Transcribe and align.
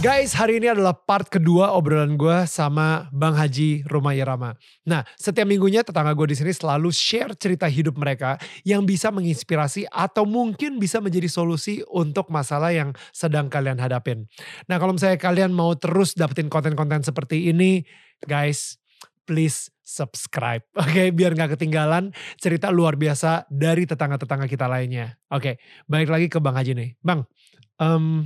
Guys, 0.00 0.32
hari 0.32 0.56
ini 0.56 0.72
adalah 0.72 0.96
part 0.96 1.28
kedua 1.28 1.76
obrolan 1.76 2.16
gue 2.16 2.48
sama 2.48 3.12
Bang 3.12 3.36
Haji 3.36 3.84
Rumaya 3.84 4.24
Rama. 4.24 4.56
Nah, 4.88 5.04
setiap 5.20 5.44
minggunya 5.44 5.84
tetangga 5.84 6.16
gue 6.16 6.32
di 6.32 6.36
sini 6.40 6.56
selalu 6.56 6.88
share 6.88 7.36
cerita 7.36 7.68
hidup 7.68 8.00
mereka 8.00 8.40
yang 8.64 8.88
bisa 8.88 9.12
menginspirasi 9.12 9.84
atau 9.92 10.24
mungkin 10.24 10.80
bisa 10.80 11.04
menjadi 11.04 11.28
solusi 11.28 11.84
untuk 11.92 12.32
masalah 12.32 12.72
yang 12.72 12.96
sedang 13.12 13.52
kalian 13.52 13.76
hadapin. 13.76 14.24
Nah, 14.72 14.80
kalau 14.80 14.96
misalnya 14.96 15.20
kalian 15.20 15.52
mau 15.52 15.76
terus 15.76 16.16
dapetin 16.16 16.48
konten-konten 16.48 17.04
seperti 17.04 17.52
ini, 17.52 17.84
guys, 18.24 18.80
please 19.28 19.68
subscribe. 19.84 20.64
Oke, 20.80 20.96
okay, 20.96 21.06
biar 21.12 21.36
nggak 21.36 21.60
ketinggalan 21.60 22.16
cerita 22.40 22.72
luar 22.72 22.96
biasa 22.96 23.44
dari 23.52 23.84
tetangga-tetangga 23.84 24.48
kita 24.48 24.64
lainnya. 24.64 25.20
Oke, 25.28 25.60
okay, 25.60 25.84
balik 25.84 26.08
lagi 26.08 26.32
ke 26.32 26.40
Bang 26.40 26.56
Haji 26.56 26.72
nih. 26.72 26.90
Bang, 27.04 27.28
um, 27.76 28.24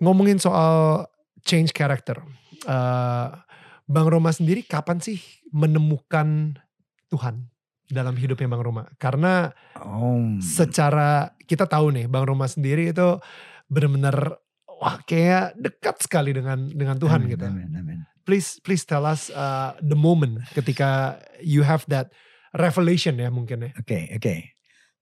ngomongin 0.00 0.40
soal 0.40 1.06
change 1.44 1.76
character. 1.76 2.18
Uh, 2.64 3.36
Bang 3.90 4.06
Roma 4.06 4.30
sendiri 4.30 4.62
kapan 4.64 5.02
sih 5.02 5.18
menemukan 5.50 6.56
Tuhan 7.10 7.50
dalam 7.90 8.14
hidupnya 8.14 8.46
Bang 8.46 8.62
Roma? 8.62 8.86
Karena 8.96 9.50
oh. 9.82 10.38
secara 10.38 11.34
kita 11.44 11.66
tahu 11.66 11.90
nih 11.90 12.06
Bang 12.06 12.24
Roma 12.24 12.46
sendiri 12.46 12.94
itu 12.94 13.18
benar-benar 13.66 14.38
wah 14.80 14.96
kayak 15.04 15.58
dekat 15.58 16.00
sekali 16.06 16.32
dengan 16.32 16.70
dengan 16.70 16.96
Tuhan 16.96 17.26
amin, 17.26 17.32
gitu. 17.34 17.46
Amin, 17.46 17.68
amin. 17.74 17.98
Please 18.24 18.62
please 18.62 18.86
tell 18.86 19.02
us 19.02 19.28
uh, 19.34 19.74
the 19.82 19.98
moment 19.98 20.38
ketika 20.54 21.18
you 21.42 21.66
have 21.66 21.82
that 21.90 22.14
revelation 22.54 23.18
ya 23.18 23.28
mungkin 23.28 23.66
ya. 23.66 23.70
Oke 23.76 23.84
okay, 23.84 24.02
oke. 24.14 24.22
Okay. 24.22 24.38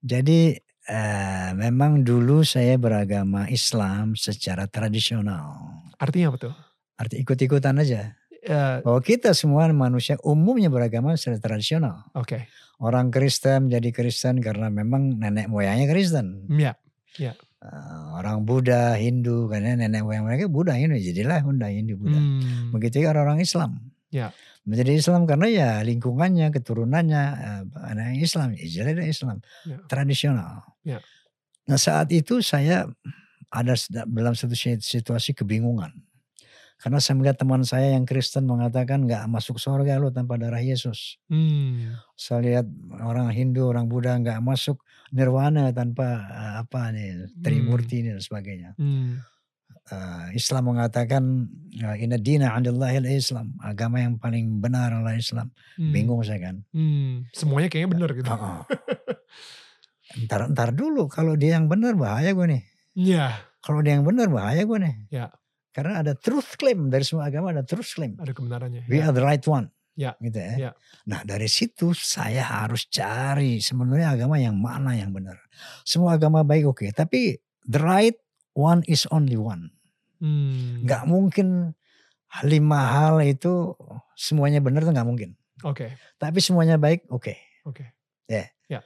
Jadi 0.01 0.57
Uh, 0.89 1.53
memang 1.53 2.01
dulu 2.01 2.41
saya 2.41 2.73
beragama 2.81 3.45
Islam 3.45 4.17
secara 4.17 4.65
tradisional. 4.65 5.77
Artinya 6.01 6.33
apa 6.33 6.37
tuh? 6.49 6.53
Arti 6.97 7.21
ikut-ikutan 7.21 7.77
aja. 7.77 8.17
Uh, 8.41 8.81
Bahwa 8.81 8.97
kita 9.05 9.37
semua 9.37 9.69
manusia 9.69 10.17
umumnya 10.25 10.73
beragama 10.73 11.13
secara 11.13 11.37
tradisional. 11.37 12.09
Oke. 12.17 12.25
Okay. 12.25 12.41
Orang 12.81 13.13
Kristen 13.13 13.69
jadi 13.69 13.93
Kristen 13.93 14.41
karena 14.41 14.73
memang 14.73 15.21
nenek 15.21 15.45
moyangnya 15.45 15.85
Kristen. 15.85 16.49
Iya. 16.49 16.73
Yeah. 17.21 17.35
Yeah. 17.35 17.35
Uh, 17.59 18.17
orang 18.17 18.47
Buddha, 18.47 18.97
Hindu 18.97 19.51
karena 19.51 19.77
nenek 19.77 20.01
moyang 20.01 20.25
mereka 20.25 20.49
Buddha 20.49 20.73
Hindu 20.73 20.97
jadilah 20.97 21.43
Buddha 21.45 21.69
Hindu 21.69 22.01
Buddha. 22.01 22.17
Hmm. 22.17 22.73
Begitu 22.73 23.05
juga 23.05 23.13
orang-orang 23.13 23.45
Islam. 23.45 23.77
Ya. 24.09 24.33
Menjadi 24.65 24.91
Islam 24.97 25.29
karena 25.29 25.47
ya 25.49 25.69
lingkungannya, 25.85 26.49
keturunannya 26.53 27.23
uh, 27.37 27.63
anak 27.89 28.21
Islam, 28.21 28.57
ya 28.57 28.65
jadi 28.81 29.05
Islam 29.05 29.41
ya. 29.65 29.77
tradisional. 29.85 30.65
Ya. 30.81 30.99
Nah 31.69 31.77
saat 31.77 32.09
itu 32.09 32.41
saya 32.41 32.89
ada 33.49 33.73
dalam 34.05 34.33
satu 34.33 34.53
situasi 34.81 35.33
kebingungan. 35.37 35.93
Karena 36.79 37.03
saya 37.03 37.19
melihat 37.19 37.43
teman 37.43 37.59
saya 37.67 37.91
yang 37.91 38.07
Kristen 38.07 38.47
mengatakan 38.47 39.03
nggak 39.03 39.27
masuk 39.27 39.59
surga 39.59 39.99
lo 39.99 40.15
tanpa 40.15 40.39
darah 40.39 40.63
Yesus. 40.63 41.19
Hmm. 41.27 41.99
Saya 42.15 42.39
lihat 42.39 42.65
orang 43.03 43.27
Hindu, 43.35 43.67
orang 43.67 43.91
Buddha 43.91 44.15
nggak 44.15 44.39
masuk 44.39 44.79
nirwana 45.11 45.75
tanpa 45.75 46.23
uh, 46.31 46.53
apa 46.63 46.95
nih 46.95 47.35
Trimurti 47.43 47.99
hmm. 47.99 48.05
dan 48.07 48.17
sebagainya. 48.23 48.71
Hmm 48.79 49.19
uh, 49.91 50.27
Islam 50.33 50.73
mengatakan 50.73 51.23
uh, 51.83 51.95
inna 51.97 52.17
dina 52.17 52.53
andallahil 52.53 53.05
Islam 53.09 53.53
agama 53.61 54.01
yang 54.01 54.17
paling 54.17 54.61
benar 54.61 54.93
adalah 54.93 55.17
Islam 55.17 55.51
hmm. 55.77 55.91
bingung 55.93 56.21
saya 56.25 56.51
kan 56.51 56.55
hmm. 56.73 57.29
semuanya 57.33 57.67
kayaknya 57.67 57.89
benar 57.93 58.09
gitu 58.13 58.29
uh, 58.29 58.37
uh. 58.37 58.61
ntar 60.25 60.49
ntar 60.53 60.69
dulu 60.73 61.05
kalau 61.05 61.37
dia 61.37 61.57
yang 61.57 61.69
benar 61.69 61.93
bahaya 61.93 62.33
gue 62.33 62.47
nih 62.49 62.63
Iya. 62.97 63.45
kalau 63.61 63.79
dia 63.85 63.95
yang 63.95 64.05
benar 64.07 64.27
bahaya 64.27 64.65
gue 64.65 64.79
nih 64.81 64.95
ya 65.13 65.29
karena 65.69 66.01
ada 66.01 66.17
truth 66.17 66.57
claim 66.57 66.89
dari 66.89 67.05
semua 67.05 67.29
agama 67.29 67.53
ada 67.53 67.61
truth 67.61 67.93
claim 67.93 68.17
ada 68.17 68.33
kebenarannya 68.33 68.89
we 68.89 68.99
ya. 68.99 69.09
are 69.09 69.15
the 69.15 69.21
right 69.21 69.43
one 69.45 69.69
ya 69.93 70.15
gitu 70.19 70.39
ya. 70.39 70.53
ya 70.57 70.71
nah 71.05 71.21
dari 71.23 71.45
situ 71.45 71.93
saya 71.93 72.41
harus 72.41 72.89
cari 72.89 73.61
sebenarnya 73.61 74.17
agama 74.17 74.35
yang 74.41 74.57
mana 74.57 74.97
yang 74.97 75.13
benar 75.13 75.37
semua 75.85 76.17
agama 76.17 76.41
baik 76.41 76.71
oke 76.73 76.83
okay. 76.83 76.89
tapi 76.89 77.37
the 77.67 77.79
right 77.79 78.17
one 78.57 78.81
is 78.89 79.05
only 79.13 79.37
one 79.37 79.69
Hmm. 80.19 80.83
Gak 80.83 81.07
mungkin 81.07 81.75
lima 82.45 82.79
hal 82.93 83.25
itu 83.25 83.73
semuanya 84.13 84.61
benar 84.61 84.85
tuh 84.85 84.93
gak 84.93 85.07
mungkin. 85.07 85.39
Oke. 85.65 85.89
Okay. 85.89 85.91
Tapi 86.19 86.39
semuanya 86.39 86.79
baik, 86.79 87.07
oke. 87.11 87.23
Okay. 87.31 87.37
Oke. 87.67 87.83
Okay. 87.83 87.87
Yeah. 88.31 88.47
Ya. 88.69 88.81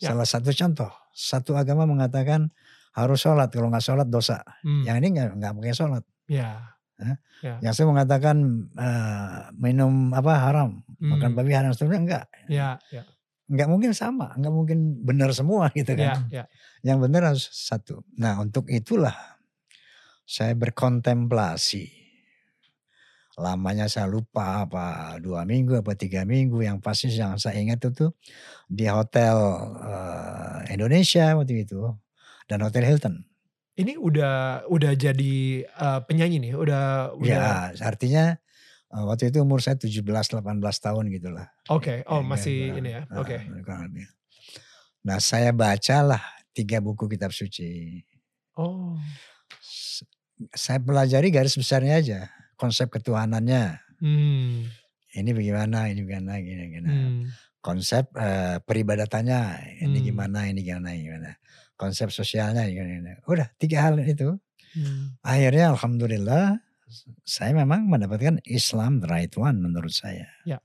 Yeah. 0.00 0.12
Salah 0.12 0.26
satu 0.28 0.50
contoh, 0.54 0.90
satu 1.12 1.52
agama 1.58 1.84
mengatakan 1.84 2.54
harus 2.94 3.26
sholat, 3.26 3.50
kalau 3.50 3.68
nggak 3.68 3.84
sholat 3.84 4.08
dosa. 4.08 4.40
Hmm. 4.62 4.86
Yang 4.86 4.96
ini 5.02 5.08
nggak 5.18 5.28
nggak 5.36 5.52
pakai 5.58 5.74
sholat. 5.74 6.04
Ya. 6.30 6.38
Yeah. 6.38 7.16
Yeah. 7.42 7.58
Yang 7.60 7.72
saya 7.76 7.86
mengatakan 7.90 8.36
uh, 8.78 9.50
minum 9.58 10.14
apa 10.14 10.32
haram, 10.38 10.86
hmm. 10.86 11.10
makan 11.10 11.30
babi 11.34 11.52
haram, 11.52 11.74
sebenarnya 11.74 12.02
enggak. 12.06 12.26
Ya. 12.46 12.68
Yeah. 12.88 13.04
Nggak 13.44 13.68
mungkin 13.68 13.90
sama, 13.92 14.32
nggak 14.38 14.54
mungkin 14.54 14.78
benar 15.04 15.34
semua 15.34 15.68
gitu 15.74 15.92
kan. 15.92 16.30
Yeah. 16.30 16.46
Yeah. 16.46 16.46
Yang 16.86 16.98
benar 17.10 17.22
harus 17.34 17.44
satu. 17.50 18.06
Nah 18.16 18.40
untuk 18.40 18.70
itulah 18.70 19.33
saya 20.24 20.56
berkontemplasi. 20.56 21.92
Lamanya 23.34 23.90
saya 23.90 24.06
lupa 24.06 24.62
apa 24.62 25.18
dua 25.18 25.42
minggu 25.42 25.82
apa 25.82 25.98
tiga 25.98 26.22
minggu 26.22 26.62
yang 26.62 26.78
pasti 26.78 27.10
yang 27.10 27.34
saya 27.34 27.58
ingat 27.58 27.82
itu 27.82 28.14
di 28.70 28.86
hotel 28.86 29.34
uh, 29.74 30.62
Indonesia 30.70 31.34
waktu 31.34 31.66
itu 31.66 31.82
dan 32.46 32.62
hotel 32.62 32.86
Hilton. 32.86 33.26
Ini 33.74 33.98
udah 33.98 34.70
udah 34.70 34.92
jadi 34.94 35.66
uh, 35.66 36.06
penyanyi 36.06 36.46
nih, 36.46 36.54
udah 36.54 37.18
udah. 37.18 37.74
Ya, 37.74 37.74
artinya 37.82 38.38
uh, 38.94 39.02
waktu 39.10 39.34
itu 39.34 39.42
umur 39.42 39.58
saya 39.58 39.74
17 39.74 40.06
18 40.06 40.38
tahun 40.62 41.04
gitulah. 41.10 41.50
Oke, 41.74 42.06
okay. 42.06 42.06
oh 42.06 42.22
ya, 42.22 42.28
masih 42.30 42.58
ya, 42.70 42.74
ini 42.78 42.90
ya. 42.94 43.02
Oke. 43.18 43.42
Okay. 43.42 44.06
Nah, 45.02 45.18
saya 45.18 45.50
bacalah 45.50 46.22
tiga 46.54 46.78
buku 46.78 47.10
kitab 47.10 47.34
suci. 47.34 47.98
Oh 48.54 48.94
saya 50.54 50.78
pelajari 50.82 51.30
garis 51.30 51.54
besarnya 51.54 51.94
aja 51.98 52.20
konsep 52.58 52.90
ketuhanannya. 52.90 53.78
Hmm. 54.02 54.68
Ini 55.14 55.30
bagaimana, 55.30 55.86
ini 55.94 56.02
bagaimana, 56.02 56.42
gini, 56.42 56.64
gini. 56.74 56.88
Hmm. 56.90 57.20
Konsep 57.62 58.10
uh, 58.18 58.58
peribadatannya, 58.66 59.40
ini 59.86 59.98
hmm. 60.02 60.06
gimana, 60.10 60.50
ini 60.50 60.60
gimana, 60.66 60.90
gimana. 60.98 61.30
Konsep 61.78 62.10
sosialnya, 62.10 62.66
gimana, 62.66 62.90
gimana. 62.98 63.22
Udah 63.24 63.48
tiga 63.56 63.86
hal 63.86 63.96
itu. 64.02 64.34
Hmm. 64.74 65.14
Akhirnya 65.22 65.70
alhamdulillah 65.70 66.58
saya 67.24 67.54
memang 67.56 67.88
mendapatkan 67.88 68.42
Islam 68.46 69.02
the 69.02 69.08
right 69.08 69.32
one 69.38 69.58
menurut 69.62 69.94
saya. 69.94 70.28
Ya. 70.44 70.58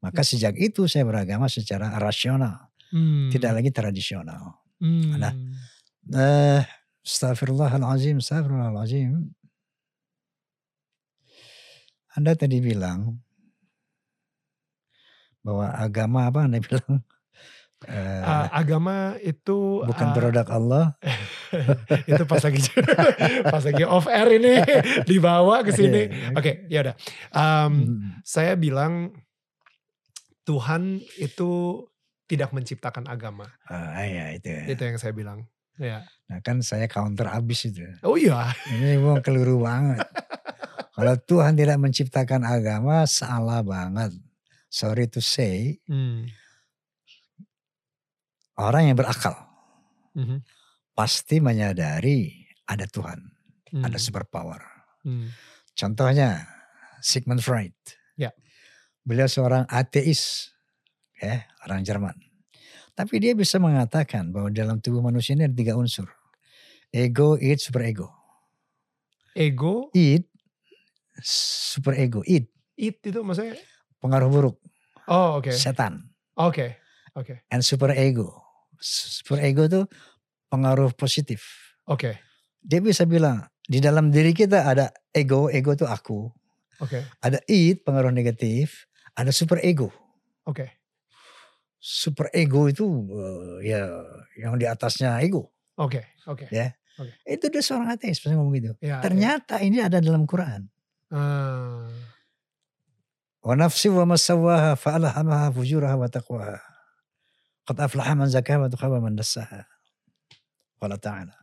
Maka 0.00 0.22
ya. 0.22 0.26
sejak 0.26 0.54
itu 0.58 0.86
saya 0.86 1.02
beragama 1.02 1.50
secara 1.50 1.98
rasional, 1.98 2.70
hmm. 2.94 3.30
tidak 3.34 3.58
lagi 3.60 3.70
tradisional. 3.74 4.62
Hmm. 4.78 5.18
Nah, 5.18 5.32
uh, 6.14 6.62
Astagfirullahaladzim, 7.06 8.18
astagfirullahaladzim. 8.18 9.30
Anda 12.18 12.34
tadi 12.34 12.58
bilang 12.58 13.22
bahwa 15.46 15.70
agama 15.70 16.26
apa 16.26 16.50
Anda 16.50 16.58
bilang? 16.58 17.06
Uh, 17.86 18.48
agama 18.66 19.14
itu 19.22 19.86
bukan 19.86 20.08
uh, 20.10 20.14
produk 20.18 20.46
Allah. 20.50 20.84
itu 22.10 22.22
pas 22.26 22.42
lagi 22.42 22.66
pas 23.54 23.62
lagi 23.62 23.84
off 23.86 24.10
air 24.10 24.42
ini 24.42 24.58
dibawa 25.06 25.62
ke 25.62 25.70
sini. 25.70 26.34
Oke, 26.34 26.42
okay, 26.42 26.54
ya 26.66 26.90
udah. 26.90 26.96
Um, 27.30 27.70
hmm. 27.70 28.26
Saya 28.26 28.58
bilang 28.58 29.14
Tuhan 30.42 30.98
itu 31.22 31.84
tidak 32.26 32.50
menciptakan 32.50 33.06
agama. 33.06 33.46
Uh, 33.70 33.94
iya 34.02 34.34
itu. 34.34 34.50
Ya. 34.50 34.74
Itu 34.74 34.82
yang 34.82 34.98
saya 34.98 35.14
bilang. 35.14 35.46
Ya. 35.78 36.02
Nah 36.26 36.42
kan 36.42 36.58
saya 36.62 36.90
counter 36.90 37.30
abis 37.30 37.70
itu. 37.70 37.86
Oh 38.02 38.18
iya. 38.18 38.50
Ini 38.70 38.98
mau 38.98 39.22
keliru 39.22 39.62
banget. 39.62 40.02
Kalau 40.96 41.14
Tuhan 41.28 41.54
tidak 41.54 41.78
menciptakan 41.78 42.42
agama 42.42 43.04
salah 43.04 43.60
banget. 43.62 44.16
Sorry 44.72 45.06
to 45.06 45.22
say. 45.22 45.78
Hmm. 45.86 46.26
Orang 48.56 48.90
yang 48.90 48.96
berakal. 48.96 49.36
Hmm. 50.16 50.40
Pasti 50.96 51.38
menyadari 51.38 52.48
ada 52.64 52.88
Tuhan. 52.88 53.20
Hmm. 53.70 53.84
Ada 53.84 54.00
superpower. 54.00 54.64
Hmm. 55.04 55.30
Contohnya 55.76 56.48
Sigmund 57.04 57.44
Freud. 57.44 57.76
Ya. 58.16 58.32
Beliau 59.04 59.28
seorang 59.28 59.68
ateis. 59.68 60.50
Ya, 61.20 61.44
orang 61.64 61.84
Jerman. 61.84 62.16
Tapi 62.96 63.20
dia 63.20 63.36
bisa 63.36 63.60
mengatakan 63.60 64.32
bahwa 64.32 64.48
dalam 64.48 64.80
tubuh 64.80 65.04
manusia 65.04 65.36
ini 65.36 65.44
ada 65.44 65.52
tiga 65.52 65.76
unsur. 65.76 66.08
Ego, 66.96 67.36
id, 67.36 67.60
super 67.60 67.84
ego. 67.84 68.08
Ego, 69.36 69.92
Id, 69.92 70.24
super 71.20 71.92
ego. 72.00 72.24
Id, 72.24 72.48
it 72.80 72.96
itu 73.04 73.20
maksudnya? 73.20 73.60
pengaruh 74.00 74.32
buruk. 74.32 74.56
Oh 75.04 75.36
oke, 75.36 75.52
Setan. 75.52 76.08
oke, 76.40 76.72
oke, 77.12 77.34
And 77.52 77.60
super 77.60 77.92
ego. 77.92 78.32
Super 78.80 79.44
ego 79.44 79.68
tuh 79.68 79.84
pengaruh 80.48 80.92
positif. 80.96 81.44
oke, 81.84 82.16
Dia 82.64 82.80
bisa 82.80 83.04
bilang, 83.04 83.44
di 83.62 83.76
dalam 83.78 84.08
diri 84.08 84.32
kita 84.32 84.64
ada 84.64 84.88
ego, 85.12 85.52
ego 85.52 85.76
tuh 85.76 85.88
aku. 85.88 86.32
oke, 86.80 87.00
Ada 87.20 87.44
id, 87.44 87.84
pengaruh 87.84 88.08
negatif. 88.10 88.88
Ada 89.12 89.36
super 89.36 89.60
ego. 89.60 89.92
oke. 90.48 90.64
Super 91.76 92.32
ego 92.32 92.66
itu 92.66 92.82
eh, 93.14 93.70
ya 93.70 93.84
yang 94.40 94.56
di 94.56 94.64
atasnya 94.64 95.20
ego. 95.20 95.52
Oke, 95.76 96.02
oke. 96.24 96.48
Ya. 96.48 96.72
Oke. 96.96 97.12
Itu 97.28 97.52
dia 97.52 97.60
seorang 97.60 97.92
ateis 97.92 98.16
pasti 98.18 98.32
ngomong 98.32 98.54
gitu. 98.56 98.72
Ya, 98.80 99.00
Ternyata 99.04 99.60
ini 99.60 99.80
ada 99.80 100.00
dalam 100.00 100.24
Quran. 100.24 100.64
ya. 101.08 101.16
Ah, 101.16 101.86
Wa 103.46 103.54
nafsi 103.54 103.86
wa 103.86 104.02
masawaha 104.10 104.74
fa'alhamaha 104.74 105.54
fujuraha 105.54 105.94
wa 105.94 106.08
taqwaha. 106.10 106.58
Qad 107.62 107.78
aflaha 107.78 108.18
man 108.18 108.26
zakaha 108.26 108.66
wa 108.66 108.68
tukhaba 108.70 108.98
man 108.98 109.14
dassaha. 109.14 109.62
Qala 110.82 110.98
ta'ala. 110.98 111.36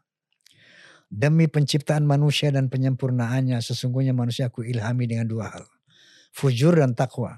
Demi 1.08 1.46
penciptaan 1.48 2.04
manusia 2.04 2.50
dan 2.52 2.68
penyempurnaannya 2.68 3.62
sesungguhnya 3.62 4.12
manusia 4.12 4.50
aku 4.50 4.66
ilhami 4.68 5.06
dengan 5.08 5.30
dua 5.30 5.48
hal. 5.54 5.64
Fujur 6.34 6.76
dan 6.76 6.92
takwa. 6.98 7.38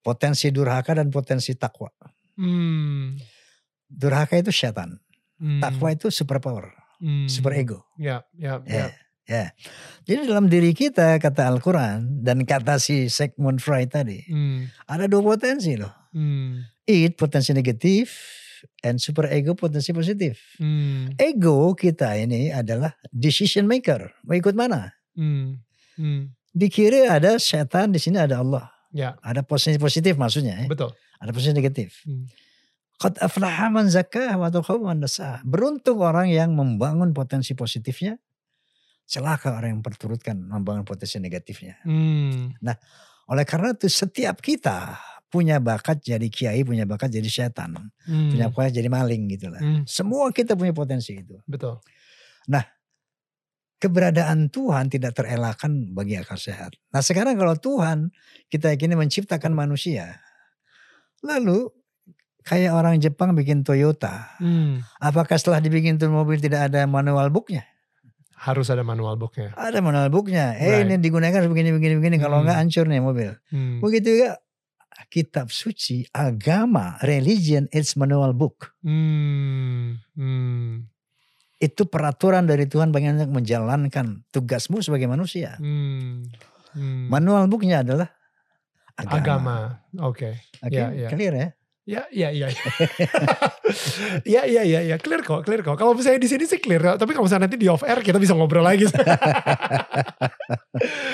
Potensi 0.00 0.48
durhaka 0.48 0.96
dan 0.96 1.12
potensi 1.12 1.52
takwa. 1.54 1.92
hmm, 2.40 3.20
Durhaka 3.86 4.40
itu 4.40 4.48
setan. 4.48 4.96
hmm, 5.36 5.60
Takwa 5.60 5.92
itu 5.92 6.08
superpower, 6.08 6.72
hmm. 7.00 7.26
super 7.26 7.52
ego. 7.52 7.82
Ya, 7.96 8.22
ya, 8.32 8.60
Ya, 8.62 8.76
ya. 8.76 8.86
ya. 9.26 9.44
Jadi 10.04 10.20
dalam 10.24 10.46
diri 10.46 10.70
kita 10.70 11.16
kata 11.16 11.48
Al-Quran 11.48 12.20
dan 12.20 12.44
kata 12.44 12.76
si 12.76 13.08
Sigmund 13.08 13.58
Freud 13.58 13.88
tadi 13.88 14.22
Hmm, 14.24 14.68
ada 14.84 15.04
dua 15.04 15.24
potensi 15.24 15.74
loh. 15.74 15.90
hmm, 16.10 16.84
Id 16.84 17.14
potensi 17.14 17.50
negatif 17.50 18.10
and 18.82 18.98
super 18.98 19.24
ego 19.26 19.54
potensi 19.54 19.90
positif. 19.90 20.58
hmm, 20.58 21.16
Ego 21.16 21.72
kita 21.72 22.12
ini 22.16 22.50
adalah 22.50 22.90
decision 23.08 23.64
maker. 23.64 24.12
Mau 24.22 24.34
ikut 24.34 24.52
mana? 24.52 24.92
hmm, 25.14 25.56
hmm. 25.96 26.22
Di 26.50 26.66
kiri 26.66 27.06
ada 27.06 27.38
setan, 27.38 27.88
di 27.88 27.98
sini 27.98 28.18
ada 28.18 28.42
Allah. 28.42 28.66
Ya, 28.90 29.14
Ada 29.22 29.46
posisi 29.46 29.78
positif 29.78 30.18
maksudnya. 30.18 30.58
ya. 30.58 30.66
betul. 30.66 30.90
Ada 31.16 31.30
posisi 31.30 31.54
negatif. 31.54 32.02
Hmm. 32.02 32.26
Qad 33.00 33.16
aflaha 33.16 33.72
man 33.72 33.88
zakah 33.88 34.36
wa 34.36 34.52
man. 34.52 35.00
Beruntung 35.48 36.04
orang 36.04 36.28
yang 36.28 36.52
membangun 36.52 37.16
potensi 37.16 37.56
positifnya. 37.56 38.20
Celaka 39.08 39.56
orang 39.56 39.80
yang 39.80 39.82
perturutkan 39.82 40.36
membangun 40.36 40.84
potensi 40.84 41.16
negatifnya. 41.18 41.80
Hmm, 41.82 42.54
Oleh 43.26 43.42
karena 43.48 43.74
itu 43.74 43.88
setiap 43.90 44.38
kita 44.38 45.00
punya 45.32 45.58
bakat 45.58 46.04
jadi 46.04 46.28
kiai, 46.30 46.62
punya 46.62 46.86
bakat 46.86 47.10
jadi 47.10 47.26
setan, 47.26 47.74
hmm, 48.06 48.30
punya 48.36 48.46
bakat 48.52 48.76
jadi 48.76 48.86
maling 48.86 49.26
gitu 49.32 49.50
lah. 49.50 49.58
hmm, 49.58 49.82
Semua 49.88 50.30
kita 50.30 50.54
punya 50.54 50.70
potensi 50.76 51.16
itu. 51.16 51.40
betul. 51.48 51.80
Keberadaan 53.80 54.52
Tuhan 54.52 54.92
tidak 54.92 55.16
terelakkan 55.16 55.96
bagi 55.96 56.20
akal 56.20 56.36
sehat. 56.36 56.76
Nah 56.92 57.00
sekarang 57.00 57.40
kalau 57.40 57.56
Tuhan 57.56 58.12
kita 58.52 58.76
yakini 58.76 58.92
menciptakan 58.92 59.56
manusia. 59.56 60.20
Lalu 61.24 61.79
kayak 62.50 62.74
orang 62.74 62.98
Jepang 62.98 63.32
bikin 63.32 63.62
Toyota. 63.62 64.26
Hmm, 64.36 64.82
Apakah 64.98 65.38
setelah 65.38 65.62
dibikin 65.62 65.94
tuh 65.96 66.10
mobil 66.10 66.36
tidak 66.36 66.66
ada 66.66 66.82
manual 66.84 67.30
booknya? 67.30 67.62
harus 68.40 68.66
ada 68.66 68.80
manual 68.80 69.20
booknya. 69.20 69.52
Ada 69.52 69.78
manual 69.78 70.08
booknya. 70.08 70.56
Eh 70.56 70.80
Right. 70.80 70.88
ini 70.88 70.94
digunakan 70.96 71.44
begini 71.44 71.70
begini 71.70 71.94
begini. 71.94 72.16
Kalau 72.16 72.40
Hmm. 72.40 72.48
enggak 72.48 72.56
hancur 72.58 72.84
nih 72.88 72.96
mobil. 72.98 73.30
Hmm, 73.52 73.84
Begitu 73.84 74.16
juga 74.16 74.40
kitab 75.12 75.52
suci, 75.52 76.08
agama, 76.08 76.96
religion, 77.04 77.68
it's 77.68 77.92
manual 77.94 78.32
book. 78.32 78.72
hmm, 78.80 80.00
hmm, 80.16 80.88
Itu 81.60 81.84
peraturan 81.84 82.48
dari 82.48 82.64
Tuhan 82.64 82.88
bagaimana 82.88 83.28
menjalankan 83.28 84.24
tugasmu 84.32 84.80
sebagai 84.80 85.04
manusia. 85.04 85.60
hmm, 85.60 86.24
hmm. 86.72 87.12
Manual 87.12 87.44
booknya 87.44 87.84
adalah 87.84 88.08
agama. 88.96 89.20
Agama, 89.20 89.56
oke. 90.00 90.30
Oke, 90.60 90.72
Ya, 90.72 90.88
ya. 90.96 91.08
clear 91.12 91.34
ya. 91.36 91.48
Ya, 91.90 92.06
ya, 92.08 92.30
ya. 92.30 92.46
ya, 94.38 94.42
ya, 94.46 94.62
ya, 94.62 94.80
ya, 94.84 94.96
clear 94.96 95.26
kok, 95.26 95.42
clear 95.42 95.58
kok. 95.60 95.74
Kalau 95.74 95.90
misalnya 95.90 96.22
di 96.22 96.30
sini 96.30 96.46
sih 96.46 96.56
clear, 96.56 96.94
tapi 96.94 97.10
kalau 97.10 97.26
misalnya 97.26 97.50
nanti 97.50 97.58
di 97.58 97.66
off 97.66 97.82
air 97.82 97.98
kita 97.98 98.14
bisa 98.16 98.30
ngobrol 98.30 98.62
lagi. 98.62 98.86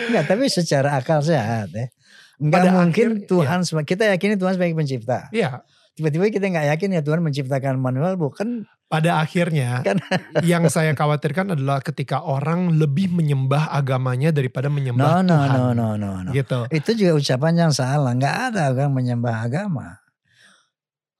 Enggak, 0.06 0.24
tapi 0.26 0.44
secara 0.46 0.96
akal 0.96 1.20
sehat 1.20 1.72
ya. 1.72 1.88
Enggak 2.36 2.60
Pada 2.60 2.70
mungkin 2.74 3.08
akhir- 3.16 3.26
Tuhan 3.26 3.58
seba- 3.64 3.88
kita 3.88 4.04
yakini 4.06 4.36
Tuhan 4.36 4.52
sebagai 4.54 4.76
pencipta. 4.76 5.32
Iya, 5.32 5.64
Tiba-tiba 5.96 6.28
kita 6.28 6.44
nggak 6.46 6.66
yakin 6.76 6.88
ya 6.92 7.00
Tuhan 7.00 7.24
menciptakan 7.24 7.80
manual 7.80 8.20
book 8.20 8.36
kan 8.36 8.68
pada 8.84 9.16
akhirnya 9.16 9.80
Kan- 9.80 10.04
yang 10.44 10.68
saya 10.68 10.92
khawatirkan 10.92 11.56
adalah 11.56 11.80
ketika 11.80 12.20
orang 12.20 12.76
lebih 12.76 13.08
menyembah 13.08 13.72
agamanya 13.72 14.28
daripada 14.28 14.68
no 14.68 14.76
menyembah 14.76 15.24
no 15.24 15.24
Tuhan. 15.24 15.48
no 15.48 15.64
no 15.72 15.88
no 15.96 16.10
no. 16.20 16.30
Gitu. 16.36 16.68
Itu 16.68 16.90
juga 16.92 17.16
ucapan 17.16 17.52
yang 17.56 17.72
salah. 17.72 18.12
Nggak 18.12 18.36
ada 18.52 18.76
orang 18.76 18.92
menyembah 18.92 19.40
agama. 19.40 20.04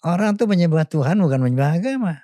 Orang 0.07 0.39
tuh 0.39 0.47
menyembah 0.47 0.87
Tuhan 0.87 1.19
bukan 1.19 1.43
menyembah 1.43 1.75
agama. 1.75 2.15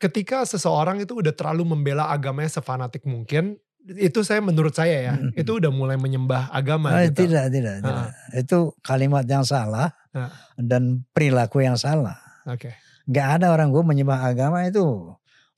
Ketika 0.00 0.42
seseorang 0.42 0.98
itu 0.98 1.14
udah 1.14 1.30
terlalu 1.30 1.62
membela 1.68 2.08
agamanya 2.08 2.48
sefanatik 2.50 3.04
mungkin, 3.04 3.60
itu 3.84 4.22
saya 4.22 4.40
menurut 4.40 4.72
saya 4.72 4.98
ya, 5.02 5.14
Mm-mm. 5.14 5.36
itu 5.36 5.58
udah 5.58 5.70
mulai 5.70 5.94
menyembah 5.94 6.48
agama 6.50 6.90
Oh, 6.90 7.02
gitu. 7.02 7.26
Tidak, 7.26 7.50
tidak, 7.50 7.74
tidak. 7.82 8.08
Itu 8.32 8.58
kalimat 8.80 9.26
yang 9.26 9.44
salah 9.44 9.92
Ah. 10.12 10.28
dan 10.54 11.04
perilaku 11.12 11.60
yang 11.60 11.76
salah. 11.76 12.16
Oke. 12.44 12.72
Nggak 13.04 13.28
ada 13.40 13.46
orang 13.50 13.70
gue 13.70 13.82
menyembah 13.82 14.22
agama 14.22 14.60
itu 14.64 14.82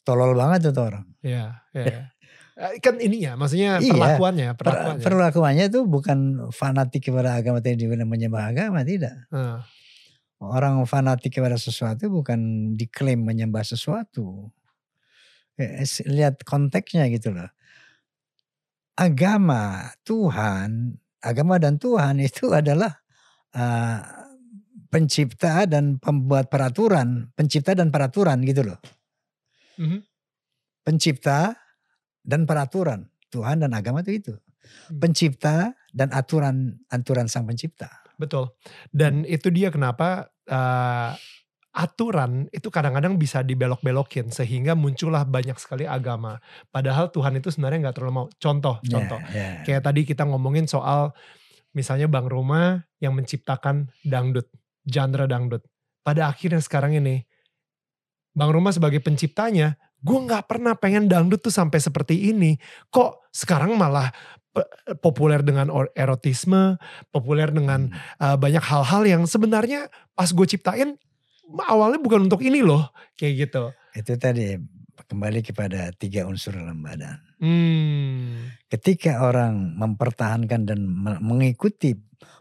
tolol 0.02 0.34
banget 0.34 0.70
itu 0.70 0.80
orang. 0.80 1.04
Iya, 1.20 1.44
iya. 1.72 1.84
iya. 1.84 2.02
Eh, 2.54 2.78
kan 2.78 3.02
ininya, 3.02 3.34
maksudnya 3.34 3.82
Iya. 3.82 3.90
perlakuannya, 3.90 4.48
Per- 4.54 4.62
perlakuannya. 4.62 5.02
perlakuannya 5.02 5.64
itu 5.68 5.80
bukan 5.84 6.18
fanatik 6.54 7.10
kepada 7.10 7.34
agama 7.34 7.58
tadi 7.58 7.82
dibilang 7.82 8.06
menyembah 8.06 8.46
agama 8.46 8.86
tidak. 8.86 9.26
Orang 10.52 10.84
fanatik 10.90 11.38
kepada 11.40 11.56
sesuatu 11.56 12.10
bukan 12.12 12.40
diklaim 12.76 13.20
menyembah 13.24 13.64
sesuatu. 13.64 14.50
Eh, 15.58 15.82
s- 15.86 16.02
Lihat 16.06 16.42
konteksnya 16.42 17.06
gitu 17.10 17.30
loh. 17.34 17.48
Agama 18.94 19.90
Tuhan, 20.06 20.94
agama 21.18 21.58
dan 21.58 21.82
Tuhan 21.82 22.22
itu 22.22 22.46
adalah 22.60 22.94
uh, 23.58 24.00
pencipta 24.90 25.66
dan 25.66 25.98
pembuat 25.98 26.46
peraturan, 26.46 27.30
pencipta 27.34 27.74
dan 27.74 27.90
peraturan 27.90 28.38
gitu 28.46 28.62
loh. 28.62 28.78
mhm. 29.78 30.04
Pencipta 30.84 31.56
dan 32.20 32.44
peraturan. 32.44 33.08
Tuhan 33.32 33.64
dan 33.64 33.72
agama 33.72 34.04
itu 34.04 34.12
itu. 34.20 34.34
Hmm. 34.88 35.00
Pencipta 35.00 35.72
dan 35.92 36.12
aturan 36.12 36.78
aturan 36.92 37.26
sang 37.28 37.48
pencipta. 37.48 37.88
Betul. 38.20 38.52
Dan 38.94 39.26
itu 39.26 39.50
dia 39.50 39.72
kenapa 39.74 40.30
eh, 40.46 41.10
aturan 41.74 42.46
itu 42.54 42.70
kadang-kadang 42.70 43.18
bisa 43.18 43.42
dibelok-belokin 43.42 44.30
sehingga 44.30 44.78
muncullah 44.78 45.26
banyak 45.26 45.58
sekali 45.58 45.82
agama. 45.82 46.38
Padahal 46.70 47.10
Tuhan 47.10 47.34
itu 47.34 47.50
sebenarnya 47.50 47.90
nggak 47.90 47.96
terlalu 47.98 48.14
mau. 48.14 48.26
Contoh, 48.38 48.78
Ya, 48.86 48.90
contoh. 48.94 49.18
ya. 49.34 49.66
Kayak 49.66 49.82
tadi 49.90 50.00
kita 50.06 50.22
ngomongin 50.22 50.70
soal 50.70 51.10
misalnya 51.74 52.06
Bang 52.06 52.30
Roma 52.30 52.86
yang 53.02 53.18
menciptakan 53.18 53.90
dangdut, 54.06 54.46
genre 54.86 55.26
dangdut. 55.26 55.66
Pada 56.06 56.30
akhirnya 56.30 56.62
sekarang 56.62 56.94
ini, 56.94 57.26
Bang 58.34 58.54
Roma 58.54 58.70
sebagai 58.70 59.02
penciptanya, 59.02 59.74
gue 59.98 60.18
nggak 60.30 60.46
pernah 60.46 60.78
pengen 60.78 61.10
dangdut 61.10 61.42
tuh 61.42 61.50
sampai 61.50 61.82
seperti 61.82 62.30
ini. 62.30 62.54
Kok 62.86 63.34
sekarang 63.34 63.74
malah 63.74 64.14
populer 65.00 65.42
dengan 65.42 65.66
erotisme, 65.92 66.78
populer 67.10 67.50
dengan 67.50 67.90
Hmm. 67.90 67.98
uh, 68.22 68.36
banyak 68.38 68.62
hal-hal 68.62 69.02
yang 69.04 69.22
sebenarnya 69.26 69.90
pas 70.14 70.30
gue 70.30 70.46
ciptain 70.46 70.94
awalnya 71.66 71.98
bukan 71.98 72.26
untuk 72.26 72.40
ini 72.40 72.62
loh, 72.62 72.88
kayak 73.14 73.50
gitu. 73.50 73.64
Itu 73.92 74.14
tadi 74.14 74.54
kembali 75.04 75.42
kepada 75.42 75.90
tiga 75.92 76.24
unsur 76.24 76.54
dalam 76.54 76.80
badan. 76.80 77.18
Hmm, 77.42 78.54
Ketika 78.70 79.20
orang 79.20 79.74
mempertahankan 79.76 80.64
dan 80.64 80.80
me- 80.86 81.20
mengikuti 81.20 81.92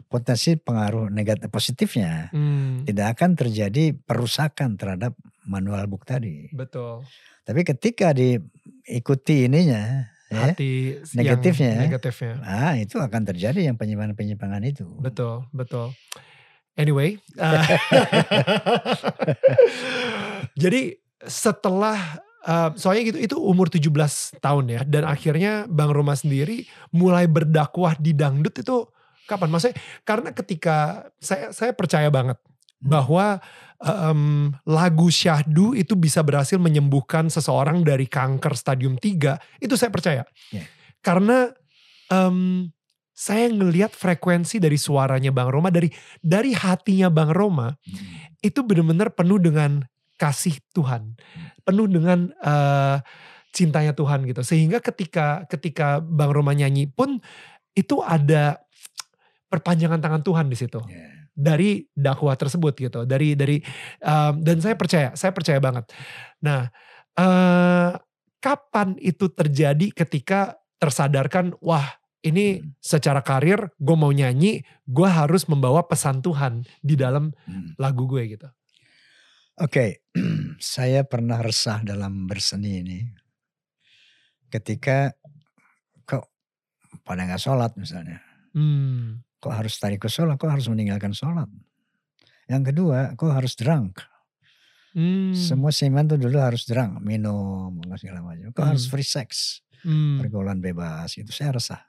potensi 0.06 0.54
pengaruh 0.54 1.10
negatif 1.10 1.50
positifnya, 1.50 2.30
hmm, 2.30 2.86
tidak 2.86 3.18
akan 3.18 3.34
terjadi 3.34 3.92
perusakan 3.92 4.78
terhadap 4.78 5.12
manual 5.44 5.84
book 5.90 6.06
tadi. 6.06 6.48
betul. 6.54 7.02
Tapi 7.44 7.60
ketika 7.60 8.16
diikuti 8.16 9.44
ininya, 9.44 10.08
ya, 10.34 10.50
Hati 10.50 10.98
yang 11.14 11.18
Negatifnya 11.22 11.70
ya. 11.70 11.80
negatifnya. 11.86 12.32
ah 12.42 12.74
itu 12.74 12.98
akan 12.98 13.22
terjadi 13.24 13.60
yang 13.70 13.76
penyimpangan-penyimpangan 13.78 14.62
itu. 14.66 14.84
Betul, 14.98 15.46
betul. 15.54 15.94
Anyway, 16.74 17.22
uh, 17.38 17.62
jadi 20.62 20.98
setelah 21.22 22.18
uh, 22.44 22.74
soalnya 22.74 23.14
gitu 23.14 23.18
itu 23.22 23.36
umur 23.38 23.70
17 23.70 24.42
tahun 24.42 24.64
ya 24.66 24.80
dan 24.82 25.06
akhirnya 25.06 25.70
Bang 25.70 25.94
Roma 25.94 26.18
sendiri 26.18 26.66
mulai 26.90 27.30
berdakwah 27.30 27.94
di 27.96 28.10
dangdut 28.12 28.58
itu 28.58 28.90
kapan? 29.30 29.48
Maksudnya 29.54 29.78
karena 30.02 30.34
ketika 30.34 31.08
saya 31.22 31.54
saya 31.54 31.70
percaya 31.72 32.10
banget 32.10 32.36
bahwa 32.80 33.40
um, 33.80 34.52
lagu 34.64 35.08
syahdu 35.12 35.76
itu 35.76 35.94
bisa 35.94 36.20
berhasil 36.24 36.56
menyembuhkan 36.56 37.28
seseorang 37.28 37.84
dari 37.84 38.08
kanker 38.08 38.54
stadium 38.56 38.96
3 38.96 39.62
itu 39.62 39.74
saya 39.76 39.90
percaya. 39.92 40.22
Yeah. 40.50 40.66
karena 41.04 41.52
um, 42.08 42.72
saya 43.14 43.46
ngelihat 43.46 43.94
frekuensi 43.94 44.58
dari 44.58 44.74
suaranya 44.74 45.30
Bang 45.30 45.54
Roma 45.54 45.70
dari 45.70 45.86
dari 46.18 46.50
hatinya 46.50 47.06
Bang 47.12 47.30
Roma 47.30 47.70
itu 48.42 48.60
benar-benar 48.66 49.14
penuh 49.14 49.38
dengan 49.38 49.86
kasih 50.18 50.58
Tuhan. 50.74 51.14
Penuh 51.62 51.86
dengan 51.86 52.34
uh, 52.42 52.98
cintanya 53.54 53.94
Tuhan 53.94 54.26
gitu. 54.26 54.42
Sehingga 54.42 54.82
ketika 54.82 55.46
ketika 55.46 56.02
Bang 56.02 56.34
Roma 56.34 56.58
nyanyi 56.58 56.90
pun 56.90 57.22
itu 57.78 58.02
ada 58.02 58.58
perpanjangan 59.46 60.02
tangan 60.02 60.22
Tuhan 60.26 60.50
di 60.50 60.56
situ. 60.58 60.82
Yeah. 60.90 61.23
Dari 61.34 61.84
dakwah 61.92 62.38
tersebut 62.38 62.78
gitu 62.78 63.00
dari 63.04 63.34
dari 63.34 63.58
um, 64.00 64.40
dan 64.40 64.62
saya 64.62 64.78
percaya 64.78 65.08
saya 65.18 65.34
percaya 65.34 65.58
banget 65.58 65.90
nah 66.40 66.70
eh 67.14 67.90
kapan 68.38 68.94
itu 69.02 69.28
terjadi 69.32 69.90
ketika 69.94 70.58
tersadarkan 70.78 71.58
wah 71.58 71.98
ini 72.24 72.62
Hmm. 72.64 72.72
secara 72.80 73.20
karir 73.20 73.68
gue 73.76 73.96
mau 73.98 74.08
nyanyi 74.14 74.64
gue 74.88 75.08
harus 75.08 75.44
membawa 75.50 75.84
pesan 75.84 76.22
Tuhan 76.24 76.64
di 76.80 76.94
dalam 76.96 77.34
Hmm. 77.44 77.74
lagu 77.76 78.06
gue 78.08 78.38
gitu 78.38 78.48
Oke, 79.54 80.02
saya 80.58 81.06
pernah 81.06 81.38
resah 81.38 81.78
dalam 81.86 82.26
berseni 82.26 82.82
ini. 82.82 82.98
Ketika 84.50 85.14
kok 86.02 86.26
pada 87.06 87.22
nggak 87.22 87.38
sholat 87.38 87.70
misalnya, 87.78 88.18
hmm. 88.50 89.33
Kok 89.44 89.52
harus 89.52 89.76
tarik 89.76 90.00
ke 90.00 90.08
sholat, 90.08 90.40
kok 90.40 90.48
harus 90.48 90.64
meninggalkan 90.66 91.12
sholat. 91.12 91.44
Yang 92.48 92.72
kedua, 92.72 93.12
kok 93.12 93.28
harus 93.28 93.52
drunk. 93.52 94.00
Hmm. 94.94 95.34
Semua 95.36 95.68
seniman 95.68 96.06
tuh 96.06 96.16
dulu 96.16 96.38
harus 96.38 96.64
drunk, 96.64 97.02
minum, 97.02 97.76
segala 97.94 98.24
macam. 98.24 98.48
Kok 98.48 98.64
harus 98.64 98.86
Hmm. 98.86 98.92
free 98.94 99.04
sex, 99.04 99.60
Hmm. 99.82 100.16
pergaulan 100.16 100.58
bebas. 100.58 101.12
Itu 101.14 101.28
saya 101.28 101.52
resah. 101.52 101.84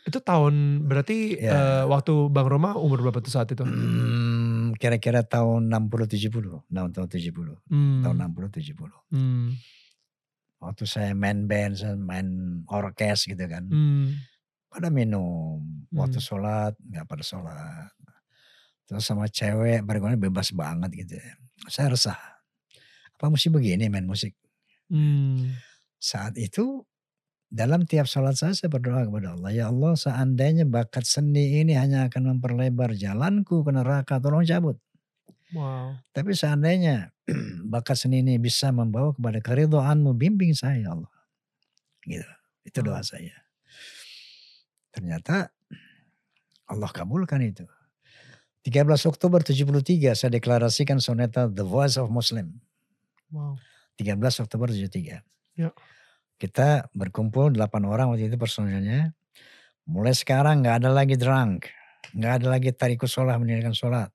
itu 0.00 0.24
tahun 0.24 0.88
berarti 0.88 1.36
Ya. 1.36 1.52
eh, 1.52 1.84
waktu 1.84 2.32
Bang 2.32 2.48
Roma 2.48 2.72
umur 2.72 3.04
berapa 3.04 3.20
tuh 3.20 3.28
saat 3.28 3.52
itu 3.52 3.60
Hmm, 3.60 4.72
kira-kira 4.80 5.20
tahun 5.20 5.68
60-70, 5.68 6.64
tahun 6.64 6.96
tahun 6.96 7.08
70, 7.12 7.60
hmm. 7.68 8.00
tahun 8.00 8.16
60-70. 8.16 8.96
Hmm. 9.12 9.52
Waktu 10.64 10.84
saya 10.88 11.12
main 11.12 11.44
band, 11.44 11.76
saya 11.76 11.92
main 11.92 12.24
orkes 12.72 13.28
gitu 13.28 13.44
kan. 13.44 13.68
Hmm. 13.68 14.16
Pada 14.68 14.88
minum 14.92 15.60
waktu 15.90 16.20
Hmm. 16.20 16.26
sholat 16.28 16.72
nggak 16.80 17.04
pada 17.08 17.24
sholat 17.24 17.90
terus 18.88 19.04
sama 19.04 19.28
cewek 19.28 19.84
bergaulnya 19.84 20.16
bebas 20.20 20.52
banget 20.52 20.90
gitu 20.96 21.14
ya. 21.20 21.32
saya 21.68 21.92
resah 21.92 22.18
apa 23.14 23.26
mesti 23.28 23.48
begini 23.50 23.88
main 23.88 24.04
musik 24.06 24.32
Hmm. 24.88 25.52
saat 26.00 26.36
itu 26.40 26.84
dalam 27.48 27.84
tiap 27.84 28.04
sholat 28.08 28.36
saya 28.36 28.52
saya 28.52 28.68
berdoa 28.68 29.04
kepada 29.04 29.36
Allah 29.36 29.50
ya 29.52 29.64
Allah 29.68 29.96
seandainya 29.96 30.64
bakat 30.64 31.04
seni 31.04 31.60
ini 31.60 31.76
hanya 31.76 32.08
akan 32.08 32.36
memperlebar 32.36 32.92
jalanku 32.92 33.64
ke 33.64 33.70
neraka 33.72 34.20
tolong 34.20 34.44
cabut 34.44 34.76
Wow. 35.48 35.96
tapi 36.12 36.36
seandainya 36.36 37.08
bakat 37.72 37.96
seni 37.96 38.20
ini 38.20 38.36
bisa 38.36 38.68
membawa 38.68 39.16
kepada 39.16 39.40
keridhaanmu 39.40 40.12
bimbing 40.12 40.52
saya 40.52 40.76
ya 40.84 40.88
Allah 40.92 41.12
gitu 42.04 42.28
itu 42.68 42.78
doa 42.84 43.00
saya 43.00 43.32
ternyata 44.94 45.52
Allah 46.68 46.90
kabulkan 46.92 47.40
itu 47.44 47.64
13 48.66 48.84
Oktober 49.08 49.40
73 49.40 50.12
saya 50.12 50.30
deklarasikan 50.34 51.00
soneta 51.00 51.48
The 51.48 51.64
Voice 51.64 51.96
of 52.00 52.12
Muslim 52.12 52.60
Wow. 53.28 53.60
13 54.00 54.16
Oktober 54.44 54.72
73 54.72 55.20
Ya. 55.58 55.74
kita 56.38 56.86
berkumpul 56.94 57.50
8 57.50 57.82
orang 57.84 58.14
waktu 58.14 58.30
itu 58.30 58.38
personilnya 58.38 59.12
mulai 59.90 60.14
sekarang 60.14 60.62
nggak 60.62 60.86
ada 60.86 60.90
lagi 60.94 61.18
drunk 61.18 61.66
nggak 62.14 62.32
ada 62.40 62.46
lagi 62.46 62.70
tariku 62.70 63.10
sholat 63.10 63.36
meninggalkan 63.42 63.74
sholat 63.74 64.08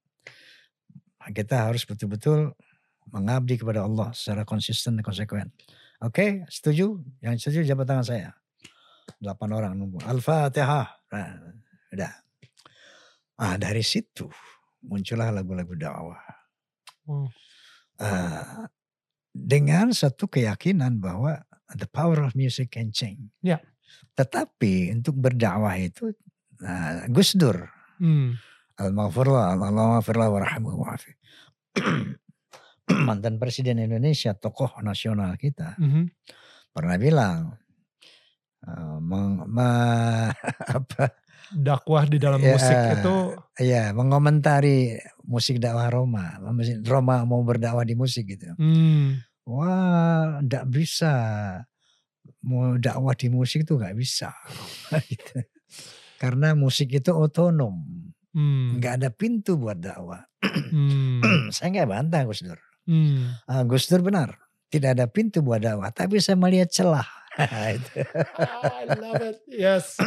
kita 1.32 1.70
harus 1.70 1.88
betul-betul 1.88 2.52
mengabdi 3.12 3.56
kepada 3.60 3.84
Allah 3.84 4.12
secara 4.12 4.44
konsisten 4.44 5.00
dan 5.00 5.04
konsekuen. 5.06 5.48
Oke, 6.04 6.44
setuju? 6.52 7.00
Yang 7.24 7.48
setuju 7.48 7.76
jabat 7.76 7.88
tangan 7.88 8.04
saya. 8.04 8.30
Delapan 9.20 9.50
orang 9.56 9.74
nunggu. 9.78 10.00
Al-Fatihah. 10.04 10.88
Nah, 11.14 11.30
udah. 11.94 12.12
Ah, 13.40 13.56
dari 13.58 13.82
situ 13.82 14.30
muncullah 14.84 15.32
lagu-lagu 15.32 15.74
dakwah. 15.74 16.20
Wow. 17.08 17.28
Ah, 18.00 18.68
dengan 19.34 19.92
satu 19.96 20.28
keyakinan 20.30 21.00
bahwa 21.00 21.42
the 21.74 21.88
power 21.90 22.22
of 22.24 22.36
music 22.38 22.76
can 22.76 22.94
change. 22.94 23.32
Ya. 23.42 23.60
Tetapi 24.14 24.94
untuk 24.94 25.18
berdakwah 25.18 25.78
itu 25.80 26.14
nah, 26.62 27.06
Gus 27.10 27.34
Dur 27.38 27.70
Hmm. 28.02 28.36
Al-Maghfirullah, 28.74 29.54
Allah 29.54 30.02
maghfirullah 30.02 30.34
warhamhu 30.34 30.82
wa'afi. 30.82 31.14
Mantan 33.08 33.38
Presiden 33.40 33.80
Indonesia, 33.80 34.34
tokoh 34.36 34.82
nasional 34.82 35.38
kita, 35.40 35.78
Mhm. 35.78 36.10
pernah 36.74 36.98
bilang, 36.98 37.54
meng- 39.00 39.46
me- 39.46 40.32
apa, 40.78 41.12
Dakwah 41.54 42.08
di 42.08 42.18
dalam 42.18 42.42
Ya. 42.42 42.56
musik 42.56 42.74
itu 42.98 43.16
ya, 43.62 43.94
mengomentari 43.94 44.98
musik 45.22 45.62
dakwah 45.62 45.92
Roma, 45.92 46.40
Roma 46.82 47.28
mau 47.28 47.44
berdakwah 47.44 47.84
di 47.84 47.94
musik 47.94 48.26
gitu. 48.26 48.56
hmm. 48.58 49.22
Wah, 49.44 50.40
nggak 50.40 50.66
bisa. 50.72 51.14
Mau 52.42 52.80
dakwah 52.80 53.12
di 53.14 53.28
musik 53.28 53.68
itu 53.68 53.76
nggak 53.76 53.94
bisa. 53.94 54.32
Gitu. 55.12 55.44
Karena 56.16 56.56
musik 56.56 56.88
itu 56.90 57.12
otonom, 57.12 57.84
Hmm. 58.34 58.80
nggak 58.80 58.94
ada 59.04 59.10
pintu 59.12 59.60
buat 59.60 59.78
dakwah. 59.78 60.24
Hmm. 60.72 61.20
Saya 61.54 61.70
nggak 61.70 61.90
bantah 61.92 62.24
Gus 62.24 62.42
Dur. 62.42 62.58
Hmm. 62.88 63.36
Ah, 63.46 63.62
Gus 63.68 63.86
Dur 63.86 64.00
benar. 64.02 64.40
Tidak 64.72 64.90
ada 64.90 65.06
pintu 65.06 65.46
buat 65.46 65.62
dakwah, 65.62 65.94
tapi 65.94 66.18
saya 66.18 66.34
melihat 66.34 66.72
celah. 66.72 67.06
Itu. 67.78 68.00
I 68.38 68.86
love 68.94 69.24
it. 69.26 69.38
Yes. 69.50 69.98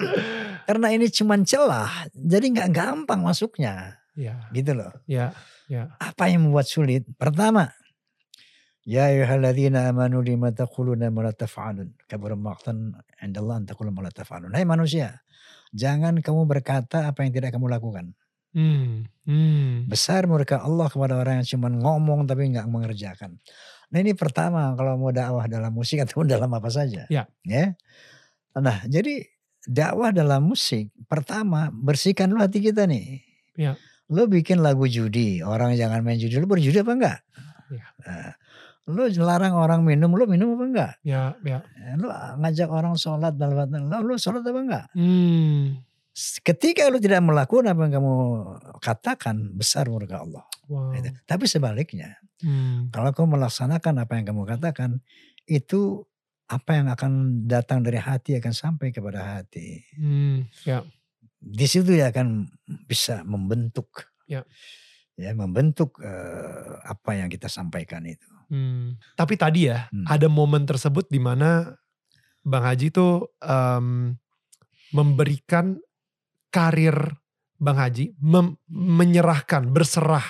Karena 0.66 0.94
ini 0.94 1.10
cuma 1.10 1.34
celah, 1.42 1.90
jadi 2.14 2.46
nggak 2.50 2.70
gampang 2.70 3.20
masuknya, 3.22 3.98
Ya, 4.16 4.48
gitu 4.54 4.72
loh. 4.72 4.94
ya, 5.04 5.34
ya. 5.68 5.92
Apa 6.00 6.30
yang 6.30 6.48
membuat 6.48 6.70
sulit? 6.70 7.04
Pertama, 7.20 7.68
ya 8.86 9.10
ayyuhalladzina 9.12 9.90
amanu 9.90 10.22
lima 10.22 10.54
taquluna 10.54 11.10
ma 11.10 11.26
la 11.26 11.32
taf'alun. 11.34 11.92
Kabura 12.08 12.38
maqtan 12.38 12.94
'indallah 13.20 13.60
an 13.60 13.64
taqulu 13.66 13.90
ma 13.92 14.06
la 14.06 14.12
taf'alun. 14.14 14.54
Hai 14.54 14.64
manusia, 14.64 15.20
jangan 15.74 16.22
kamu 16.22 16.46
berkata 16.46 17.10
apa 17.10 17.26
yang 17.26 17.32
tidak 17.34 17.52
kamu 17.54 17.66
lakukan. 17.68 18.14
Hmm. 18.56 19.04
Hmm. 19.28 19.84
Besar 19.84 20.24
murka 20.24 20.64
Allah 20.64 20.88
kepada 20.88 21.20
orang 21.20 21.44
yang 21.44 21.48
cuma 21.58 21.68
ngomong 21.68 22.24
tapi 22.24 22.48
nggak 22.56 22.64
mengerjakan. 22.72 23.36
Nah 23.90 23.98
ini 24.02 24.12
pertama 24.18 24.74
kalau 24.74 24.98
mau 24.98 25.14
dakwah 25.14 25.46
dalam 25.46 25.70
musik 25.70 26.02
atau 26.02 26.26
dalam 26.26 26.50
apa 26.50 26.68
saja. 26.70 27.06
Ya. 27.06 27.30
Ya. 27.46 27.78
Nah 28.56 28.82
jadi 28.86 29.26
dakwah 29.66 30.14
dalam 30.14 30.46
musik 30.46 30.94
pertama 31.10 31.68
bersihkan 31.74 32.30
lu 32.30 32.38
hati 32.40 32.62
kita 32.62 32.86
nih. 32.86 33.22
Ya. 33.58 33.74
Lu 34.06 34.30
bikin 34.30 34.62
lagu 34.62 34.86
judi, 34.86 35.42
orang 35.42 35.74
jangan 35.74 36.06
main 36.06 36.14
judi, 36.14 36.38
lu 36.38 36.46
berjudi 36.46 36.78
apa 36.78 36.92
enggak? 36.94 37.18
Ya. 37.74 37.86
Nah, 38.06 38.30
lu 38.86 39.02
larang 39.18 39.58
orang 39.58 39.82
minum, 39.82 40.14
lu 40.14 40.30
minum 40.30 40.54
apa 40.54 40.64
enggak? 40.70 40.92
Ya, 41.02 41.34
ya. 41.42 41.66
Lu 41.98 42.06
ngajak 42.38 42.70
orang 42.70 42.94
sholat, 42.94 43.34
lu, 43.34 43.98
lu 44.06 44.14
sholat 44.14 44.46
apa 44.46 44.60
enggak? 44.62 44.86
Hmm. 44.94 45.82
Ketika 46.46 46.86
lu 46.88 47.02
tidak 47.02 47.20
melakukan 47.26 47.74
apa 47.74 47.80
yang 47.90 47.92
kamu 47.98 48.14
katakan, 48.78 49.36
besar 49.58 49.90
murka 49.90 50.22
Allah. 50.22 50.46
Wow. 50.66 50.92
Gitu. 50.98 51.10
Tapi 51.24 51.44
sebaliknya, 51.46 52.18
Hmm. 52.42 52.92
kalau 52.92 53.10
kau 53.16 53.24
melaksanakan 53.24 54.02
apa 54.04 54.12
yang 54.18 54.26
kamu 54.28 54.44
katakan, 54.44 55.00
itu 55.48 56.04
apa 56.46 56.78
yang 56.78 56.86
akan 56.92 57.42
datang 57.48 57.82
dari 57.82 57.98
hati 57.98 58.36
akan 58.38 58.54
sampai 58.54 58.92
kepada 58.92 59.38
hati. 59.38 59.82
Hmm. 59.96 60.46
Ya. 60.62 60.82
Di 61.38 61.66
situ 61.66 61.94
ya 61.94 62.10
akan 62.10 62.50
bisa 62.86 63.22
membentuk, 63.26 64.10
Ya. 64.26 64.42
ya 65.16 65.32
membentuk 65.32 65.98
eh, 66.02 66.72
apa 66.82 67.18
yang 67.18 67.30
kita 67.30 67.46
sampaikan 67.48 68.02
itu. 68.06 68.26
Hmm. 68.50 68.94
Tapi 69.18 69.34
tadi 69.34 69.70
ya 69.70 69.90
Hmm. 69.90 70.06
ada 70.06 70.26
momen 70.30 70.66
tersebut 70.66 71.10
di 71.10 71.18
mana 71.18 71.74
Bang 72.46 72.62
Haji 72.62 72.94
tuh 72.94 73.34
em, 73.42 74.14
memberikan 74.94 75.82
karir 76.54 77.18
Bang 77.56 77.80
Haji, 77.80 78.16
menyerahkan, 78.70 79.72
berserah 79.72 80.24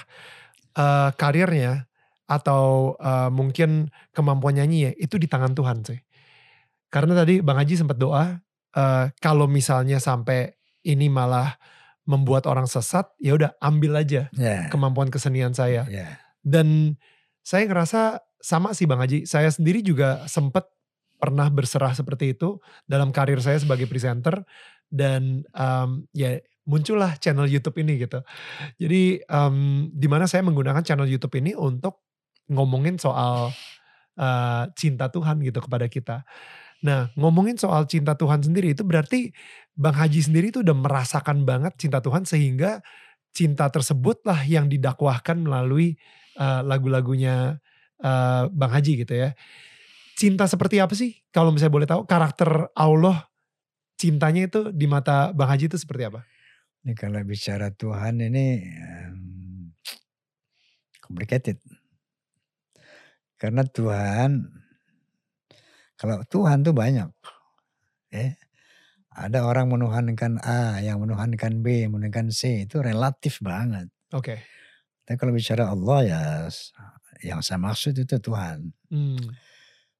eh, 0.76 1.10
karirnya 1.18 1.86
atau 2.26 2.98
uh, 2.98 3.30
mungkin 3.30 3.86
kemampuan 4.10 4.58
nyanyi 4.58 4.90
ya 4.90 4.92
itu 4.98 5.14
di 5.14 5.30
tangan 5.30 5.54
Tuhan 5.54 5.86
sih. 5.86 5.98
Karena 6.90 7.14
tadi 7.14 7.38
Bang 7.38 7.58
Haji 7.62 7.78
sempat 7.78 8.02
doa 8.02 8.42
uh, 8.74 9.04
kalau 9.22 9.46
misalnya 9.46 10.02
sampai 10.02 10.58
ini 10.82 11.06
malah 11.06 11.54
membuat 12.06 12.46
orang 12.46 12.70
sesat, 12.70 13.10
ya 13.18 13.34
udah 13.34 13.54
ambil 13.58 13.98
aja 13.98 14.30
yeah. 14.34 14.70
kemampuan 14.70 15.10
kesenian 15.10 15.54
saya. 15.54 15.86
Yeah. 15.90 16.18
Dan 16.42 16.98
saya 17.42 17.66
ngerasa 17.66 18.22
sama 18.38 18.74
sih 18.74 18.86
Bang 18.86 19.02
Haji, 19.02 19.26
saya 19.26 19.50
sendiri 19.50 19.82
juga 19.82 20.22
sempat 20.30 20.70
pernah 21.18 21.50
berserah 21.50 21.94
seperti 21.96 22.38
itu 22.38 22.62
dalam 22.86 23.10
karir 23.10 23.42
saya 23.42 23.58
sebagai 23.58 23.90
presenter 23.90 24.46
dan 24.92 25.42
um, 25.56 26.06
ya 26.14 26.38
muncullah 26.66 27.14
channel 27.22 27.46
YouTube 27.46 27.78
ini 27.80 28.02
gitu. 28.02 28.20
Jadi 28.76 29.22
um, 29.30 29.88
di 29.94 30.06
mana 30.10 30.26
saya 30.26 30.42
menggunakan 30.42 30.82
channel 30.82 31.06
YouTube 31.06 31.38
ini 31.38 31.54
untuk 31.54 32.02
ngomongin 32.50 32.98
soal 32.98 33.54
uh, 34.18 34.64
cinta 34.74 35.08
Tuhan 35.08 35.40
gitu 35.46 35.62
kepada 35.62 35.86
kita. 35.86 36.26
Nah, 36.84 37.08
ngomongin 37.16 37.56
soal 37.56 37.88
cinta 37.88 38.18
Tuhan 38.18 38.44
sendiri 38.44 38.76
itu 38.76 38.84
berarti 38.84 39.32
Bang 39.72 39.96
Haji 39.96 40.20
sendiri 40.20 40.52
itu 40.52 40.60
udah 40.60 40.76
merasakan 40.76 41.48
banget 41.48 41.74
cinta 41.80 42.04
Tuhan 42.04 42.28
sehingga 42.28 42.84
cinta 43.32 43.68
tersebutlah 43.72 44.44
yang 44.44 44.68
didakwahkan 44.68 45.40
melalui 45.40 45.96
uh, 46.36 46.60
lagu-lagunya 46.60 47.62
uh, 48.02 48.48
Bang 48.52 48.72
Haji 48.74 49.06
gitu 49.06 49.14
ya. 49.16 49.32
Cinta 50.16 50.48
seperti 50.48 50.80
apa 50.80 50.92
sih? 50.96 51.16
Kalau 51.32 51.52
misalnya 51.52 51.74
boleh 51.76 51.88
tahu 51.88 52.02
karakter 52.08 52.72
Allah 52.72 53.28
cintanya 53.96 54.48
itu 54.48 54.60
di 54.72 54.84
mata 54.88 55.32
Bang 55.32 55.48
Haji 55.48 55.72
itu 55.72 55.76
seperti 55.80 56.08
apa? 56.08 56.24
Ini 56.86 56.94
kalau 56.94 57.18
bicara 57.26 57.74
Tuhan 57.74 58.22
ini 58.22 58.62
um, 58.78 59.74
complicated. 61.02 61.58
Karena 63.34 63.66
Tuhan 63.66 64.46
kalau 65.98 66.22
Tuhan 66.30 66.62
tuh 66.62 66.70
banyak. 66.70 67.10
Ya. 68.14 68.38
Ada 69.16 69.42
orang 69.42 69.72
menuhankan 69.74 70.38
A, 70.46 70.78
yang 70.78 71.02
menuhankan 71.02 71.58
B, 71.58 71.90
menuhankan 71.90 72.30
C, 72.30 72.68
itu 72.70 72.78
relatif 72.78 73.42
banget. 73.42 73.90
Oke. 74.14 74.36
Okay. 74.36 74.38
Tapi 75.02 75.16
kalau 75.18 75.34
bicara 75.34 75.74
Allah 75.74 75.98
ya 76.06 76.22
yang 77.26 77.42
saya 77.42 77.58
maksud 77.58 77.98
itu 77.98 78.14
Tuhan. 78.22 78.70
Hmm. 78.94 79.18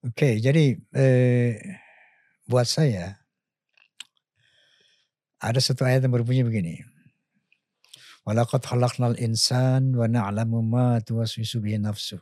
Oke, 0.06 0.14
okay, 0.14 0.32
jadi 0.38 0.78
eh, 0.94 1.58
buat 2.46 2.68
saya 2.68 3.25
ada 5.40 5.60
satu 5.60 5.84
ayat 5.84 6.04
yang 6.06 6.14
berbunyi 6.16 6.42
begini. 6.44 6.74
Walaqad 8.26 8.66
khalaqnal 8.66 9.20
insan 9.22 9.94
wa 9.94 10.10
na'lamu 10.10 10.58
ma 10.64 10.98
tuwaswisu 10.98 11.62
bihi 11.62 11.78
nafsuh. 11.78 12.20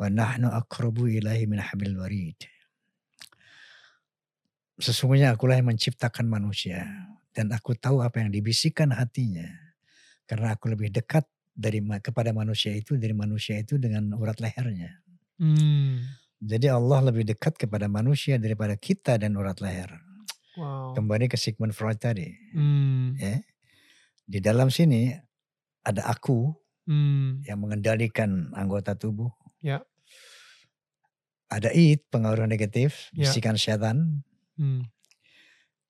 Wa 0.00 0.08
nahnu 0.08 0.48
aqrabu 0.48 1.10
ilahi 1.10 1.44
min 1.44 1.60
hablil 1.60 2.00
warid. 2.00 2.40
Sesungguhnya 4.80 5.36
akulah 5.36 5.60
yang 5.60 5.70
menciptakan 5.70 6.26
manusia 6.26 6.82
dan 7.30 7.52
aku 7.54 7.78
tahu 7.78 8.02
apa 8.02 8.22
yang 8.22 8.34
dibisikkan 8.34 8.90
hatinya 8.90 9.46
karena 10.26 10.58
aku 10.58 10.66
lebih 10.72 10.90
dekat 10.90 11.22
dari 11.54 11.78
kepada 12.02 12.34
manusia 12.34 12.74
itu 12.74 12.98
dari 12.98 13.14
manusia 13.14 13.54
itu 13.54 13.78
dengan 13.78 14.18
urat 14.18 14.42
lehernya. 14.42 14.98
Hmm. 15.38 16.02
Jadi 16.42 16.66
Allah 16.66 17.12
lebih 17.12 17.24
dekat 17.24 17.54
kepada 17.54 17.86
manusia 17.86 18.36
daripada 18.36 18.74
kita 18.74 19.16
dan 19.16 19.38
urat 19.38 19.62
leher. 19.62 20.03
Wow. 20.54 20.94
Kembali 20.94 21.26
ke 21.26 21.34
Sigmund 21.34 21.74
Freud 21.74 21.98
tadi. 21.98 22.30
Hmm. 22.54 23.18
Ya. 23.18 23.42
Di 24.24 24.38
dalam 24.38 24.70
sini 24.70 25.10
ada 25.84 26.06
aku 26.08 26.54
hmm. 26.86 27.44
yang 27.44 27.58
mengendalikan 27.58 28.54
anggota 28.54 28.94
tubuh. 28.94 29.30
Ya. 29.60 29.82
Ada 31.50 31.70
it 31.76 32.06
pengaruh 32.10 32.48
negatif, 32.48 33.12
ya. 33.14 33.26
bisikan 33.28 33.54
setan 33.54 34.24
Hmm. 34.54 34.86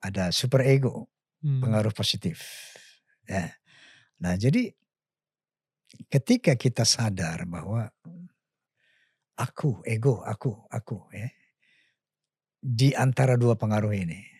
Ada 0.00 0.32
super 0.32 0.64
ego, 0.64 1.08
hmm. 1.44 1.60
pengaruh 1.60 1.92
positif. 1.92 2.40
Ya. 3.28 3.52
Nah, 4.20 4.36
jadi 4.36 4.72
ketika 6.08 6.56
kita 6.56 6.84
sadar 6.84 7.44
bahwa 7.44 7.88
aku, 9.36 9.84
ego, 9.84 10.24
aku, 10.24 10.64
aku, 10.68 11.08
ya, 11.12 11.28
di 12.60 12.96
antara 12.96 13.36
dua 13.36 13.56
pengaruh 13.56 13.92
ini, 13.92 14.33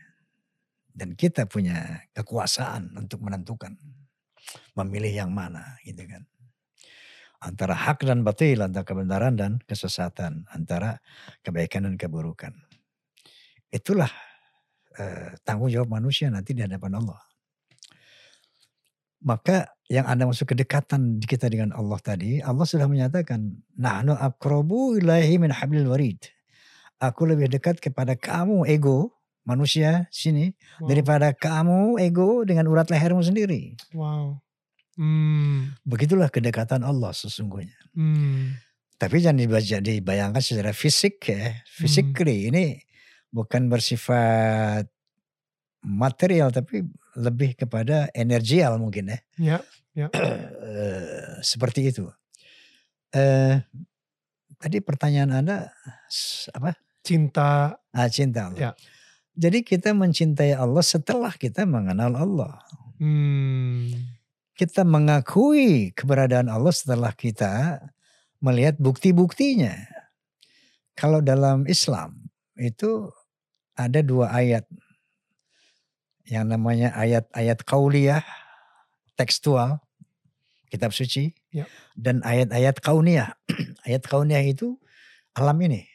dan 0.95 1.19
kita 1.19 1.51
punya 1.51 2.07
kekuasaan 2.15 2.95
untuk 2.95 3.27
menentukan 3.27 3.75
memilih 4.79 5.27
yang 5.27 5.31
mana, 5.35 5.77
gitu 5.83 6.07
kan? 6.07 6.23
Antara 7.43 7.77
hak 7.77 8.07
dan 8.07 8.25
batil, 8.25 8.65
antara 8.65 8.87
kebenaran 8.87 9.37
dan 9.37 9.53
kesesatan, 9.69 10.49
antara 10.49 11.03
kebaikan 11.45 11.85
dan 11.85 12.01
keburukan. 12.01 12.57
Itulah 13.69 14.09
eh, 14.97 15.37
tanggung 15.45 15.69
jawab 15.69 15.93
manusia 15.93 16.33
nanti 16.33 16.57
di 16.57 16.65
hadapan 16.65 17.05
Allah. 17.05 17.21
Maka 19.25 19.77
yang 19.89 20.09
Anda 20.09 20.25
masuk 20.29 20.57
kedekatan 20.57 21.21
kita 21.21 21.49
dengan 21.53 21.77
Allah 21.77 22.01
tadi, 22.01 22.41
Allah 22.41 22.65
sudah 22.65 22.89
menyatakan, 22.89 23.61
Nahnu 23.77 24.17
akrobu 24.17 24.97
ilahi 24.97 25.37
min 25.37 25.53
hablil 25.53 25.89
warid. 25.89 26.25
Aku 27.01 27.29
lebih 27.29 27.53
dekat 27.53 27.81
kepada 27.81 28.17
kamu 28.17 28.65
ego 28.65 29.13
manusia 29.45 30.09
sini 30.09 30.57
wow. 30.81 30.89
daripada 30.89 31.33
kamu 31.37 32.01
ego 32.01 32.43
dengan 32.49 32.69
urat 32.69 32.89
lehermu 32.89 33.21
sendiri. 33.21 33.77
Wow. 33.93 34.41
Hmm. 34.97 35.77
Begitulah 35.85 36.33
kedekatan 36.33 36.83
Allah 36.83 37.13
sesungguhnya. 37.13 37.77
Hmm. 37.93 38.57
Tapi 38.97 39.21
jangan 39.21 39.85
dibayangkan 39.85 40.41
secara 40.41 40.73
fisik 40.73 41.21
ya, 41.29 41.61
physically 41.67 42.47
hmm. 42.47 42.51
ini 42.55 42.65
bukan 43.29 43.67
bersifat 43.69 44.89
material 45.85 46.49
tapi 46.49 46.87
lebih 47.19 47.59
kepada 47.59 48.09
energial 48.17 48.81
mungkin 48.81 49.13
ya. 49.13 49.19
Ya. 49.37 49.59
ya. 49.93 50.09
Seperti 51.51 51.93
itu. 51.93 52.09
Eh, 53.13 53.61
tadi 54.57 54.79
pertanyaan 54.81 55.45
anda 55.45 55.71
apa? 56.55 56.75
Cinta. 57.05 57.77
Ah, 57.93 58.09
cinta 58.09 58.49
Allah. 58.49 58.59
Ya. 58.59 58.94
Jadi 59.35 59.66
kita 59.66 59.90
mencintai 59.90 60.55
Allah 60.55 60.83
setelah 60.83 61.35
kita 61.35 61.66
mengenal 61.66 62.14
Allah. 62.14 62.55
Hmm. 63.03 63.90
Kita 64.55 64.87
mengakui 64.87 65.90
keberadaan 65.90 66.47
Allah 66.47 66.70
setelah 66.70 67.11
kita 67.11 67.83
melihat 68.38 68.79
bukti-buktinya. 68.79 69.75
Kalau 70.94 71.18
dalam 71.18 71.66
Islam 71.66 72.31
itu 72.55 73.11
ada 73.75 73.99
dua 73.99 74.31
ayat 74.31 74.62
yang 76.31 76.47
namanya 76.47 76.94
ayat-ayat 76.94 77.66
kauliyah 77.66 78.23
tekstual 79.18 79.83
kitab 80.70 80.90
suci 80.90 81.35
ya. 81.51 81.66
dan 81.99 82.23
ayat-ayat 82.23 82.79
kauniyah. 82.79 83.35
ayat 83.87 84.03
kauniyah 84.07 84.42
itu 84.47 84.79
alam 85.35 85.59
ini. 85.62 85.87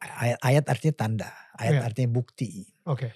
Ayat, 0.00 0.38
ayat 0.40 0.64
artinya 0.64 0.94
tanda, 0.96 1.30
ayat 1.60 1.76
ya. 1.76 1.82
artinya 1.84 2.10
bukti. 2.16 2.64
Oke. 2.88 3.08
Okay. 3.08 3.10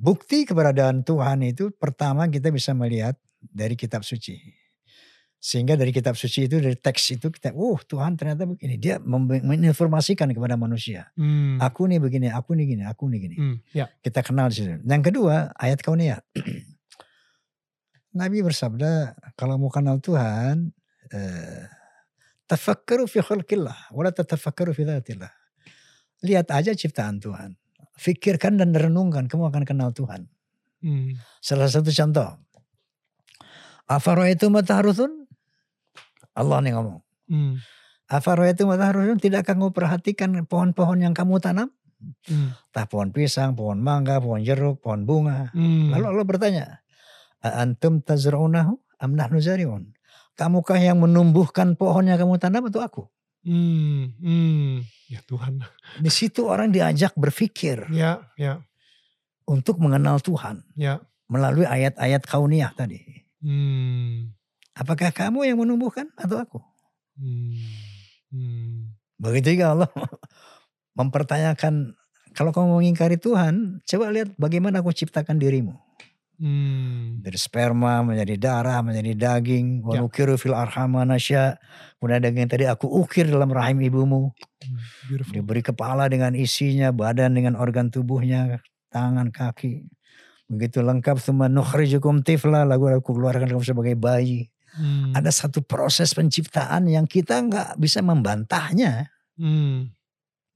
Bukti 0.00 0.48
keberadaan 0.48 1.04
Tuhan 1.04 1.44
itu 1.44 1.68
pertama 1.76 2.24
kita 2.28 2.48
bisa 2.48 2.72
melihat 2.72 3.16
dari 3.40 3.76
kitab 3.76 4.00
suci. 4.00 4.60
Sehingga 5.40 5.72
dari 5.72 5.88
kitab 5.88 6.20
suci 6.20 6.44
itu, 6.44 6.60
dari 6.60 6.76
teks 6.76 7.16
itu 7.16 7.32
kita, 7.32 7.56
oh 7.56 7.80
Tuhan 7.80 8.12
ternyata 8.12 8.44
begini. 8.44 8.76
Dia 8.76 9.00
menginformasikan 9.00 10.28
kepada 10.36 10.52
manusia. 10.60 11.08
Hmm. 11.16 11.56
Aku 11.56 11.88
nih 11.88 11.96
begini, 11.96 12.28
aku 12.28 12.52
nih 12.52 12.76
gini, 12.76 12.84
aku 12.84 13.08
nih 13.08 13.18
gini. 13.24 13.36
Hmm, 13.40 13.56
ya. 13.72 13.88
Kita 14.04 14.20
kenal 14.20 14.52
di 14.52 14.60
situ. 14.60 14.76
Yang 14.84 15.02
kedua, 15.08 15.48
ayat 15.56 15.80
kaunia. 15.80 16.20
Nabi 18.20 18.44
bersabda, 18.44 19.16
kalau 19.32 19.56
mau 19.56 19.72
kenal 19.72 19.96
Tuhan, 20.04 20.76
eh, 21.08 21.64
tafakkaru 22.44 23.08
fi 23.08 23.24
khalqillah, 23.24 23.96
wala 23.96 24.12
tatafakkaru 24.12 24.76
fi 24.76 24.84
dhatillah. 24.84 25.32
Lihat 26.20 26.52
aja 26.52 26.76
ciptaan 26.76 27.16
Tuhan. 27.16 27.56
Fikirkan 28.00 28.56
dan 28.56 28.72
renungkan, 28.72 29.28
kamu 29.28 29.52
akan 29.52 29.68
kenal 29.68 29.92
Tuhan. 29.92 30.24
Hmm. 30.80 31.20
Salah 31.44 31.68
satu 31.68 31.92
contoh. 31.92 32.40
itu 34.32 34.46
mataharuthun 34.48 35.28
Allah 36.32 36.64
nih 36.64 36.72
ngomong. 36.72 37.04
Hmm. 37.28 37.60
itu 38.48 38.62
mataharun 38.64 39.20
tidak 39.20 39.52
kamu 39.52 39.76
perhatikan 39.76 40.32
pohon-pohon 40.48 41.04
yang 41.04 41.12
kamu 41.12 41.44
tanam? 41.44 41.68
Hmm. 42.24 42.56
Entah 42.72 42.86
pohon 42.88 43.12
pisang, 43.12 43.52
pohon 43.52 43.84
mangga, 43.84 44.16
pohon 44.16 44.40
jeruk, 44.40 44.80
pohon 44.80 45.04
bunga. 45.04 45.52
Hmm. 45.52 45.92
Lalu 45.92 46.04
Allah 46.08 46.24
bertanya, 46.24 46.64
antum 47.44 48.00
tazra'unahu 48.00 48.80
am 49.04 49.12
nahnu 49.12 49.38
zari'un? 49.44 49.92
Kamukah 50.40 50.80
yang 50.80 50.96
menumbuhkan 51.04 51.76
pohon 51.76 52.08
yang 52.08 52.16
kamu 52.16 52.40
tanam 52.40 52.72
atau 52.72 52.80
aku? 52.80 53.04
Hmm, 53.44 54.16
hmm. 54.16 54.88
Ya 55.10 55.18
Tuhan. 55.26 55.58
Di 55.98 56.06
situ 56.06 56.46
orang 56.46 56.70
diajak 56.70 57.18
berpikir. 57.18 57.90
Ya, 57.90 58.30
ya. 58.38 58.62
Untuk 59.42 59.82
mengenal 59.82 60.22
Tuhan. 60.22 60.62
Ya. 60.78 61.02
Melalui 61.26 61.66
ayat-ayat 61.66 62.22
kauniyah 62.22 62.70
tadi. 62.78 63.26
Hmm. 63.42 64.30
Apakah 64.70 65.10
kamu 65.10 65.50
yang 65.50 65.58
menumbuhkan 65.58 66.06
atau 66.14 66.38
aku? 66.38 66.58
Hmm. 67.18 67.58
Hmm. 68.30 68.94
Begitu 69.18 69.58
juga 69.58 69.74
Allah 69.74 69.90
mempertanyakan 70.98 71.98
kalau 72.30 72.54
kamu 72.54 72.78
mengingkari 72.78 73.18
Tuhan, 73.18 73.82
coba 73.82 74.14
lihat 74.14 74.30
bagaimana 74.38 74.78
aku 74.78 74.94
ciptakan 74.94 75.42
dirimu. 75.42 75.74
Hmm. 76.40 77.20
Dari 77.20 77.36
sperma 77.36 78.00
menjadi 78.00 78.40
darah, 78.40 78.80
menjadi 78.80 79.12
daging. 79.12 79.84
Wa 79.84 79.92
Ya. 79.94 80.00
nukiru 80.00 80.40
fil 80.40 80.56
arham 80.56 80.96
ma 80.96 81.04
nasya. 81.04 81.60
Kemudian 82.00 82.24
daging 82.24 82.48
tadi 82.48 82.64
aku 82.64 82.88
ukir 82.88 83.28
dalam 83.28 83.52
rahim 83.52 83.84
ibumu. 83.84 84.32
Beautiful. 85.04 85.36
Diberi 85.36 85.60
kepala 85.60 86.08
dengan 86.08 86.32
isinya, 86.32 86.96
badan 86.96 87.36
dengan 87.36 87.60
organ 87.60 87.92
tubuhnya, 87.92 88.56
tangan, 88.88 89.28
kaki. 89.28 89.84
Begitu 90.48 90.80
lengkap 90.80 91.20
semua 91.20 91.52
nukhrijukum 91.52 92.24
tifla, 92.24 92.64
lalu 92.64 92.96
aku 92.96 93.12
keluarkan 93.12 93.44
kamu 93.46 93.60
sebagai 93.62 93.94
bayi. 94.00 94.48
Hmm. 94.74 95.12
Ada 95.12 95.44
satu 95.44 95.60
proses 95.60 96.16
penciptaan 96.16 96.88
yang 96.88 97.04
kita 97.04 97.36
nggak 97.36 97.76
bisa 97.76 98.00
membantahnya. 98.00 99.12
Hmm. 99.36 99.92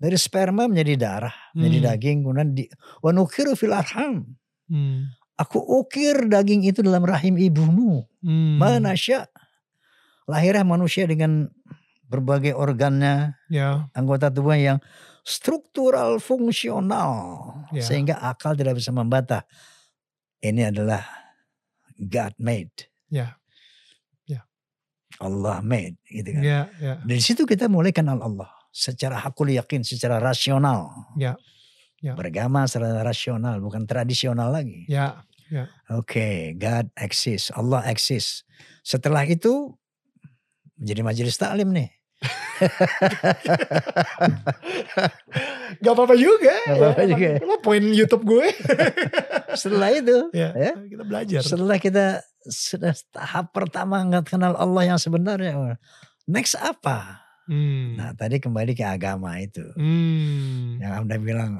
Dari 0.01 0.17
sperma 0.17 0.65
menjadi 0.65 0.97
darah, 0.97 1.35
menjadi 1.53 1.77
Hmm. 1.79 1.87
daging, 1.93 2.17
kemudian 2.25 2.49
di 2.57 2.65
wa 3.05 3.11
nukiru 3.13 3.53
fil 3.53 3.77
arham. 3.77 4.25
Hmm. 4.67 5.13
Aku 5.35 5.59
ukir 5.59 6.31
daging 6.31 6.63
itu 6.63 6.79
dalam 6.83 7.03
rahim 7.03 7.35
ibumu. 7.35 8.07
Hmm. 8.23 8.63
Manasya. 8.63 9.27
Lahirnya 10.31 10.65
manusia 10.65 11.05
dengan 11.05 11.51
berbagai 12.09 12.55
organnya, 12.55 13.35
Ya. 13.51 13.91
anggota 13.93 14.31
tubuh 14.31 14.55
yang 14.55 14.79
struktural 15.27 16.23
fungsional. 16.23 17.11
Ya. 17.75 17.83
Sehingga 17.83 18.23
akal 18.23 18.55
tidak 18.55 18.79
bisa 18.79 18.95
membantah. 18.95 19.43
Ini 20.39 20.71
adalah 20.71 21.03
God 21.99 22.35
made. 22.39 22.89
Ya. 23.11 23.37
Allah 25.23 25.63
made. 25.63 25.95
Gitu 26.11 26.27
kan. 26.35 26.43
Ya. 26.43 26.61
Ya. 26.83 26.99
Dari 27.03 27.23
situ 27.23 27.47
kita 27.47 27.71
mulai 27.71 27.95
kenal 27.95 28.19
Allah. 28.19 28.51
Secara 28.75 29.23
hakul 29.23 29.55
yakin, 29.55 29.87
secara 29.87 30.19
rasional. 30.19 30.91
Ya. 31.15 31.39
Ya. 32.05 32.13
Beragama 32.13 32.69
secara 32.69 33.01
rasional, 33.01 33.65
bukan 33.65 33.89
tradisional 33.89 34.53
lagi. 34.53 34.85
Ya. 34.85 35.25
Oke, 35.89 36.53
God 36.53 36.93
exists, 37.01 37.49
Allah 37.57 37.81
exists. 37.89 38.45
Setelah 38.85 39.25
itu 39.25 39.73
menjadi 40.77 41.01
majelis 41.01 41.41
taklim 41.41 41.73
nih. 41.73 41.89
Gak 45.81 45.93
apa-apa 45.95 46.15
juga. 46.17 46.55
Gak 46.69 46.77
apa-apa 46.77 47.03
ya. 47.05 47.09
juga. 47.09 47.29
Lo 47.45 47.57
poin 47.65 47.85
YouTube 47.85 48.25
gue. 48.29 48.47
Setelah 49.61 49.89
itu, 49.95 50.17
ya. 50.35 50.51
ya, 50.53 50.73
Kita 50.77 51.05
belajar. 51.07 51.41
setelah 51.41 51.79
kita 51.79 52.21
sudah 52.45 52.93
tahap 53.15 53.55
pertama 53.55 54.03
nggak 54.03 54.35
kenal 54.35 54.59
Allah 54.59 54.93
yang 54.93 54.99
sebenarnya, 55.01 55.79
next 56.27 56.59
apa? 56.59 57.24
Hmm. 57.45 58.01
Nah, 58.01 58.17
tadi 58.17 58.41
kembali 58.41 58.73
ke 58.73 58.85
agama 58.85 59.37
itu. 59.37 59.61
Hmm. 59.77 60.81
Yang 60.81 60.93
Anda 61.05 61.17
bilang 61.21 61.53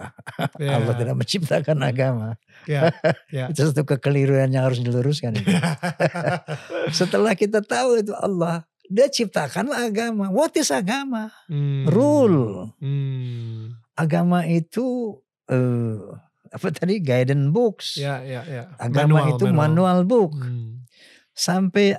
Ya. 0.57 0.81
Allah 0.81 0.95
tidak 0.97 1.17
menciptakan 1.21 1.79
agama. 1.85 2.29
Ya. 2.65 2.89
Ya. 3.29 3.49
Itu 3.53 3.69
satu 3.69 3.85
kekeliruan 3.85 4.49
yang 4.49 4.65
harus 4.65 4.81
diluruskan. 4.81 5.37
itu. 5.37 5.45
Setelah 7.05 7.37
kita 7.37 7.61
tahu 7.61 8.01
itu 8.01 8.17
Allah, 8.17 8.65
dia 8.89 9.09
ciptakanlah 9.13 9.89
agama. 9.89 10.33
What 10.33 10.57
is 10.57 10.73
agama? 10.73 11.33
Hmm. 11.49 11.89
Rule. 11.89 12.73
Hmm. 12.81 13.77
agama 13.95 14.43
itu 14.43 15.15
eh 15.47 16.03
apa 16.51 16.67
tadi 16.75 16.99
guidance 16.99 17.51
books. 17.53 17.89
Ya. 18.01 18.25
Ya. 18.25 18.43
Ya. 18.49 18.65
Agama 18.81 19.31
itu 19.31 19.47
manual, 19.53 20.03
book. 20.09 20.35
Hmm. 20.39 20.87
Sampai 21.35 21.99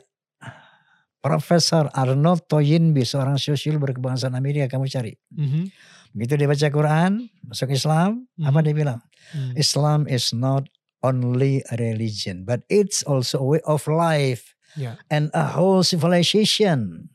Profesor 1.25 1.89
Arnold 1.97 2.45
Toynbee 2.45 3.01
seorang 3.01 3.41
sosial 3.41 3.81
berkebangsaan 3.81 4.37
Amerika 4.37 4.77
kamu 4.77 4.85
cari. 4.85 5.17
Mhm. 5.33 5.73
Begitu 6.13 6.33
dia 6.37 6.45
baca 6.45 6.67
Quran, 6.69 7.11
masuk 7.49 7.73
Islam, 7.73 8.29
apa 8.45 8.61
Mhm. 8.61 8.65
dia 8.69 8.73
bilang? 8.77 8.99
Hmm. 9.33 9.57
Islam 9.57 10.05
is 10.05 10.29
not 10.37 10.69
only 11.01 11.65
a 11.73 11.81
religion, 11.81 12.45
but 12.45 12.61
it's 12.69 13.01
also 13.01 13.41
a 13.41 13.47
way 13.57 13.61
of 13.65 13.89
life 13.89 14.53
Ya. 14.77 15.01
and 15.09 15.33
a 15.33 15.57
whole 15.57 15.81
civilization. 15.81 17.09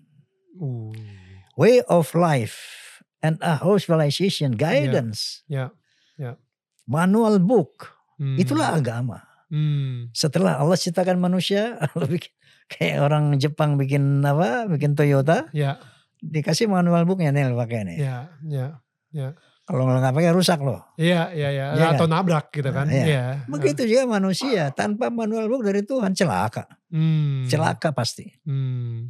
Uh. 0.59 0.91
Way 1.55 1.87
of 1.87 2.11
life 2.19 2.59
and 3.23 3.39
a 3.47 3.63
whole 3.63 3.79
civilization, 3.79 4.59
guidance, 4.59 5.47
Ya. 5.47 5.71
manual 6.83 7.39
book. 7.39 7.95
Hmm. 8.19 8.35
Itulah 8.43 8.75
agama. 8.75 9.23
Hmm. 9.51 10.15
setelah 10.15 10.63
Allah 10.63 10.79
ciptakan 10.79 11.19
manusia, 11.19 11.75
Allah 11.91 12.07
bikin 12.07 12.31
kayak 12.71 13.03
orang 13.03 13.35
Jepang 13.37 13.75
bikin 13.75 14.23
apa, 14.23 14.71
bikin 14.71 14.95
Toyota, 14.95 15.51
Ya. 15.51 15.83
dikasih 16.23 16.71
manual 16.71 17.03
booknya 17.05 17.35
nih 17.35 17.51
pakai 17.53 17.81
nih. 17.85 17.97
Ya. 17.99 18.17
Ya. 19.11 19.35
Kalau 19.71 19.87
nggak 19.87 20.11
pakai 20.15 20.35
rusak 20.35 20.59
loh. 20.67 20.83
Iya, 20.99 21.31
iya, 21.31 21.49
iya. 21.55 21.67
Iya 21.79 21.87
Atau 21.95 22.11
nabrak 22.11 22.51
gitu 22.51 22.75
kan. 22.75 22.91
Iya. 22.91 23.05
Iya. 23.07 23.25
Begitu 23.47 23.87
juga 23.87 24.03
manusia 24.09 24.75
tanpa 24.75 25.15
manual 25.15 25.47
book 25.47 25.63
dari 25.63 25.87
Tuhan 25.87 26.11
celaka, 26.11 26.67
Hmm. 26.91 27.47
celaka 27.47 27.95
pasti. 27.95 28.27
Hmm. 28.43 29.07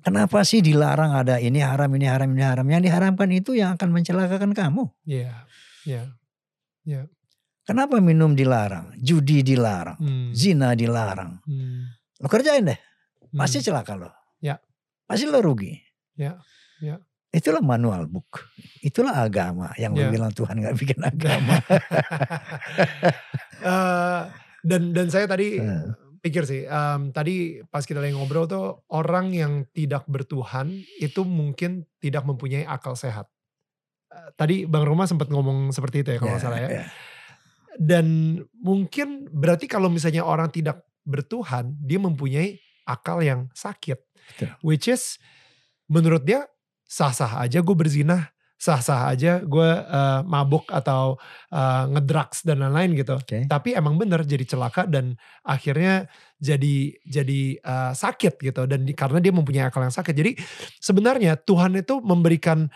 Kenapa 0.00 0.48
sih 0.48 0.64
dilarang 0.64 1.12
ada 1.12 1.36
ini 1.36 1.60
haram, 1.60 1.92
ini 1.92 2.08
haram, 2.08 2.28
ini 2.32 2.40
haram? 2.40 2.64
Yang 2.64 2.82
diharamkan 2.88 3.28
itu 3.36 3.52
yang 3.52 3.76
akan 3.76 3.88
mencelakakan 3.92 4.56
kamu. 4.56 4.84
Iya. 5.04 5.44
Iya. 5.84 7.04
Kenapa 7.62 8.00
minum 8.02 8.32
dilarang, 8.34 8.96
judi 8.98 9.44
dilarang, 9.44 10.00
Hmm. 10.00 10.30
zina 10.34 10.72
dilarang? 10.74 11.38
Hmm. 11.46 11.92
Lo 12.22 12.30
kerjain 12.30 12.62
deh, 12.62 12.78
pasti 13.34 13.58
Hmm. 13.58 13.66
celaka 13.66 13.98
lo. 13.98 14.08
Ya. 14.38 14.62
Pasti 15.04 15.26
lo 15.26 15.42
rugi. 15.42 15.74
Ya, 16.14 16.38
ya. 16.78 17.02
Itulah 17.28 17.58
manual 17.58 18.06
book. 18.06 18.44
Itulah 18.78 19.18
agama 19.18 19.72
yang 19.74 19.92
lo 19.92 20.04
Ya. 20.04 20.10
bilang 20.12 20.30
Tuhan 20.30 20.54
nggak 20.54 20.76
bikin 20.76 21.00
agama. 21.10 21.58
Eh, 23.62 24.20
dan 24.62 24.82
dan 24.92 25.06
saya 25.08 25.26
tadi 25.26 25.58
Eh. 25.58 25.86
pikir 26.18 26.46
sih, 26.46 26.62
em, 26.62 27.10
tadi 27.10 27.58
pas 27.66 27.82
kita 27.82 27.98
lagi 27.98 28.14
ngobrol 28.14 28.46
tuh 28.46 28.86
orang 28.88 29.34
yang 29.34 29.52
tidak 29.70 30.06
bertuhan 30.06 30.70
itu 30.98 31.22
mungkin 31.22 31.82
tidak 31.98 32.22
mempunyai 32.22 32.62
akal 32.62 32.94
sehat. 32.94 33.26
Eh, 34.08 34.30
Tadi 34.36 34.62
Bang 34.64 34.84
Roma 34.84 35.08
sempat 35.08 35.26
ngomong 35.26 35.72
seperti 35.72 36.04
itu 36.04 36.14
ya 36.14 36.18
kalau 36.20 36.36
nggak 36.36 36.44
salah 36.44 36.60
ya. 36.60 36.68
ya. 36.70 36.84
Dan 37.74 38.06
mungkin 38.54 39.26
berarti 39.26 39.64
kalau 39.64 39.88
misalnya 39.88 40.22
orang 40.22 40.52
tidak 40.52 40.84
bertuhan, 41.02 41.74
dia 41.82 41.98
mempunyai 41.98 42.58
akal 42.86 43.22
yang 43.22 43.50
sakit. 43.54 43.98
Betul. 44.34 44.50
Which 44.62 44.86
is 44.90 45.18
menurut 45.90 46.22
dia 46.26 46.46
sah-sah 46.86 47.40
aja 47.40 47.64
gue 47.64 47.76
berzina, 47.76 48.32
sah-sah 48.60 49.10
aja 49.10 49.42
gue 49.42 49.70
eh, 49.82 50.20
mabuk 50.22 50.70
atau 50.70 51.18
eh, 51.50 51.84
ngedrugs 51.90 52.46
dan 52.46 52.62
lain-lain 52.62 52.94
gitu. 52.94 53.18
Oke. 53.18 53.48
Tapi 53.50 53.74
emang 53.74 53.98
bener 53.98 54.22
jadi 54.22 54.46
celaka 54.46 54.86
dan 54.86 55.18
akhirnya 55.42 56.06
jadi 56.38 56.94
jadi 57.02 57.40
eh, 57.58 57.92
sakit 57.96 58.38
gitu 58.38 58.62
dan 58.70 58.86
di- 58.86 58.94
karena 58.94 59.18
dia 59.18 59.34
mempunyai 59.34 59.66
akal 59.66 59.82
yang 59.82 59.94
sakit. 59.94 60.14
Jadi 60.14 60.32
sebenarnya 60.78 61.34
Tuhan 61.42 61.74
itu 61.74 61.98
memberikan 61.98 62.70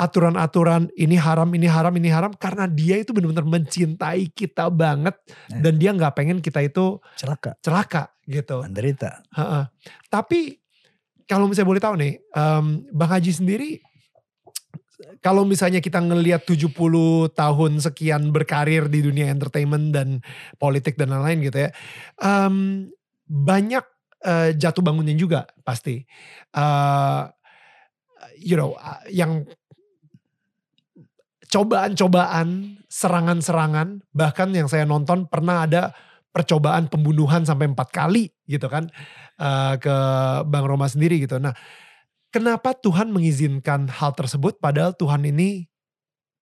aturan-aturan 0.00 0.88
ini 0.96 1.20
haram, 1.20 1.52
ini 1.52 1.68
haram, 1.68 1.92
ini 1.92 2.08
haram 2.08 2.32
karena 2.32 2.64
dia 2.64 2.96
itu 2.96 3.12
benar-benar 3.12 3.44
mencintai 3.44 4.32
kita 4.32 4.72
banget 4.72 5.12
Ya. 5.52 5.60
dan 5.60 5.76
dia 5.76 5.90
nggak 5.92 6.16
pengen 6.16 6.38
kita 6.40 6.64
itu 6.64 6.96
Celaka, 7.20 7.52
celaka 7.60 8.08
gitu. 8.24 8.64
menderita. 8.64 9.20
Ha-ha. 9.36 9.68
Tapi 10.08 10.56
kalau 11.28 11.46
misalnya 11.46 11.68
boleh 11.68 11.82
tahu 11.84 11.94
nih, 12.00 12.12
em, 12.32 12.64
Bang 12.90 13.12
Haji 13.12 13.32
sendiri 13.36 13.70
kalau 15.20 15.44
misalnya 15.44 15.80
kita 15.80 16.00
ngelihat 16.00 16.44
70 16.44 16.72
tahun 17.32 17.80
sekian 17.80 18.32
berkarir 18.32 18.88
di 18.88 19.00
dunia 19.00 19.28
entertainment 19.28 19.92
dan 19.92 20.20
politik 20.56 20.96
dan 20.96 21.12
lain-lain 21.12 21.44
gitu 21.44 21.68
ya. 21.68 21.70
em, 22.18 22.88
banyak 23.28 23.84
eh, 24.20 24.52
jatuh 24.52 24.84
bangunnya 24.84 25.16
juga 25.16 25.44
pasti. 25.60 26.04
Eh, 26.52 27.22
you 28.40 28.56
know, 28.56 28.76
eh, 28.76 29.16
yang 29.16 29.44
cobaan-cobaan, 31.50 32.78
serangan-serangan, 32.86 34.06
bahkan 34.14 34.54
yang 34.54 34.70
saya 34.70 34.86
nonton 34.86 35.26
pernah 35.26 35.66
ada 35.66 35.90
percobaan 36.30 36.86
pembunuhan 36.86 37.42
sampai 37.42 37.74
empat 37.74 37.90
kali 37.90 38.30
gitu 38.46 38.70
kan 38.70 38.86
eh, 39.36 39.74
ke 39.82 39.96
Bang 40.46 40.64
Roma 40.64 40.86
sendiri 40.86 41.18
gitu. 41.18 41.42
Nah, 41.42 41.52
kenapa 42.30 42.78
Tuhan 42.78 43.10
mengizinkan 43.10 43.90
hal 43.90 44.14
tersebut 44.14 44.62
padahal 44.62 44.94
Tuhan 44.94 45.26
ini 45.26 45.66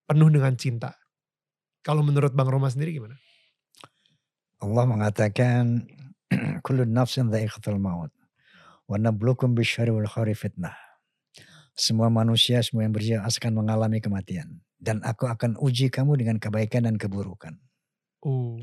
penuh 0.05 0.29
dengan 0.29 0.53
cinta? 0.61 0.93
Kalau 1.81 2.05
menurut 2.05 2.37
Bang 2.37 2.53
Roma 2.53 2.69
sendiri 2.69 2.93
gimana? 2.93 3.17
Allah 4.61 4.85
mengatakan 4.85 5.89
kullu 6.67 6.85
nafsin 6.85 7.33
dha'iqatul 7.33 7.81
maut 7.81 8.13
wa 8.85 8.97
nabluukum 9.01 9.57
bisyarri 9.57 9.89
wal 9.89 10.05
khairi 10.05 10.37
fitnah. 10.37 10.77
Semua 11.79 12.13
manusia, 12.13 12.61
semua 12.61 12.85
yang 12.85 12.93
berjiwa 12.93 13.25
akan 13.25 13.53
mengalami 13.55 14.03
kematian 14.03 14.59
dan 14.79 15.03
aku 15.03 15.27
akan 15.27 15.59
uji 15.59 15.91
kamu 15.91 16.19
dengan 16.19 16.37
kebaikan 16.39 16.87
dan 16.87 16.97
keburukan. 16.97 17.59
Oh. 18.23 18.59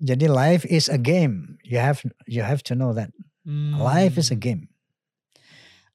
Jadi 0.00 0.28
life 0.32 0.64
is 0.64 0.88
a 0.88 0.96
game. 0.96 1.60
You 1.60 1.80
have 1.80 2.00
you 2.24 2.40
have 2.40 2.64
to 2.68 2.76
know 2.76 2.96
that. 2.96 3.12
Hmm. 3.44 3.76
Life 3.76 4.16
is 4.16 4.32
a 4.32 4.38
game. 4.40 4.70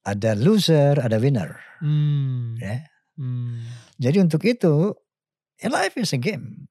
ada 0.06 0.38
loser, 0.38 0.94
ada 1.02 1.18
winner. 1.18 1.58
Hmm. 1.82 2.54
Ya. 2.62 2.86
Hmm. 3.18 3.66
Jadi 3.98 4.22
untuk 4.22 4.46
itu, 4.46 4.94
ya 5.58 5.68
life 5.68 5.98
is 5.98 6.14
a 6.14 6.20
game. 6.22 6.70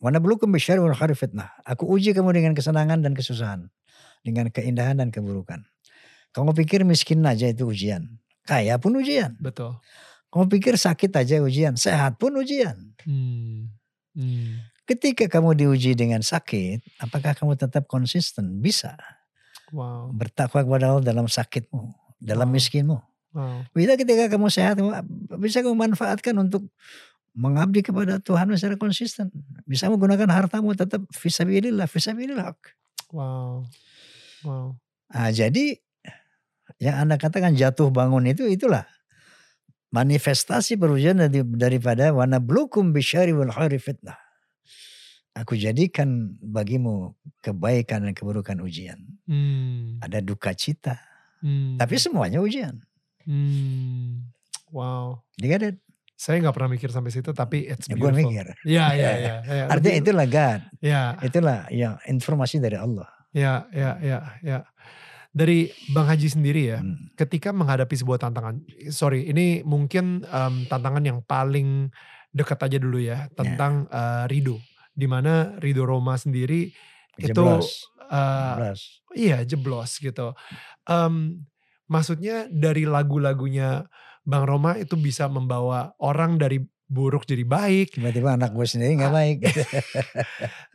Mana 0.00 0.16
belukum 0.16 0.48
bisyari 0.48 0.80
wal 0.80 0.96
fitnah. 0.96 1.52
Aku 1.68 1.84
uji 1.84 2.16
kamu 2.16 2.32
dengan 2.32 2.56
kesenangan 2.56 3.04
dan 3.04 3.12
kesusahan. 3.12 3.68
Dengan 4.24 4.48
keindahan 4.48 4.96
dan 4.96 5.12
keburukan. 5.12 5.68
Kamu 6.32 6.56
pikir 6.56 6.88
miskin 6.88 7.20
aja 7.28 7.52
itu 7.52 7.68
ujian. 7.68 8.16
Kaya 8.48 8.80
pun 8.80 8.96
ujian. 8.96 9.36
Betul. 9.36 9.76
Kamu 10.30 10.46
pikir 10.46 10.78
sakit 10.78 11.10
aja 11.14 11.42
ujian. 11.42 11.74
Sehat 11.74 12.16
pun 12.16 12.30
ujian. 12.38 12.94
Hmm. 13.02 13.74
Hmm. 14.14 14.62
Ketika 14.86 15.26
kamu 15.30 15.54
diuji 15.58 15.94
dengan 15.94 16.22
sakit, 16.22 17.02
apakah 17.02 17.34
kamu 17.34 17.54
tetap 17.58 17.86
konsisten? 17.86 18.58
Bisa. 18.62 18.94
Wow. 19.70 20.10
Bertakwa 20.14 20.66
kepada 20.66 20.84
Allah 20.90 21.04
dalam 21.06 21.26
sakitmu. 21.30 21.94
Dalam 22.18 22.50
Wow. 22.50 22.54
miskinmu. 22.58 22.98
Wow. 23.30 23.62
Bisa 23.70 23.94
ketika 23.94 24.26
kamu 24.26 24.50
sehat, 24.50 24.82
bisa 25.38 25.62
kamu 25.62 25.78
manfaatkan 25.78 26.34
untuk 26.34 26.66
mengabdi 27.34 27.86
kepada 27.86 28.18
Tuhan 28.18 28.50
secara 28.58 28.74
konsisten. 28.74 29.30
Bisa 29.62 29.86
menggunakan 29.86 30.26
hartamu 30.26 30.74
tetap 30.74 31.06
visabilillah, 31.14 31.86
visabilillah. 31.86 32.50
Wow. 33.14 33.66
Wow. 34.42 34.74
Nah, 35.10 35.30
jadi 35.30 35.78
yang 36.82 37.06
Anda 37.06 37.18
katakan 37.18 37.54
jatuh 37.54 37.94
bangun 37.94 38.26
itu 38.26 38.46
itulah 38.50 38.86
manifestasi 39.90 40.74
perujian 40.74 41.18
dari, 41.18 41.42
daripada 41.44 42.10
wana 42.10 42.38
blukum 42.38 42.90
bisyari 42.90 43.30
wal 43.30 43.50
khairi 43.50 43.78
fitnah. 43.78 44.18
Aku 45.30 45.54
jadikan 45.54 46.34
bagimu 46.42 47.14
kebaikan 47.38 48.02
dan 48.02 48.12
keburukan 48.12 48.58
ujian. 48.60 48.98
Hmm. 49.26 50.02
Ada 50.02 50.18
duka 50.18 50.50
cita, 50.52 50.98
Hmm. 51.40 51.78
tapi 51.78 51.96
semuanya 51.96 52.42
ujian. 52.42 52.82
Hmm. 53.24 54.26
Wow. 54.70 55.22
You 55.38 55.48
get 55.48 55.62
it? 55.62 55.78
Saya 56.14 56.36
nggak 56.38 56.52
pernah 56.52 56.70
mikir 56.70 56.92
sampai 56.92 57.10
situ, 57.10 57.32
tapi 57.32 57.64
it's 57.64 57.88
Ya, 57.88 57.96
gue 57.96 58.02
beautiful. 58.04 58.28
mikir. 58.28 58.46
Iya, 58.62 58.86
iya, 58.92 59.10
iya. 59.16 59.34
iya. 59.56 59.64
Artinya 59.66 59.94
Lebih- 59.96 60.04
itulah 60.04 60.26
God. 60.28 60.60
Ya, 60.78 61.02
Itulah 61.24 61.58
ya 61.72 61.90
informasi 62.04 62.60
dari 62.60 62.76
Allah. 62.76 63.08
ya, 63.32 63.64
ya, 63.72 63.96
ya, 64.02 64.18
ya. 64.42 64.58
Dari 65.30 65.66
Bang 65.88 66.06
Haji 66.06 66.26
sendiri 66.26 66.62
ya, 66.66 66.78
Hmm. 66.78 67.06
ketika 67.14 67.50
menghadapi 67.50 67.94
sebuah 67.94 68.18
tantangan, 68.18 68.58
sorry, 68.88 69.26
ini 69.26 69.62
mungkin 69.62 70.22
em, 70.24 70.54
tantangan 70.66 71.00
yang 71.00 71.22
paling 71.22 71.94
dekat 72.30 72.58
aja 72.60 72.76
dulu 72.76 72.98
ya, 72.98 73.30
tentang 73.32 73.86
eh, 73.86 74.26
Rido. 74.26 74.58
Di 74.90 75.06
mana 75.06 75.54
Rido 75.56 75.82
Roma 75.82 76.14
sendiri 76.14 76.74
itu 77.16 77.30
Jeblos. 77.30 77.86
eh, 78.04 78.18
Jeblos. 78.52 78.80
iya 79.14 79.38
jeblos 79.42 79.90
gitu. 79.96 80.34
Em, 80.84 81.46
maksudnya 81.86 82.50
dari 82.50 82.82
lagu-lagunya 82.82 83.86
Bang 84.20 84.44
Roma 84.44 84.74
itu 84.76 84.94
bisa 84.94 85.26
membawa 85.26 85.94
orang 85.96 86.36
dari 86.36 86.58
buruk 86.86 87.22
jadi 87.22 87.46
baik. 87.46 87.94
Tiba-tiba 87.94 88.34
anak 88.34 88.50
gue 88.50 88.66
sendiri 88.66 88.98
nggak 88.98 89.14
baik. 89.14 89.38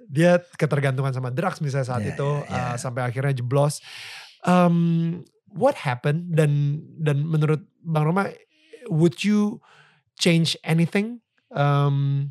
Dia 0.07 0.37
ketergantungan 0.55 1.11
sama 1.11 1.27
drugs 1.27 1.59
misalnya 1.59 1.87
saat 1.87 2.03
Ya, 2.03 2.13
itu 2.13 2.29
ya, 2.45 2.47
ya. 2.47 2.63
uh, 2.71 2.77
sampai 2.77 3.01
akhirnya 3.03 3.33
jeblos. 3.33 3.83
Um, 4.45 5.25
what 5.49 5.73
happened 5.73 6.37
dan 6.37 6.81
dan 7.01 7.25
menurut 7.25 7.65
Bang 7.81 8.05
Roma, 8.05 8.29
would 8.87 9.25
you 9.25 9.59
change 10.21 10.53
anything? 10.61 11.21
Um, 11.49 12.29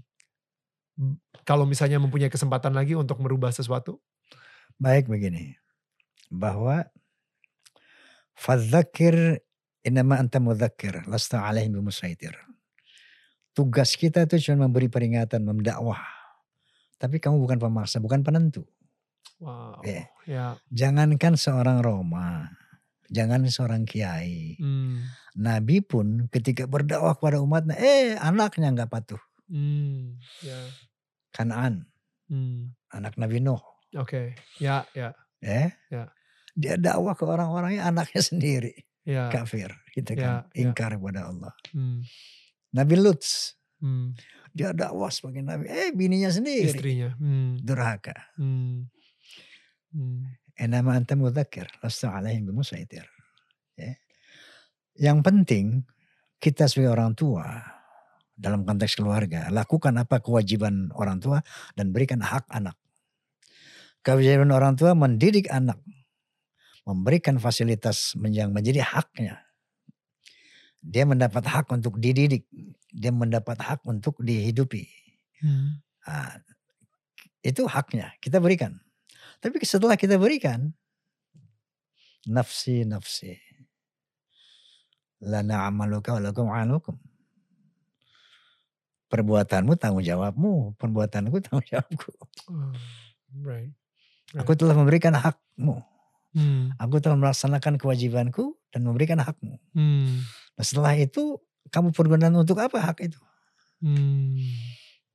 kalau 1.45 1.69
misalnya 1.69 1.99
mempunyai 1.99 2.31
kesempatan 2.31 2.73
lagi 2.73 2.95
untuk 2.95 3.21
merubah 3.21 3.51
sesuatu? 3.51 3.99
Baik 4.79 5.11
begini. 5.11 5.59
Bahwa 6.31 6.87
fadzakir 8.35 9.43
inama 9.85 10.19
anta 10.19 10.41
mudzakir 10.41 11.05
lasta 11.07 11.45
alaihim 11.45 11.79
bimusaitir. 11.79 12.35
Tugas 13.55 13.95
kita 13.95 14.27
itu 14.27 14.51
cuma 14.51 14.67
memberi 14.67 14.91
peringatan, 14.91 15.47
mendakwah. 15.47 16.03
Tapi 16.99 17.23
kamu 17.23 17.39
bukan 17.39 17.59
pemaksa, 17.63 18.03
bukan 18.03 18.27
penentu. 18.27 18.67
Wow. 19.45 19.85
Ya. 19.85 20.09
Ya. 20.25 20.47
Jangankan 20.73 21.37
seorang 21.37 21.85
Roma, 21.85 22.49
jangan 23.13 23.45
seorang 23.45 23.85
kiai. 23.85 24.57
Hmm. 24.57 25.05
Nabi 25.37 25.85
pun 25.85 26.33
ketika 26.33 26.65
berdakwah 26.65 27.13
kepada 27.13 27.45
umatnya, 27.45 27.77
eh 27.77 28.17
anaknya 28.17 28.73
nggak 28.73 28.89
patuh. 28.89 29.21
Hmm. 29.47 30.17
Ya. 30.41 30.57
Kanaan, 31.29 31.85
Hmm. 32.25 32.73
anak 32.89 33.21
Nabi 33.21 33.45
Nuh. 33.45 33.61
Oke. 33.95 34.33
Ya. 34.57 34.89
Ya. 34.97 35.13
Ya. 35.45 35.77
Ya. 35.93 36.05
Dia 36.57 36.81
dakwah 36.81 37.13
ke 37.13 37.29
orang-orangnya 37.29 37.85
anaknya 37.85 38.23
sendiri. 38.33 38.73
Ya. 39.05 39.29
Kafir. 39.29 39.69
Gitu 39.93 40.17
Ya, 40.17 40.19
kan. 40.19 40.33
ya. 40.57 40.65
Ingkar 40.65 40.97
kepada 40.97 41.29
Allah. 41.29 41.53
Hmm. 41.77 42.01
Nabi 42.73 42.97
Luts. 42.97 43.61
Hmm. 43.85 44.17
Dia 44.57 44.73
dakwah 44.73 45.13
sebagai 45.13 45.45
Nabi. 45.45 45.69
Eh 45.69 45.93
bininya 45.93 46.33
sendiri. 46.33 46.73
Istrinya. 46.73 47.13
Hmm. 47.21 47.61
Durhaka. 47.61 48.17
Hmm. 48.41 48.89
Enama 50.55 50.95
anta 50.99 51.15
mudzakir. 51.19 51.67
Lasta 51.83 52.15
alaihim 52.15 52.51
bimusaitir. 52.51 53.07
Ya. 53.75 53.95
Yang 54.95 55.19
penting 55.27 55.67
kita 56.39 56.71
sebagai 56.71 56.95
orang 56.95 57.15
tua 57.19 57.47
dalam 58.35 58.67
konteks 58.67 58.99
keluarga 58.99 59.47
lakukan 59.51 59.95
apa 59.95 60.19
kewajiban 60.19 60.91
orang 60.99 61.23
tua 61.23 61.39
dan 61.79 61.95
berikan 61.95 62.23
hak 62.23 62.47
anak. 62.51 62.75
Kewajiban 64.05 64.53
orang 64.53 64.77
tua 64.77 64.93
mendidik 64.93 65.49
anak, 65.49 65.81
memberikan 66.85 67.41
fasilitas 67.41 68.13
yang 68.21 68.53
menjadi 68.53 68.85
haknya. 68.85 69.41
Dia 70.85 71.09
mendapat 71.09 71.41
hak 71.49 71.73
untuk 71.73 71.97
dididik, 71.97 72.45
dia 72.93 73.09
mendapat 73.09 73.57
hak 73.57 73.81
untuk 73.89 74.21
dihidupi. 74.21 74.85
Hmm. 75.41 75.81
Ah, 76.05 76.37
itu 77.41 77.65
haknya 77.65 78.13
kita 78.21 78.37
berikan. 78.45 78.84
Tapi 79.45 79.61
setelah 79.61 80.01
kita 80.01 80.17
berikan, 80.17 80.73
nafsi 82.25 82.89
nafsi, 82.89 83.37
lana 85.21 85.69
amaluka 85.69 86.17
walakum 86.17 86.49
alukum. 86.49 86.97
Perbuatanmu 89.13 89.77
tanggung 89.77 90.01
jawabmu, 90.01 90.81
perbuatanku 90.81 91.37
tanggung 91.45 91.69
jawabku. 91.69 92.09
Oh, 92.49 92.73
right. 93.45 93.69
Aku 94.33 94.57
telah 94.57 94.73
memberikan 94.73 95.13
hakmu, 95.13 95.85
Hmm. 96.35 96.75
aku 96.83 96.99
telah 96.99 97.15
melaksanakan 97.15 97.79
kewajibanku 97.79 98.59
dan 98.75 98.83
memberikan 98.83 99.23
hakmu. 99.23 99.55
Hmm. 99.71 100.27
Nah, 100.59 100.65
setelah 100.67 100.99
itu 100.99 101.39
kamu 101.71 101.95
pergunakan 101.95 102.35
untuk 102.35 102.59
apa 102.59 102.83
hak 102.83 103.07
itu? 103.07 103.23
Hmm. 103.79 104.35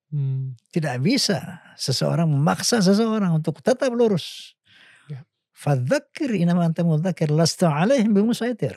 Hmm. 0.09 0.57
Tidak 0.73 0.97
bisa 1.05 1.61
seseorang 1.77 2.25
memaksa 2.25 2.81
seseorang 2.81 3.37
untuk 3.37 3.61
tetap 3.61 3.93
lurus. 3.93 4.57
Ya. 5.05 5.21
Fadzakir 5.53 6.33
inama 6.33 6.65
anta 6.65 6.81
mudzakir 6.81 7.29
lasta 7.29 7.69
alaihim 7.69 8.17
bimusaitir. 8.17 8.73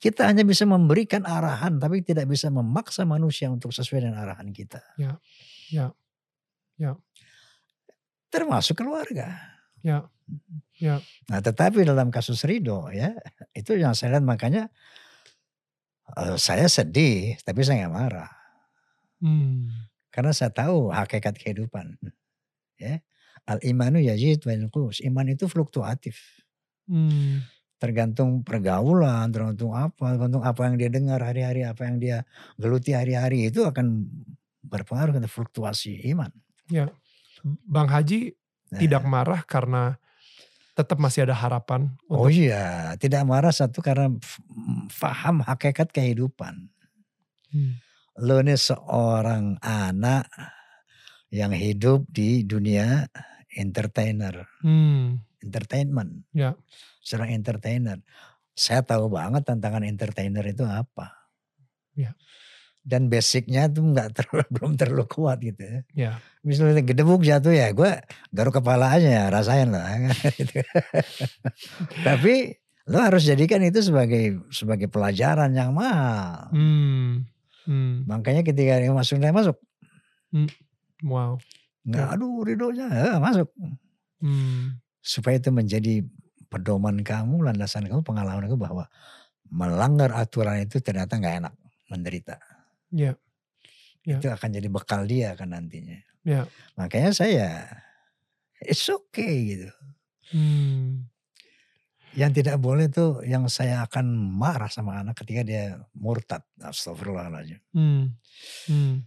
Kita 0.00 0.24
hanya 0.24 0.48
bisa 0.48 0.64
memberikan 0.64 1.28
arahan 1.28 1.76
tapi 1.76 2.00
tidak 2.00 2.24
bisa 2.24 2.48
memaksa 2.48 3.04
manusia 3.04 3.52
untuk 3.52 3.68
sesuai 3.68 4.08
dengan 4.08 4.24
arahan 4.24 4.48
kita. 4.48 4.80
Ya. 4.96 5.20
Ya. 5.68 5.92
Ya. 6.80 6.96
Termasuk 8.32 8.80
keluarga. 8.80 9.36
Ya. 9.84 10.08
Ya. 10.80 11.04
Nah, 11.28 11.44
tetapi 11.44 11.84
dalam 11.84 12.08
kasus 12.08 12.48
Ridho 12.48 12.88
ya, 12.88 13.12
itu 13.52 13.76
yang 13.76 13.92
saya 13.92 14.16
lihat 14.16 14.24
makanya 14.24 14.72
eh, 16.16 16.40
saya 16.40 16.64
sedih 16.64 17.36
tapi 17.44 17.60
saya 17.60 17.84
nggak 17.84 17.92
marah. 17.92 18.39
Hmm. 19.20 19.70
Karena 20.10 20.34
saya 20.34 20.50
tahu 20.50 20.90
hakikat 20.90 21.38
kehidupan. 21.38 21.96
Ya. 22.80 23.04
Al 23.46 23.62
imanu 23.62 24.00
yazid 24.02 24.42
wa 24.44 24.52
yanqus. 24.52 25.00
Iman 25.04 25.30
itu 25.30 25.46
fluktuatif. 25.46 26.18
Hmm. 26.90 27.44
Tergantung 27.80 28.44
pergaulan, 28.44 29.32
tergantung 29.32 29.72
apa, 29.72 30.16
tergantung 30.16 30.44
apa 30.44 30.60
yang 30.68 30.76
dia 30.76 30.90
dengar 30.92 31.20
hari-hari, 31.24 31.64
apa 31.64 31.88
yang 31.88 31.96
dia 31.96 32.16
geluti 32.60 32.92
hari-hari 32.92 33.48
itu 33.48 33.64
akan 33.64 34.04
berpengaruh 34.60 35.16
ke 35.16 35.24
fluktuasi 35.24 36.04
iman. 36.12 36.28
Bang 37.64 37.88
Haji 37.88 38.36
Nah, 38.70 38.78
tidak 38.78 39.02
marah 39.02 39.42
karena 39.42 39.98
tetap 40.78 40.96
masih 41.02 41.26
ada 41.26 41.34
harapan 41.34 41.90
Oh 42.06 42.30
untuk 42.30 42.46
iya, 42.46 42.94
tidak 42.96 43.26
marah 43.26 43.50
satu 43.50 43.82
karena 43.82 44.06
faham 44.88 45.42
hakikat 45.42 45.90
kehidupan. 45.90 46.70
Hmm. 47.50 47.82
Lo 48.18 48.42
ini 48.42 48.58
seorang 48.58 49.62
anak 49.62 50.26
yang 51.30 51.54
hidup 51.54 52.10
di 52.10 52.42
dunia 52.42 53.06
entertainer, 53.54 54.50
Hmm. 54.66 55.22
entertainment. 55.38 56.26
Ya. 56.34 56.58
Seorang 57.06 57.30
entertainer. 57.34 58.02
Saya 58.52 58.82
tahu 58.82 59.08
banget 59.08 59.46
tantangan 59.46 59.86
entertainer 59.86 60.42
itu 60.42 60.66
apa. 60.66 61.30
Ya. 61.94 62.18
Dan 62.82 63.06
basicnya 63.06 63.70
tuh 63.70 63.94
nggak 63.94 64.08
terlalu 64.18 64.46
belum 64.50 64.72
terlalu 64.74 65.04
kuat 65.06 65.38
gitu 65.40 65.62
ya. 65.62 65.80
Ya. 65.94 66.12
Misalnya 66.42 66.82
gedebuk 66.82 67.22
jatuh 67.22 67.54
ya, 67.54 67.70
gue 67.70 67.92
garuk 68.34 68.58
kepala 68.58 68.98
aja 68.98 69.06
ya, 69.06 69.24
rasain 69.30 69.70
lah. 69.70 69.86
Gitu. 70.38 70.60
Tapi 72.02 72.58
Lo 72.90 72.98
harus 72.98 73.22
jadikan 73.22 73.62
itu 73.62 73.86
sebagai 73.86 74.42
sebagai 74.50 74.90
pelajaran 74.90 75.54
yang 75.54 75.70
mahal. 75.70 76.50
Hmm. 76.50 77.22
Hmm. 77.68 78.04
Makanya 78.08 78.42
ketika 78.46 78.80
dia 78.80 78.92
masuk 78.92 79.20
dia 79.20 79.32
masuk. 79.34 79.56
Wow. 81.04 81.40
Nggak, 81.84 82.06
Ya. 82.06 82.12
aduh 82.14 82.44
ridhonya 82.44 82.86
eh, 82.92 83.16
masuk. 83.18 83.48
Hmm. 84.20 84.78
Supaya 85.00 85.40
itu 85.40 85.48
menjadi 85.48 86.04
pedoman 86.52 87.00
kamu, 87.00 87.40
landasan 87.46 87.88
kamu, 87.88 88.04
pengalaman 88.04 88.46
kamu 88.46 88.60
bahwa 88.60 88.84
melanggar 89.50 90.12
aturan 90.14 90.62
itu 90.62 90.78
ternyata 90.84 91.16
nggak 91.18 91.34
enak, 91.46 91.54
menderita. 91.90 92.36
Ya. 92.92 93.16
Ya. 94.06 94.16
Itu 94.20 94.28
akan 94.32 94.48
jadi 94.56 94.68
bekal 94.70 95.04
dia 95.08 95.34
kan 95.36 95.52
nantinya. 95.52 95.98
Ya. 96.24 96.44
Makanya 96.76 97.12
saya, 97.16 97.64
it's 98.62 98.86
okay 98.86 99.56
gitu. 99.56 99.68
Hmm. 100.30 101.09
Yang 102.18 102.42
tidak 102.42 102.56
boleh 102.58 102.90
tuh 102.90 103.22
yang 103.22 103.46
saya 103.46 103.86
akan 103.86 104.10
marah 104.34 104.66
sama 104.66 104.98
anak 104.98 105.22
ketika 105.22 105.46
dia 105.46 105.78
murtad. 105.94 106.42
Astagfirullahaladzim. 106.58 107.60
Hmm. 107.70 108.18
Hmm. 108.66 109.06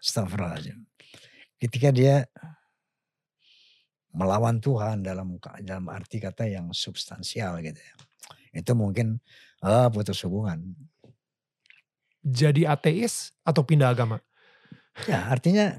Astagfirullahaladzim. 0.00 0.80
Ketika 1.60 1.92
dia 1.92 2.24
melawan 4.16 4.56
Tuhan 4.64 5.04
dalam 5.04 5.36
dalam 5.60 5.86
arti 5.92 6.16
kata 6.16 6.48
yang 6.48 6.72
substansial 6.72 7.60
gitu 7.60 7.76
ya. 7.76 7.94
Itu 8.56 8.72
mungkin 8.72 9.20
ah, 9.60 9.92
putus 9.92 10.24
hubungan. 10.24 10.72
Jadi 12.24 12.64
ateis 12.64 13.36
atau 13.44 13.60
pindah 13.62 13.92
agama? 13.92 14.18
Ya 15.04 15.28
artinya 15.28 15.76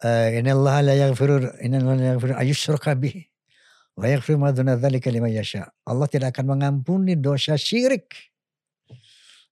eh, 0.00 0.40
innallaha 0.40 0.80
la 0.80 0.94
yaghfiru 0.96 1.52
innallaha 1.60 1.96
la 2.00 2.06
yaghfiru 2.16 2.34
ayyushraka 2.40 2.96
bih 2.96 3.28
wa 3.94 4.06
yaghfiru 4.06 4.38
ma 4.38 4.50
duna 4.50 4.74
dzalika 4.76 5.10
liman 5.10 5.30
yasha. 5.30 5.70
Allah 5.86 6.06
tidak 6.10 6.34
akan 6.34 6.58
mengampuni 6.58 7.14
dosa 7.14 7.54
syirik 7.54 8.10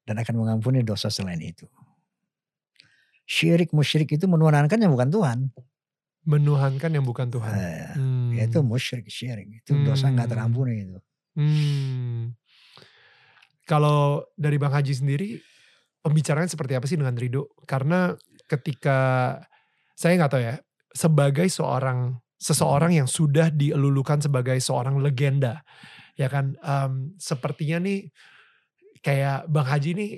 dan 0.03 0.19
akan 0.19 0.35
mengampuni 0.35 0.83
dosa 0.83 1.11
selain 1.11 1.39
itu. 1.39 1.67
Syirik 3.23 3.71
musyrik 3.71 4.11
itu 4.13 4.27
menuhankan 4.27 4.77
yang 4.77 4.93
bukan 4.93 5.09
Tuhan. 5.09 5.39
Menuhankan 6.23 6.91
yang 6.95 7.03
bukan 7.07 7.31
Tuhan. 7.31 7.55
Eh, 7.55 7.91
Hmm. 7.99 8.31
Itu 8.35 8.63
musyrik 8.63 9.11
syirik. 9.11 9.63
Itu 9.63 9.75
dosa 9.83 10.11
nggak 10.11 10.27
Hmm. 10.27 10.35
terampuni 10.35 10.75
itu. 10.87 10.99
Hmm. 11.35 12.35
Kalau 13.67 14.27
dari 14.35 14.59
Bang 14.59 14.75
Haji 14.75 14.93
sendiri, 14.93 15.39
pembicaraan 16.03 16.51
seperti 16.51 16.75
apa 16.75 16.87
sih 16.87 16.99
dengan 16.99 17.15
Rido? 17.15 17.55
Karena 17.65 18.11
ketika 18.51 19.39
saya 19.95 20.19
nggak 20.19 20.31
tahu 20.35 20.43
ya, 20.43 20.59
sebagai 20.93 21.47
seorang 21.47 22.19
seseorang 22.43 22.99
yang 22.99 23.07
sudah 23.07 23.55
dielulukan 23.55 24.19
sebagai 24.19 24.59
seorang 24.59 24.99
legenda, 24.99 25.63
ya 26.19 26.27
kan, 26.27 26.59
em, 26.59 27.15
sepertinya 27.23 27.79
nih 27.87 28.11
kayak 28.99 29.47
Bang 29.47 29.71
Haji 29.71 29.91
nih 29.95 30.13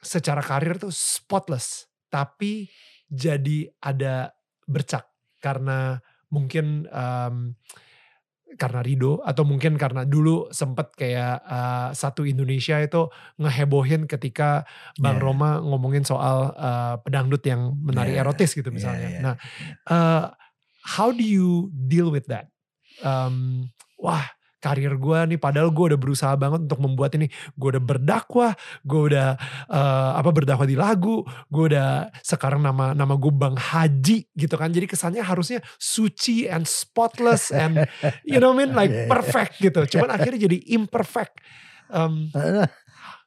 secara 0.00 0.40
karir 0.40 0.80
tuh 0.80 0.88
spotless, 0.88 1.84
tapi 2.08 2.72
jadi 3.12 3.68
ada 3.84 4.32
bercak 4.64 5.04
karena 5.44 6.00
mungkin 6.32 6.88
em, 6.88 7.52
karena 8.58 8.82
Rido 8.82 9.22
atau 9.22 9.46
mungkin 9.46 9.78
karena 9.78 10.02
dulu 10.02 10.50
sempet 10.50 10.90
kayak 10.98 11.38
uh, 11.46 11.88
satu 11.94 12.26
Indonesia 12.26 12.82
itu 12.82 13.06
ngehebohin 13.38 14.10
ketika 14.10 14.66
Bang 14.98 15.22
Ya. 15.22 15.22
Roma 15.22 15.62
ngomongin 15.62 16.02
soal 16.02 16.50
uh, 16.58 16.98
pedangdut 16.98 17.46
yang 17.46 17.78
menari 17.78 18.18
Ya, 18.18 18.26
erotis 18.26 18.50
gitu 18.58 18.66
ya, 18.68 18.74
misalnya. 18.74 19.06
ya, 19.06 19.20
Nah, 19.22 19.34
uh, 19.86 20.24
how 20.84 21.12
do 21.12 21.22
you 21.22 21.68
deal 21.72 22.08
with 22.12 22.26
that? 22.28 22.48
Um, 23.00 23.68
wah, 23.96 24.28
karir 24.60 24.92
gue 25.00 25.18
nih 25.32 25.40
padahal 25.40 25.72
gue 25.72 25.96
udah 25.96 26.00
berusaha 26.00 26.36
banget 26.36 26.68
untuk 26.68 26.80
membuat 26.84 27.16
ini. 27.16 27.32
Gue 27.56 27.74
udah 27.74 27.82
berdakwah, 27.82 28.52
gue 28.84 29.00
udah 29.12 29.40
uh, 29.72 30.10
apa 30.20 30.30
berdakwah 30.30 30.68
di 30.68 30.76
lagu, 30.76 31.24
gue 31.48 31.64
udah 31.72 32.12
sekarang 32.20 32.60
nama 32.60 32.92
nama 32.92 33.16
gue 33.16 33.32
Bang 33.32 33.56
Haji 33.56 34.28
gitu 34.36 34.54
kan. 34.60 34.68
Jadi 34.68 34.86
kesannya 34.86 35.24
harusnya 35.24 35.64
suci 35.80 36.44
and 36.46 36.68
spotless 36.68 37.48
and 37.50 37.88
you 38.28 38.36
know 38.36 38.52
what 38.52 38.60
I 38.60 38.68
mean 38.68 38.72
like 38.76 38.92
Yeah, 38.92 39.08
yeah. 39.08 39.10
perfect 39.10 39.52
gitu. 39.64 39.80
Cuman 39.96 40.12
akhirnya 40.12 40.44
jadi 40.44 40.60
imperfect. 40.76 41.40
Um, 41.90 42.30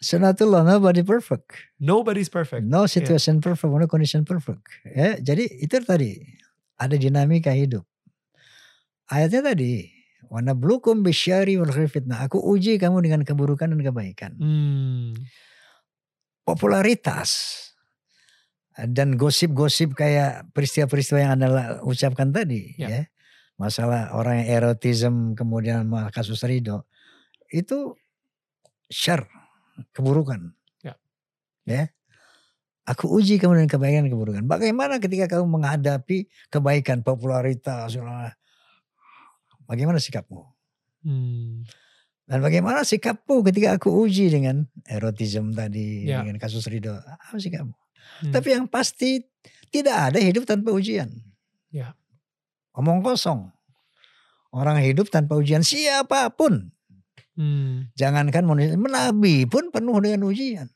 Sunatullah 0.03 0.67
nobody 0.67 1.01
perfect. 1.01 1.55
nobody's 1.79 2.27
perfect. 2.27 2.67
No 2.67 2.85
situation 2.85 3.39
perfect, 3.39 3.71
no 3.71 3.87
condition 3.87 4.27
perfect. 4.27 4.61
Ya, 4.83 5.15
jadi 5.19 5.47
itu 5.47 5.79
tadi 5.83 6.19
ada 6.85 6.95
dinamika 6.99 7.51
hidup. 7.55 7.83
Ayatnya 9.07 9.53
tadi, 9.53 9.87
wana 10.31 10.55
blukum 10.55 11.03
bisyari 11.03 11.59
wal 11.59 11.71
fitnah. 11.71 12.25
Aku 12.27 12.39
uji 12.39 12.79
kamu 12.79 13.03
dengan 13.03 13.21
keburukan 13.27 13.71
dan 13.71 13.81
kebaikan. 13.81 14.31
Hmm. 14.39 15.13
Popularitas 16.43 17.61
dan 18.73 19.15
gosip-gosip 19.15 19.93
kayak 19.93 20.49
peristiwa-peristiwa 20.51 21.19
yang 21.21 21.31
anda 21.39 21.79
ucapkan 21.85 22.33
tadi, 22.33 22.73
Ya. 22.75 22.87
ya. 22.89 23.01
Masalah 23.53 24.17
orang 24.17 24.43
yang 24.43 24.49
erotism 24.59 25.37
kemudian 25.37 25.85
kasus 26.09 26.41
Rido 26.41 26.89
itu 27.53 27.93
syar, 28.89 29.29
keburukan. 29.93 30.57
Ya. 30.81 30.97
Ya. 31.69 31.93
Aku 32.83 33.07
uji 33.15 33.39
kamu 33.39 33.63
dengan 33.63 33.71
kebaikan 33.71 34.01
dan 34.03 34.11
keburukan. 34.11 34.43
Bagaimana 34.43 34.99
ketika 34.99 35.39
kamu 35.39 35.47
menghadapi 35.47 36.27
kebaikan, 36.51 36.99
popularitas, 36.99 37.95
bagaimana 39.63 40.03
sikapmu? 40.03 40.43
Hmm. 41.07 41.63
Dan 42.27 42.39
bagaimana 42.43 42.83
sikapmu 42.83 43.43
ketika 43.47 43.79
aku 43.79 43.87
uji 43.87 44.31
dengan 44.31 44.67
erotisme 44.87 45.55
tadi, 45.55 46.07
Ya. 46.07 46.23
dengan 46.23 46.39
kasus 46.39 46.67
Ridho? 46.67 46.95
Apa 46.95 47.39
sikapmu? 47.39 47.71
Hmm. 47.71 48.31
Tapi 48.35 48.47
yang 48.51 48.67
pasti 48.67 49.23
tidak 49.71 50.11
ada 50.11 50.19
hidup 50.19 50.43
tanpa 50.43 50.75
ujian. 50.75 51.07
Ya. 51.71 51.95
Omong 52.75 52.99
kosong. 53.03 53.51
Orang 54.53 54.79
hidup 54.83 55.07
tanpa 55.07 55.39
ujian 55.39 55.63
siapa 55.63 56.31
pun. 56.35 56.71
Hmm. 57.33 57.89
Jangankan 57.97 58.43
manusia, 58.45 58.75
Nabi 58.77 59.47
pun 59.49 59.71
penuh 59.73 59.97
dengan 60.03 60.27
ujian. 60.29 60.67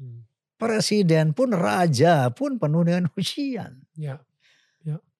Hmm. 0.00 0.27
Presiden 0.58 1.30
pun, 1.32 1.54
raja 1.54 2.28
pun 2.34 2.58
penuh 2.58 2.82
dengan 2.82 3.06
ujian. 3.14 3.78
Ya. 3.94 4.18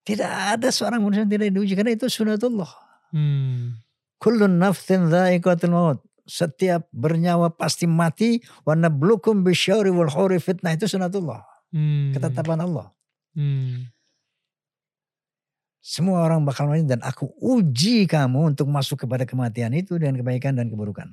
Tidak 0.09 0.33
ada 0.57 0.73
seorang 0.73 1.05
manusia 1.05 1.29
yang 1.29 1.33
tidak 1.37 1.53
diuji. 1.53 1.77
Karena 1.77 1.93
itu 1.93 2.09
sunatullah. 2.09 2.73
Hmm. 3.13 3.77
Kullun 4.17 4.57
nafsin 4.57 5.13
dha'iqatul 5.13 5.69
maut. 5.69 6.01
Setiap 6.25 6.89
bernyawa 6.97 7.53
pasti 7.53 7.85
mati. 7.85 8.41
Wa 8.65 8.73
nablukum 8.73 9.45
bisyari 9.45 9.93
wal 9.93 10.09
khuri 10.09 10.41
fitnah. 10.41 10.73
Itu 10.73 10.89
sunatullah. 10.89 11.45
Hmm. 11.77 12.17
Ketetapan 12.17 12.65
Allah. 12.65 12.89
Hmm. 13.37 13.93
Semua 15.85 16.25
orang 16.25 16.41
bakal 16.41 16.73
mati 16.73 16.89
dan 16.89 17.05
aku 17.05 17.29
uji 17.45 18.09
kamu 18.09 18.57
untuk 18.57 18.65
masuk 18.65 19.05
kepada 19.05 19.29
kematian 19.29 19.77
itu 19.77 20.01
dengan 20.01 20.17
kebaikan 20.25 20.57
dan 20.57 20.73
keburukan. 20.73 21.05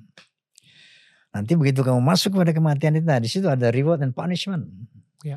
Nanti 1.35 1.59
begitu 1.59 1.83
kamu 1.83 1.99
masuk 1.99 2.39
kepada 2.39 2.55
kematian 2.55 2.95
itu, 2.95 3.03
nah 3.03 3.19
di 3.19 3.27
situ 3.27 3.43
ada 3.51 3.67
reward 3.67 3.99
and 3.99 4.15
punishment. 4.15 4.71
Ya. 5.19 5.35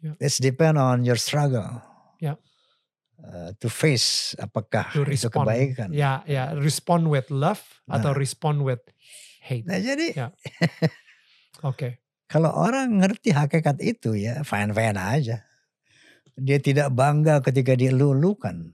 Ya. 0.00 0.16
It's 0.16 0.40
depend 0.40 0.80
on 0.80 1.04
your 1.04 1.20
struggle. 1.20 1.84
Ya. 2.16 2.40
Uh, 3.20 3.52
to 3.60 3.68
face 3.68 4.32
apakah 4.40 4.88
To 4.90 5.04
itu 5.04 5.28
kebaikan. 5.28 5.92
Ya, 5.92 6.24
ya, 6.24 6.56
respond 6.56 7.06
with 7.06 7.28
love 7.28 7.60
atau 7.86 8.10
Nah. 8.10 8.18
respond 8.18 8.64
with 8.64 8.80
hate. 9.44 9.68
Nah 9.68 9.78
jadi 9.78 10.16
Ya. 10.16 10.28
Oke. 11.68 12.00
kalau 12.26 12.48
orang 12.50 12.98
ngerti 12.98 13.30
hakikat 13.36 13.78
itu 13.84 14.16
ya 14.16 14.40
fine-fine 14.42 14.96
aja. 14.96 15.44
Dia 16.34 16.56
tidak 16.58 16.88
bangga 16.96 17.44
ketika 17.44 17.76
dilulukan. 17.76 18.72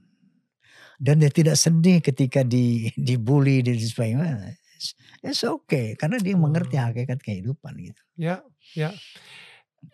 Dan 0.95 1.19
dia 1.19 1.31
tidak 1.31 1.55
sedih 1.55 1.99
ketika 1.99 2.43
di, 2.43 2.91
dibully 2.95 3.59
dan 3.63 3.75
sebagainya. 3.75 4.55
It's, 4.79 4.95
it's 5.19 5.43
okay. 5.43 5.99
Karena 5.99 6.15
dia 6.17 6.39
mengerti 6.39 6.79
Hmm. 6.79 6.87
hakikat 6.87 7.19
kehidupan 7.19 7.75
gitu. 7.83 7.99
Ya, 8.15 8.39
ya. 8.71 8.95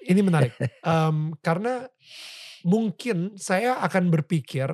Ini 0.06 0.22
menarik. 0.22 0.54
Em, 0.80 1.34
karena 1.46 1.90
mungkin 2.62 3.34
saya 3.36 3.82
akan 3.82 4.14
berpikir 4.14 4.70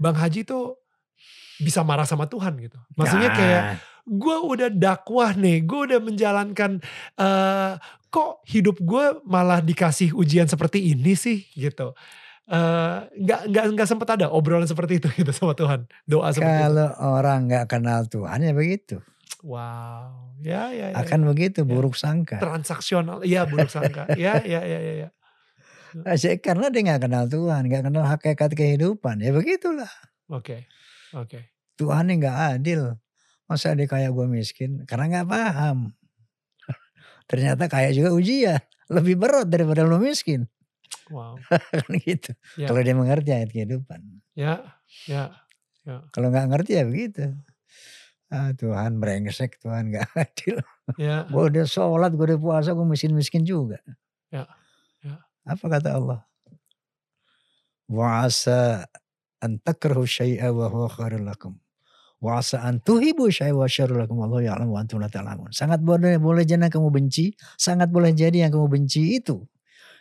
Bang 0.00 0.16
Haji 0.16 0.48
tuh 0.48 0.80
bisa 1.60 1.84
marah 1.84 2.08
sama 2.08 2.24
Tuhan 2.24 2.56
gitu. 2.56 2.80
Maksudnya 2.96 3.30
kayak 3.30 3.62
Nah, 3.62 3.76
gue 4.08 4.36
udah 4.40 4.68
dakwah 4.72 5.36
nih, 5.36 5.60
gue 5.60 5.80
udah 5.92 6.00
menjalankan 6.00 6.80
eh 7.20 7.72
kok 8.10 8.42
hidup 8.48 8.80
gue 8.80 9.22
malah 9.22 9.60
dikasih 9.60 10.16
ujian 10.16 10.48
seperti 10.48 10.96
ini 10.96 11.12
sih 11.12 11.44
gitu. 11.52 11.92
Eh, 12.50 12.98
nggak 13.06 13.40
nggak 13.46 13.64
nggak 13.76 13.86
sempat 13.88 14.08
ada 14.18 14.26
obrolan 14.32 14.66
seperti 14.66 14.98
itu 14.98 15.06
gitu 15.20 15.30
sama 15.30 15.52
Tuhan 15.54 15.86
doa 16.02 16.32
seperti 16.34 16.50
itu. 16.50 16.64
kalau 16.66 16.88
orang 17.14 17.38
nggak 17.46 17.66
kenal 17.70 18.00
Tuhan 18.08 18.40
ya 18.42 18.52
begitu. 18.56 18.98
Wow, 19.40 20.36
ya 20.44 20.68
ya, 20.68 20.92
ya 20.92 20.96
Akan 21.00 21.24
begitu 21.24 21.64
Ya. 21.64 21.72
buruk 21.72 21.96
sangka. 21.96 22.36
transaksional, 22.36 23.24
iya 23.24 23.48
buruk 23.48 23.72
sangka, 23.72 24.04
ya 24.20 24.36
ya 24.44 24.60
ya 24.68 24.78
ya. 24.78 24.92
ya. 25.06 25.08
Asyik 26.06 26.44
Karena 26.44 26.68
dia 26.70 26.84
nggak 26.86 27.08
kenal 27.08 27.24
Tuhan, 27.26 27.66
nggak 27.66 27.82
kenal 27.90 28.04
hakikat 28.06 28.52
kehidupan. 28.54 29.18
Ya 29.24 29.32
begitulah. 29.34 29.90
Oke, 30.30 30.68
oke. 31.16 31.50
Tuhan 31.80 32.12
ini 32.12 32.20
nggak 32.22 32.38
adil. 32.60 32.94
Masa 33.50 33.74
dia 33.74 33.88
kayak 33.90 34.14
gue 34.14 34.26
miskin? 34.30 34.84
Karena 34.86 35.10
nggak 35.10 35.26
paham. 35.26 35.90
Ternyata 37.30 37.66
kayak 37.66 37.96
juga 37.96 38.14
ujian. 38.14 38.60
Lebih 38.92 39.18
berat 39.18 39.48
daripada 39.50 39.82
lu 39.82 39.98
miskin. 39.98 40.46
Wow. 41.10 41.40
kan 41.74 41.90
gitu. 41.98 42.30
Ya. 42.54 42.70
Kalau 42.70 42.80
dia 42.84 42.94
mengerti 42.94 43.30
ayat 43.34 43.50
kehidupan. 43.50 44.22
Ya, 44.38 44.78
ya. 45.08 45.34
Kalau 46.14 46.30
nggak 46.30 46.46
ngerti 46.54 46.78
ya 46.78 46.84
begitu. 46.86 47.34
Ah, 48.30 48.54
Tuhan 48.54 49.02
brengsek, 49.02 49.58
Tuhan 49.58 49.90
nggak 49.90 50.06
adil. 50.22 50.62
Ya. 50.94 51.26
Gue 51.26 51.50
udah 51.50 51.66
sholat, 51.66 52.14
gue 52.14 52.26
udah 52.30 52.38
puasa, 52.38 52.70
gue 52.78 52.86
miskin-miskin 52.86 53.42
juga. 53.42 53.82
Ya, 54.30 54.46
ya. 55.02 55.18
Apa 55.42 55.66
kata 55.66 55.98
Allah? 55.98 56.22
Wa'asa 57.90 58.86
an 59.42 59.58
takrahu 59.66 60.06
syai'a 60.06 60.54
wa 60.54 60.70
huwa 60.70 60.86
khairul 60.86 61.26
lakum. 61.26 61.58
Wa'asa 62.22 62.62
an 62.62 62.78
tuhibu 62.78 63.26
syai'a 63.34 63.50
wa 63.56 63.66
syarrul 63.66 63.98
lakum. 64.06 64.22
Allah 64.22 64.46
ya'lamu 64.46 64.78
wa 64.78 64.80
antum 64.84 65.02
la 65.02 65.10
ta'lamun. 65.10 65.50
Sangat 65.50 65.82
boleh, 65.82 66.22
boleh 66.22 66.46
jadi 66.46 66.70
yang 66.70 66.70
kamu 66.70 66.86
benci. 66.94 67.34
Sangat 67.58 67.90
boleh 67.90 68.14
jadi 68.14 68.46
yang 68.46 68.54
kamu 68.54 68.70
benci 68.70 69.18
itu. 69.18 69.42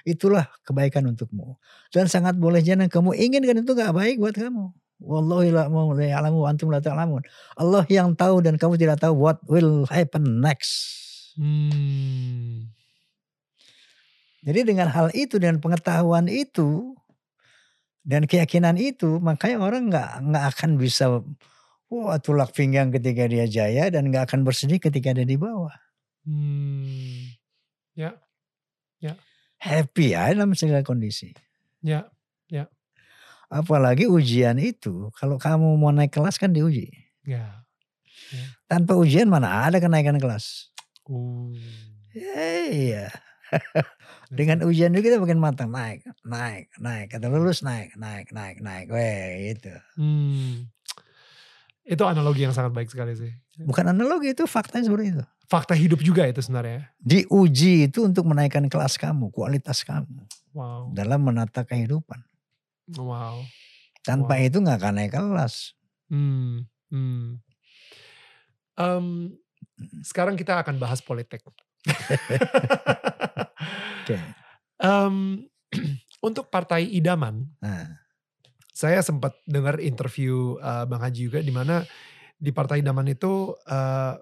Itulah 0.05 0.45
kebaikan 0.61 1.09
untukmu. 1.09 1.57
Dan 1.89 2.05
sangat 2.05 2.37
boleh 2.37 2.61
jadi 2.61 2.85
yang 2.85 2.93
kamu 2.93 3.17
inginkan 3.17 3.65
itu 3.65 3.71
gak 3.73 3.89
baik 3.95 4.21
buat 4.21 4.37
kamu. 4.37 4.69
Wallahu 4.99 5.47
ya'lamu 5.47 6.43
wa 6.43 6.47
antum 6.51 6.67
la 6.75 6.83
ta'lamun. 6.83 7.23
Allah 7.55 7.87
yang 7.87 8.19
tahu 8.19 8.43
dan 8.43 8.59
kamu 8.59 8.75
tidak 8.75 8.99
tahu 8.99 9.15
what 9.15 9.39
will 9.47 9.87
happen 9.87 10.43
next. 10.43 10.75
Hmm. 11.39 12.67
Jadi 14.43 14.59
dengan 14.67 14.91
hal 14.91 15.11
itu, 15.15 15.39
dengan 15.39 15.63
pengetahuan 15.63 16.27
itu, 16.27 16.95
dan 18.03 18.27
keyakinan 18.27 18.75
itu, 18.75 19.19
makanya 19.23 19.57
orang 19.63 19.91
nggak 19.91 20.09
nggak 20.23 20.45
akan 20.55 20.71
bisa 20.79 21.23
wah 21.91 22.17
tulak 22.19 22.51
pinggang 22.55 22.91
ketika 22.91 23.27
dia 23.27 23.45
jaya 23.47 23.91
dan 23.91 24.07
nggak 24.11 24.31
akan 24.31 24.43
bersedih 24.47 24.79
ketika 24.79 25.15
dia 25.15 25.27
di 25.27 25.35
bawah. 25.35 25.75
Hmm. 26.27 27.35
Ya. 27.95 28.15
Ya. 28.99 29.15
Happy 29.59 30.15
ya 30.15 30.31
dalam 30.31 30.55
segala 30.55 30.83
kondisi. 30.83 31.35
Ya. 31.83 32.07
Ya. 32.47 32.71
Apalagi 33.49 34.05
ujian 34.05 34.61
itu, 34.61 35.09
kalau 35.17 35.41
kamu 35.41 35.73
mau 35.73 35.89
naik 35.89 36.13
kelas 36.13 36.37
kan 36.37 36.53
diuji. 36.53 36.93
Ya. 37.25 37.65
Tanpa 38.69 38.93
ujian 38.93 39.25
mana 39.25 39.65
ada 39.65 39.81
kenaikan 39.81 40.21
kelas. 40.21 40.69
Uh. 41.09 41.49
Ya, 42.13 42.45
iya. 42.69 43.05
Dengan 44.29 44.61
ujian 44.69 44.93
juga 44.93 45.09
kita 45.09 45.17
makin 45.17 45.41
matang 45.41 45.73
naik, 45.73 46.05
naik, 46.21 46.69
naik. 46.77 47.09
Kata 47.09 47.25
lulus 47.25 47.65
naik, 47.65 47.97
naik, 47.97 48.29
naik, 48.29 48.61
naik. 48.61 48.85
Weh 48.93 49.53
gitu. 49.53 49.73
Hmm. 49.97 50.69
Itu 51.81 52.05
analogi 52.05 52.45
yang 52.45 52.53
sangat 52.53 52.77
baik 52.77 52.93
sekali 52.93 53.17
sih. 53.17 53.33
Bukan 53.65 53.89
analogi 53.89 54.37
itu 54.37 54.45
faktanya 54.45 54.85
seperti 54.85 55.17
itu. 55.17 55.23
Fakta 55.49 55.73
hidup 55.73 56.05
juga 56.05 56.29
itu 56.29 56.37
sebenarnya. 56.45 56.93
Diuji 57.01 57.89
itu 57.89 58.05
untuk 58.05 58.29
menaikkan 58.29 58.69
kelas 58.69 59.01
kamu, 59.01 59.33
kualitas 59.33 59.81
kamu 59.81 60.29
Wow. 60.53 60.93
dalam 60.93 61.25
menata 61.25 61.65
kehidupan. 61.65 62.21
Wow. 62.97 63.45
Tanpa 64.01 64.39
Wow. 64.39 64.45
itu 64.47 64.57
nggak 64.57 64.79
akan 64.79 64.93
naik 64.95 65.13
kelas. 65.13 65.75
Hmm. 66.09 66.65
Hmm. 66.89 67.37
Em, 68.73 69.35
sekarang 70.01 70.39
kita 70.39 70.57
akan 70.57 70.79
bahas 70.79 71.03
politik. 71.03 71.43
Oke. 74.03 74.17
Em, 74.79 75.45
untuk 76.27 76.49
partai 76.49 76.87
idaman, 76.89 77.45
Nah, 77.61 77.99
saya 78.71 79.03
sempat 79.03 79.35
dengar 79.43 79.77
interview 79.83 80.55
eh, 80.57 80.83
Bang 80.87 81.03
Haji 81.03 81.21
juga 81.27 81.39
di 81.43 81.51
mana 81.51 81.83
di 82.39 82.55
partai 82.55 82.79
idaman 82.79 83.11
itu 83.11 83.53
eh, 83.67 84.15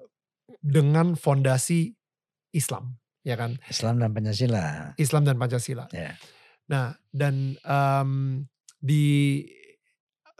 dengan 0.59 1.13
fondasi 1.13 1.93
Islam, 2.51 2.97
ya 3.21 3.37
kan? 3.37 3.61
Islam 3.69 4.01
dan 4.01 4.11
Pancasila. 4.11 4.97
Islam 4.97 5.23
dan 5.23 5.37
Pancasila. 5.37 5.85
Ya. 5.93 6.17
Nah, 6.67 6.97
dan 7.13 7.55
em, 7.61 8.11
di 8.77 9.43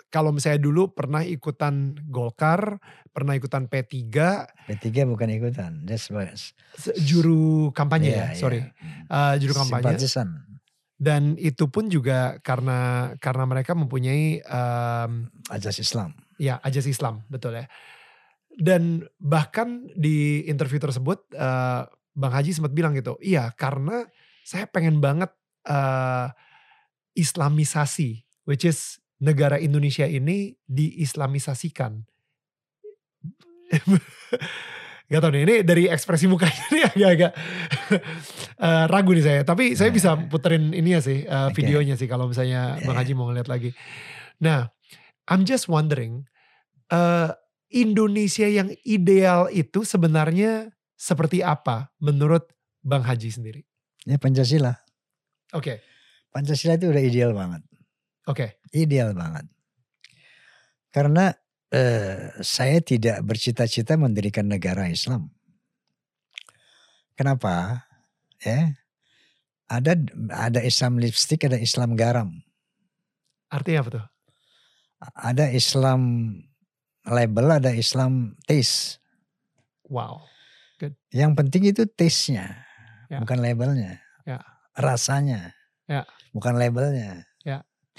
kalau 0.07 0.31
misalnya 0.31 0.63
dulu 0.63 0.95
pernah 0.95 1.19
ikutan 1.19 1.91
Golkar, 2.07 2.79
pernah 3.11 3.35
ikutan 3.35 3.67
P3, 3.67 4.07
P3 4.65 5.03
bukan 5.03 5.27
ikutan. 5.27 5.83
Se- 6.79 6.95
juru 6.95 7.75
kampanye 7.75 8.15
Iya, 8.15 8.25
ya, 8.31 8.39
sorry, 8.39 8.59
iya. 8.63 8.71
Eh, 9.11 9.35
juru 9.43 9.53
kampanye. 9.53 9.99
Simpatisan. 9.99 10.27
Dan 10.97 11.37
itu 11.37 11.69
pun 11.69 11.91
juga 11.91 12.39
karena 12.41 13.11
karena 13.19 13.45
mereka 13.45 13.77
mempunyai 13.77 14.41
em, 14.41 15.11
Ajas 15.51 15.77
Islam. 15.77 16.15
ya 16.37 16.57
ajas 16.63 16.87
Islam, 16.87 17.21
betul 17.27 17.53
ya. 17.53 17.67
Dan 18.57 19.05
bahkan 19.19 19.85
di 19.93 20.41
interview 20.47 20.79
tersebut 20.79 21.29
eh, 21.35 21.83
Bang 22.17 22.33
Haji 22.33 22.49
sempat 22.49 22.73
bilang 22.73 22.97
gitu, 22.97 23.13
iya 23.21 23.53
karena 23.53 24.07
saya 24.41 24.65
pengen 24.65 24.97
banget 24.97 25.29
eh, 25.67 26.31
Islamisasi, 27.13 28.23
which 28.47 28.63
is 28.63 28.97
negara 29.19 29.59
Indonesia 29.59 30.07
ini 30.07 30.55
diislamisasikan. 30.65 32.07
Gak 35.07 35.23
tau 35.23 35.31
nih, 35.31 35.43
ini 35.47 35.55
dari 35.63 35.87
ekspresi 35.87 36.27
mukanya 36.27 36.63
nih 36.67 36.83
agak-agak 36.91 37.31
eh, 38.59 38.85
ragu 38.91 39.11
nih 39.15 39.23
saya. 39.23 39.41
Tapi 39.47 39.71
saya 39.75 39.91
bisa 39.91 40.19
puterin 40.27 40.75
ini 40.75 40.95
ya 40.95 41.01
sih, 41.03 41.23
eh, 41.23 41.47
Oke. 41.47 41.63
videonya 41.63 41.95
sih 41.95 42.11
kalau 42.11 42.27
misalnya 42.27 42.75
Bang 42.83 42.99
Ya. 42.99 43.07
Haji 43.07 43.13
mau 43.15 43.31
ngeliat 43.31 43.47
lagi. 43.47 43.71
Nah, 44.43 44.67
I'm 45.31 45.47
just 45.47 45.71
wondering, 45.71 46.27
eh, 46.91 47.31
Indonesia 47.71 48.47
yang 48.47 48.71
ideal 48.83 49.47
itu 49.51 49.87
sebenarnya 49.87 50.75
seperti 50.99 51.39
apa 51.39 51.91
menurut 52.03 52.47
Bang 52.83 53.03
Haji 53.07 53.31
sendiri? 53.31 53.63
Ini 54.07 54.19
Pancasila. 54.19 54.75
Oke, 55.55 55.83
Pancasila 56.31 56.75
itu 56.75 56.91
udah 56.91 57.03
ideal 57.03 57.31
banget. 57.31 57.63
Oke, 58.27 58.59
Ideal 58.75 59.15
banget. 59.15 59.47
Karena 60.91 61.31
eh, 61.71 62.31
saya 62.41 62.79
tidak 62.83 63.23
bercita-cita 63.23 63.95
mendirikan 63.95 64.47
negara 64.47 64.87
Islam. 64.87 65.31
Kenapa? 67.17 67.83
Ya, 68.45 68.77
ada 69.65 69.97
ada 70.29 70.61
Islam 70.61 71.01
lipstick, 71.01 71.43
ada 71.49 71.57
Islam 71.57 71.97
garam, 71.97 72.29
artinya 73.49 73.81
apa 73.81 73.89
tuh? 73.89 74.05
ada 75.17 75.45
Islam 75.49 76.01
label, 77.03 77.47
ada 77.57 77.71
Islam 77.73 78.37
taste. 78.45 79.01
Wow, 79.87 80.27
Yang 81.09 81.31
penting 81.39 81.63
itu 81.73 81.83
taste-nya, 81.89 82.61
Ya. 83.09 83.23
bukan 83.23 83.39
labelnya. 83.41 84.03
Ya. 84.27 84.43
Rasanya, 84.77 85.55
Ya. 85.89 86.03
bukan 86.35 86.53
labelnya. 86.59 87.25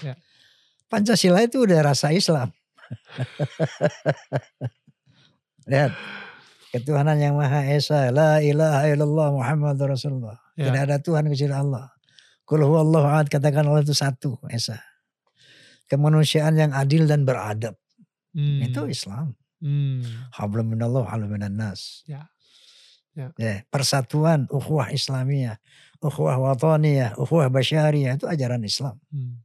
Ya, 0.03 0.13
ya. 0.13 0.15
Pancasila 0.89 1.45
itu 1.45 1.69
udah 1.69 1.85
rasa 1.85 2.17
Islam. 2.17 2.49
Lihat, 5.69 5.93
ketuhanan 6.73 7.21
yang 7.21 7.37
Maha 7.37 7.69
Esa, 7.69 8.09
la 8.09 8.41
ilaha 8.41 8.89
illallah 8.89 9.29
Muhammad 9.37 9.77
Rasulullah. 9.77 10.41
Ya. 10.57 10.73
Tidak 10.73 10.83
ada 10.89 10.97
Tuhan 10.97 11.29
kecuali 11.29 11.55
Allah. 11.55 11.93
Kul 12.49 12.65
huwallahu 12.65 13.05
ahad, 13.05 13.29
katakan 13.29 13.69
Allah 13.69 13.85
itu 13.85 13.93
satu, 13.93 14.41
Esa. 14.49 14.81
Kemanusiaan 15.89 16.57
yang 16.57 16.73
adil 16.73 17.05
dan 17.05 17.29
beradab. 17.29 17.77
Hmm, 18.33 18.65
Itu 18.65 18.89
Islam. 18.89 19.37
hmm, 19.61 20.33
Hablum 20.37 20.73
minallah, 20.73 21.05
hablum 21.09 21.37
minan 21.37 21.57
nas. 21.57 22.05
Ya. 22.09 22.29
Ya. 23.19 23.67
persatuan, 23.67 24.47
ukhuwah 24.47 24.95
Islamiyah, 24.95 25.59
ukhuwah 25.99 26.39
wataniyah, 26.39 27.19
ukhuwah 27.19 27.51
basyariyah 27.51 28.15
itu 28.15 28.31
ajaran 28.31 28.63
Islam. 28.63 28.95
hmm, 29.11 29.43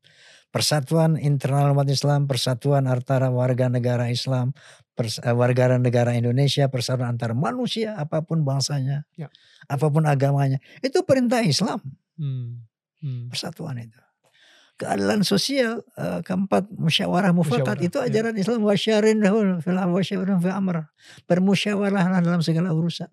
Persatuan 0.54 1.18
internal 1.18 1.74
umat 1.74 1.90
Islam, 1.90 2.30
persatuan 2.30 2.86
antara 2.86 3.34
warga 3.34 3.74
negara 3.74 4.14
Islam, 4.14 4.54
pers- 4.94 5.18
eh, 5.18 5.34
warga 5.34 5.82
negara 5.82 6.14
Indonesia, 6.14 6.70
persatuan 6.70 7.18
antar 7.18 7.34
manusia 7.34 7.98
apa 7.98 8.22
pun 8.22 8.46
bangsanya, 8.46 9.02
Ya. 9.18 9.34
apa 9.66 9.90
pun 9.90 10.06
agamanya, 10.06 10.62
itu 10.86 11.02
perintah 11.02 11.42
Islam, 11.42 11.82
hmm, 12.22 12.62
hmm. 13.02 13.22
persatuan 13.34 13.82
itu. 13.82 13.98
Keadilan 14.78 15.26
sosial 15.26 15.82
eh, 15.98 16.22
keempat 16.22 16.70
musyawarah 16.70 17.34
mufakat 17.34 17.74
Musyawarah, 17.78 17.88
itu 17.90 17.98
ya. 17.98 18.06
ajaran 18.14 18.36
Islam 18.38 18.60
wasyarin 18.62 19.18
fil 19.66 19.78
wasyarin 19.78 20.38
fil 20.38 20.54
amr. 20.54 20.86
Bermusyawarahlah 21.26 22.22
dalam 22.22 22.46
segala 22.46 22.70
urusan. 22.74 23.10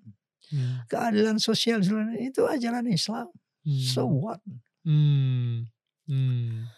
Hmm, 0.52 0.84
Keadilan 0.92 1.40
sosial 1.40 1.80
itu 2.20 2.44
ajaran 2.44 2.84
Islam. 2.84 3.32
hmm, 3.64 3.80
So 3.80 4.04
what? 4.08 4.44
hmm, 4.84 5.68
hmm, 6.04 6.68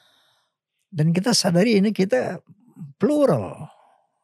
Dan 0.92 1.16
kita 1.16 1.32
sadari 1.32 1.80
ini 1.80 1.88
kita 1.90 2.44
plural. 3.00 3.66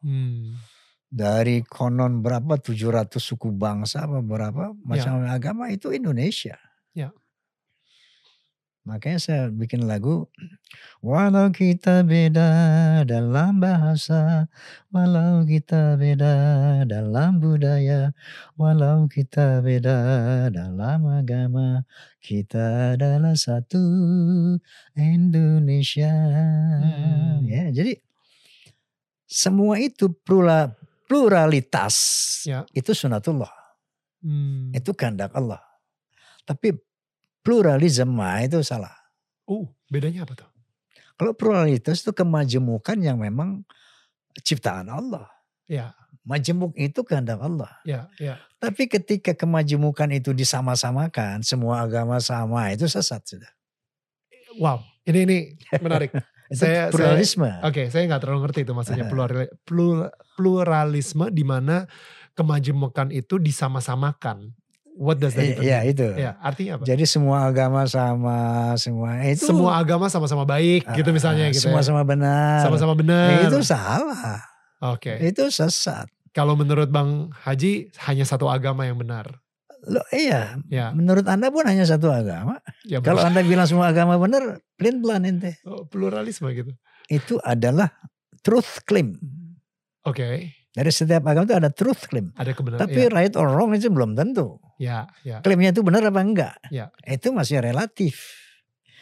hmm. 0.04 0.68
Dari 1.08 1.64
konon 1.64 2.20
berapa 2.20 2.60
700 2.60 3.16
suku 3.16 3.48
bangsa 3.48 4.04
apa 4.04 4.20
berapa 4.20 4.76
Ya. 4.76 4.80
macam 4.84 5.24
agama 5.24 5.72
itu 5.72 5.88
Indonesia. 5.88 6.60
Ya. 6.92 7.08
Makanya 8.88 9.20
saya 9.20 9.42
bikin 9.52 9.84
lagu, 9.84 10.32
walau 11.04 11.52
kita 11.52 12.00
beda 12.08 12.48
dalam 13.04 13.60
bahasa, 13.60 14.48
walau 14.88 15.44
kita 15.44 16.00
beda 16.00 16.32
dalam 16.88 17.36
budaya, 17.36 18.16
walau 18.56 19.04
kita 19.04 19.60
beda 19.60 20.48
dalam 20.48 21.04
agama, 21.04 21.84
kita 22.24 22.96
adalah 22.96 23.36
satu 23.36 23.76
Indonesia. 24.96 26.08
Hmm. 26.80 27.44
Ya, 27.44 27.68
jadi 27.68 28.00
semua 29.28 29.76
itu 29.84 30.08
plura- 30.24 30.72
pluralitas 31.04 31.96
Ya. 32.48 32.64
itu 32.72 32.96
sunatullah, 32.96 33.52
Hmm. 34.24 34.72
itu 34.72 34.96
kehendak 34.96 35.36
Allah. 35.36 35.60
Tapi 36.48 36.72
pluralisme 37.48 38.28
itu 38.44 38.60
salah. 38.60 38.92
Oh, 39.48 39.72
bedanya 39.88 40.28
apa 40.28 40.36
tuh? 40.36 40.48
Kalau 41.16 41.32
pluralitas 41.32 42.04
itu 42.04 42.12
kemajemukan 42.12 43.00
yang 43.00 43.16
memang 43.16 43.64
ciptaan 44.44 44.92
Allah. 44.92 45.24
Ya, 45.64 45.96
Majemuk 46.28 46.76
itu 46.76 47.00
kehendak 47.08 47.40
Allah. 47.40 47.72
ya, 47.88 48.04
ya. 48.20 48.36
Tapi 48.60 48.84
ketika 48.84 49.32
kemajemukan 49.32 50.12
itu 50.12 50.36
disama-samakan, 50.36 51.40
semua 51.40 51.88
agama 51.88 52.20
sama, 52.20 52.68
itu 52.68 52.84
sesat 52.84 53.24
sudah. 53.24 53.48
Wow, 54.60 54.84
ini 55.08 55.24
ini 55.24 55.38
menarik. 55.80 56.12
Saya- 56.52 56.88
pluralisme. 56.88 57.48
Oke, 57.64 57.88
saya 57.92 58.08
nggak 58.08 58.24
terlalu 58.24 58.48
ngerti 58.48 58.60
itu 58.64 58.72
maksudnya 58.72 59.04
Ah. 59.04 59.12
plurali- 59.12 59.52
plur- 59.68 60.12
pluralisme 60.32 61.28
di 61.28 61.44
mana 61.44 61.84
kemajemukan 62.32 63.08
itu 63.12 63.36
disama-samakan. 63.36 64.52
What 64.98 65.22
does 65.22 65.38
that 65.38 65.46
Eh, 65.46 65.54
even 65.54 65.62
Iya 65.62 65.78
mean? 65.78 65.92
itu. 65.94 66.08
Ya, 66.18 66.30
artinya 66.42 66.72
apa? 66.74 66.82
Jadi 66.82 67.04
semua 67.06 67.46
agama 67.46 67.86
sama, 67.86 68.36
semua 68.74 69.22
eh, 69.22 69.38
itu 69.38 69.46
Semua 69.46 69.78
agama 69.78 70.10
sama-sama 70.10 70.42
baik 70.42 70.90
gitu 70.90 71.10
ah, 71.10 71.14
misalnya 71.14 71.46
gitu 71.54 71.70
ya. 71.70 71.70
Sama-sama 71.70 72.02
benar. 72.02 72.66
Sama-sama 72.66 72.98
benar. 72.98 73.46
itu 73.46 73.62
salah. 73.62 74.42
Oke. 74.82 75.14
Itu 75.22 75.46
sesat. 75.48 76.10
Kalau 76.34 76.58
menurut 76.58 76.90
Bang 76.90 77.30
Haji 77.32 77.94
hanya 78.04 78.26
satu 78.26 78.50
agama 78.50 78.84
yang 78.84 78.98
benar. 78.98 79.38
Loh, 79.86 80.02
iya, 80.10 80.58
Ya, 80.66 80.90
menurut 80.90 81.22
Anda 81.24 81.54
pun 81.54 81.62
hanya 81.62 81.86
satu 81.86 82.10
agama. 82.10 82.58
ya 82.82 82.98
Kalau. 82.98 83.22
Anda 83.22 83.46
bilang 83.46 83.70
semua 83.70 83.94
agama 83.94 84.18
benar, 84.18 84.58
pelin-pelan 84.74 85.22
ente. 85.22 85.62
Oh, 85.62 85.86
pluralisme 85.86 86.50
gitu. 86.50 86.74
Itu 87.06 87.38
adalah 87.38 87.86
truth 88.42 88.82
claim. 88.82 89.14
Oke, 90.02 90.50
Dari 90.74 90.90
setiap 90.90 91.22
agama 91.26 91.46
itu 91.46 91.54
ada 91.54 91.70
truth 91.70 92.06
claim. 92.06 92.34
ada 92.34 92.50
kebenaran. 92.50 92.82
Tapi 92.82 93.00
right 93.10 93.34
or 93.38 93.46
wrong 93.50 93.70
itu 93.72 93.86
belum 93.86 94.14
tentu. 94.14 94.58
Ya, 94.78 95.10
ya, 95.26 95.42
Klaimnya 95.42 95.74
itu 95.74 95.82
benar 95.82 96.06
apa 96.06 96.22
enggak? 96.22 96.54
Ya. 96.72 96.94
Itu 97.04 97.34
masih 97.34 97.60
relatif. 97.60 98.38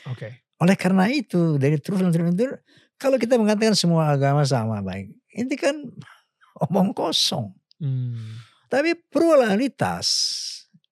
oke. 0.09 0.43
Oleh 0.57 0.72
karena 0.72 1.05
itu 1.12 1.61
dari 1.61 1.77
truth 1.77 2.01
and 2.01 2.16
truth 2.16 2.33
itu 2.33 2.49
kalau 2.97 3.20
kita 3.20 3.37
mengatakan 3.37 3.77
semua 3.77 4.16
agama 4.16 4.41
sama 4.49 4.81
baik, 4.81 5.12
ini 5.37 5.55
kan 5.61 5.77
omong 6.64 6.97
kosong. 6.97 7.53
Hmm, 7.77 8.41
Tapi 8.72 8.97
pluralitas, 9.12 10.09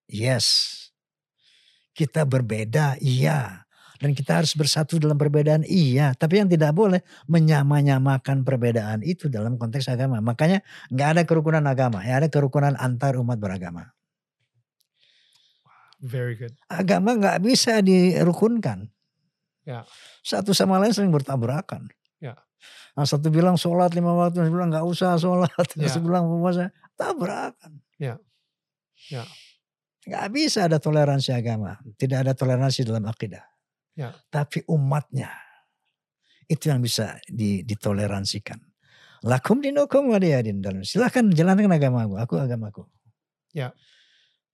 yes. 0.05 0.77
Kita 1.97 2.29
berbeda, 2.29 3.01
iya. 3.01 3.65
Dan 3.97 4.13
kita 4.13 4.43
harus 4.43 4.53
bersatu 4.53 5.01
dalam 5.01 5.17
perbedaan, 5.17 5.65
iya. 5.65 6.13
Tapi 6.13 6.45
yang 6.45 6.51
tidak 6.51 6.77
boleh 6.77 7.01
menyamanyamakan 7.25 8.45
perbedaan 8.45 9.01
itu 9.01 9.33
dalam 9.33 9.57
konteks 9.57 9.89
agama. 9.89 10.21
Makanya 10.21 10.61
nggak 10.93 11.09
ada 11.17 11.23
kerukunan 11.25 11.65
agama, 11.65 12.05
ya 12.05 12.21
ada 12.21 12.29
kerukunan 12.29 12.77
antar 12.77 13.17
umat 13.17 13.41
beragama. 13.41 13.94
Very 16.05 16.37
good. 16.37 16.53
Agama 16.69 17.17
nggak 17.17 17.41
bisa 17.41 17.81
dirukunkan. 17.81 18.93
Ya. 19.65 19.89
Satu 20.21 20.53
sama 20.53 20.77
lain 20.77 20.93
sering 20.93 21.09
bertabrakan. 21.09 21.89
Ya. 22.21 22.37
Nah, 22.95 23.09
satu 23.09 23.33
bilang 23.33 23.57
sholat 23.57 23.97
lima 23.97 24.13
waktu, 24.13 24.45
satu 24.45 24.53
bilang 24.53 24.69
nggak 24.71 24.85
usah 24.85 25.17
sholat, 25.17 25.51
Ya. 25.81 25.89
satu 25.89 26.05
bilang 26.05 26.29
puasa, 26.29 26.69
tabrakan. 26.95 27.81
Ya. 27.97 28.21
Ya. 29.09 29.25
Nggak 30.05 30.27
bisa 30.37 30.69
ada 30.69 30.77
toleransi 30.77 31.33
agama, 31.33 31.81
tidak 31.97 32.29
ada 32.29 32.33
toleransi 32.37 32.85
dalam 32.85 33.09
akidah. 33.09 33.41
Ya. 33.97 34.13
Tapi 34.29 34.61
umatnya 34.69 35.33
itu 36.45 36.69
yang 36.69 36.85
bisa 36.85 37.17
di- 37.25 37.65
ditoleransikan. 37.65 38.61
Lakum 39.25 39.65
dinukum 39.65 40.13
waliyadin 40.13 40.61
dalam 40.61 40.85
silahkan 40.85 41.25
jalankan 41.33 41.73
agamaku, 41.73 42.21
aku 42.21 42.35
agamaku. 42.37 42.85
Ya. 43.57 43.73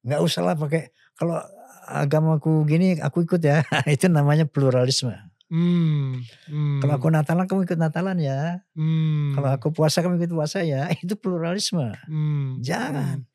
Nggak 0.07 0.21
usah 0.23 0.43
lah 0.47 0.55
pakai 0.55 0.95
kalau 1.21 1.37
agamaku 1.85 2.65
gini 2.65 2.97
aku 2.97 3.29
ikut 3.29 3.45
ya 3.45 3.61
itu 3.95 4.09
namanya 4.09 4.49
pluralisme. 4.49 5.13
Hmm, 5.51 6.23
hmm, 6.47 6.79
Kalau 6.79 6.95
aku 6.95 7.11
Natalan 7.11 7.51
kamu 7.51 7.67
ikut 7.67 7.75
Natalan 7.75 8.23
ya. 8.23 8.63
hmm, 8.73 9.35
Kalau 9.35 9.51
aku 9.51 9.75
puasa 9.75 9.99
kamu 9.99 10.23
ikut 10.23 10.31
puasa 10.31 10.63
ya. 10.63 10.87
Itu 11.03 11.19
pluralisme. 11.19 11.91
hmm, 12.07 12.63
Jangan. 12.63 13.27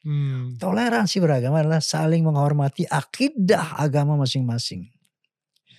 Hmm, 0.00 0.56
Toleransi 0.56 1.20
beragama 1.20 1.60
adalah 1.60 1.84
saling 1.84 2.24
menghormati 2.24 2.88
akidah 2.88 3.76
agama 3.76 4.16
masing-masing. 4.16 4.88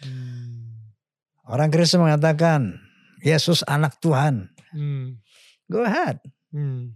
hmm, 0.05 0.93
Orang 1.49 1.73
Kristen 1.73 2.05
mengatakan 2.05 2.77
Yesus 3.25 3.65
anak 3.65 3.97
Tuhan. 3.97 4.53
hmm, 4.71 5.17
Go 5.67 5.81
ahead. 5.81 6.21
hmm, 6.53 6.93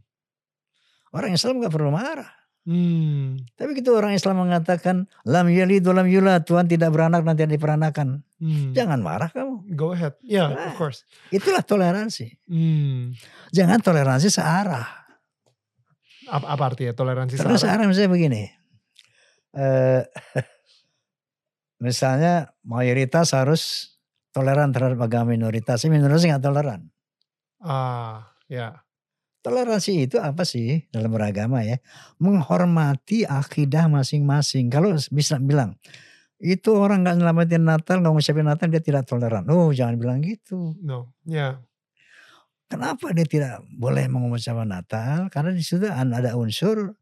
Orang 1.10 1.34
Islam 1.34 1.58
nggak 1.60 1.74
perlu 1.74 1.90
marah. 1.90 2.30
Hmm, 2.68 3.56
Tapi 3.56 3.70
gitu 3.74 3.96
orang 3.96 4.12
Islam 4.12 4.44
mengatakan 4.44 4.96
lam 5.24 5.48
yalid 5.48 5.88
lam 5.88 6.04
yulad, 6.06 6.44
Tuhan 6.44 6.68
tidak 6.68 6.92
beranak 6.92 7.24
nanti 7.24 7.42
tidak 7.42 7.56
diperanakan. 7.56 8.22
hmm. 8.38 8.76
Jangan 8.76 9.00
marah 9.00 9.32
kamu. 9.32 9.64
Go 9.74 9.96
ahead. 9.96 10.20
Yeah, 10.20 10.52
Ah. 10.52 10.70
of 10.70 10.76
course. 10.76 11.08
Itulah 11.32 11.64
toleransi. 11.64 12.36
Hmm. 12.46 13.16
Jangan 13.50 13.80
toleransi 13.80 14.28
searah. 14.28 15.08
Apa, 16.28 16.44
apa 16.52 16.64
artinya 16.68 16.92
toleransi 16.92 17.40
Karena 17.40 17.56
searah? 17.56 17.80
searah 17.80 17.86
misalnya 17.88 18.12
begini. 18.12 18.44
Eh, 19.56 20.04
misalnya 21.80 22.52
mayoritas 22.62 23.32
harus 23.32 23.96
toleran 24.32 24.70
terhadap 24.70 25.00
agama 25.00 25.34
minoritas. 25.34 25.82
Ini 25.82 25.98
Minoritas 25.98 26.26
nggak 26.26 26.44
toleran. 26.44 26.82
Ah, 27.58 28.28
ya. 28.46 28.82
Toleransi 29.48 30.12
itu 30.12 30.20
apa 30.20 30.44
sih 30.44 30.84
dalam 30.92 31.08
beragama 31.16 31.64
ya? 31.64 31.80
Menghormati 32.20 33.24
akidah 33.24 33.88
masing-masing. 33.88 34.68
Kalau 34.68 34.92
bisa 35.08 35.40
bilang, 35.40 35.80
itu 36.36 36.76
orang 36.76 37.08
nggak 37.08 37.16
nyelamatin 37.24 37.64
Natal, 37.64 38.04
nggak 38.04 38.12
ngucapin 38.12 38.44
Natal, 38.44 38.68
dia 38.68 38.84
tidak 38.84 39.08
toleran. 39.08 39.48
Oh 39.48 39.72
jangan 39.72 39.96
bilang 39.96 40.20
gitu. 40.20 40.76
No. 40.84 41.16
Ya. 41.24 41.64
Kenapa 42.68 43.16
dia 43.16 43.24
tidak 43.24 43.64
boleh 43.72 44.12
mengucapkan 44.12 44.68
Natal? 44.68 45.32
Karena 45.32 45.56
di 45.56 45.64
situ 45.64 45.88
ada 45.88 46.36
unsur 46.36 47.00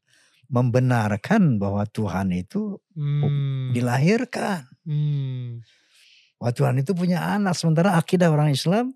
membenarkan 0.48 1.58
bahwa 1.58 1.84
Tuhan 1.90 2.30
itu 2.32 2.78
Hmm. 2.94 3.74
dilahirkan. 3.74 4.70
Hmm. 4.86 5.66
Bahwa 6.38 6.52
Tuhan 6.54 6.76
itu 6.80 6.94
punya 6.94 7.34
anak. 7.34 7.58
Sementara 7.58 7.98
akidah 7.98 8.30
orang 8.30 8.54
Islam, 8.54 8.94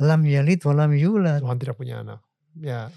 lam 0.00 0.22
yalid 0.24 0.62
wa 0.64 0.72
lam 0.72 0.94
yulad. 0.96 1.42
Tuhan 1.42 1.58
tidak 1.60 1.76
punya 1.76 2.00
anak. 2.00 2.23
Ya. 2.56 2.90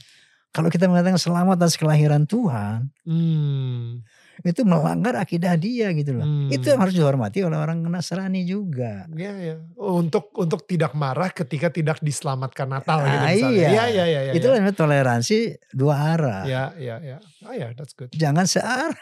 Kalau 0.49 0.67
kita 0.67 0.89
mengatakan 0.89 1.17
selamat 1.17 1.61
atas 1.61 1.77
kelahiran 1.77 2.25
Tuhan, 2.25 2.89
Hmm. 3.05 4.01
itu 4.41 4.61
melanggar 4.63 5.13
akidah 5.13 5.53
dia 5.53 5.93
gitu 5.93 6.17
loh. 6.17 6.25
Hmm. 6.25 6.49
Itu 6.49 6.69
yang 6.69 6.81
harus 6.81 6.93
dihormati 6.93 7.41
oleh 7.41 7.53
orang 7.55 7.77
Nasrani 7.83 8.41
juga. 8.41 9.05
Ya, 9.13 9.37
ya. 9.37 9.61
Untuk 9.75 10.33
untuk 10.33 10.65
tidak 10.65 10.93
marah 10.93 11.29
ketika 11.29 11.69
tidak 11.69 12.01
diselamatkan 12.01 12.65
Natal 12.67 13.01
gitu 13.01 13.17
Ah, 13.17 13.29
misalnya. 13.29 13.53
iya. 13.53 13.69
Iya, 13.69 13.83
iya, 13.85 14.05
iya. 14.07 14.19
iya, 14.23 14.33
Itulah 14.33 14.57
namanya 14.57 14.73
toleransi 14.75 15.37
dua 15.73 15.93
arah. 16.17 16.41
Ya, 16.45 16.63
ya, 16.77 16.95
ya. 17.01 17.17
Oh 17.45 17.53
ya, 17.53 17.73
that's 17.77 17.93
good. 17.93 18.09
Jangan 18.13 18.49
searah. 18.49 18.97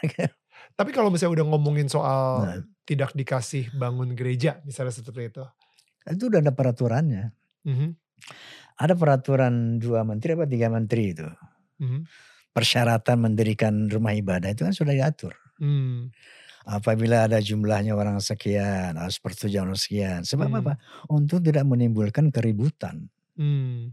Tapi 0.76 0.90
kalau 0.92 1.08
misalnya 1.08 1.40
udah 1.40 1.46
ngomongin 1.56 1.88
soal 1.88 2.44
Nah. 2.44 2.60
tidak 2.84 3.16
dikasih 3.16 3.72
bangun 3.72 4.12
gereja, 4.12 4.60
misalnya 4.60 4.92
seperti 4.92 5.32
itu. 5.32 5.44
Itu 6.04 6.28
udah 6.28 6.44
ada 6.44 6.52
peraturannya. 6.52 7.32
Mhm, 7.64 7.96
Ada 8.76 8.92
peraturan 8.92 9.80
dua 9.80 10.04
menteri 10.04 10.36
apa 10.36 10.44
tiga 10.44 10.68
menteri 10.68 11.16
itu. 11.16 11.26
mhm, 11.80 12.04
Persyaratan 12.52 13.16
mendirikan 13.20 13.88
rumah 13.92 14.16
ibadah 14.16 14.48
itu 14.48 14.64
kan 14.64 14.72
sudah 14.72 14.96
diatur. 14.96 15.36
hmm, 15.60 16.08
Apabila 16.66 17.30
ada 17.30 17.38
jumlahnya 17.38 17.94
orang 17.94 18.18
sekian, 18.18 18.98
harus 18.98 19.22
persetujuan 19.22 19.70
orang 19.70 19.78
sekian. 19.78 20.20
Sebab 20.26 20.48
Hmm. 20.50 20.58
apa? 20.64 20.72
Untuk 21.06 21.40
tidak 21.44 21.62
menimbulkan 21.68 22.28
keributan. 22.34 23.06
hmm, 23.38 23.92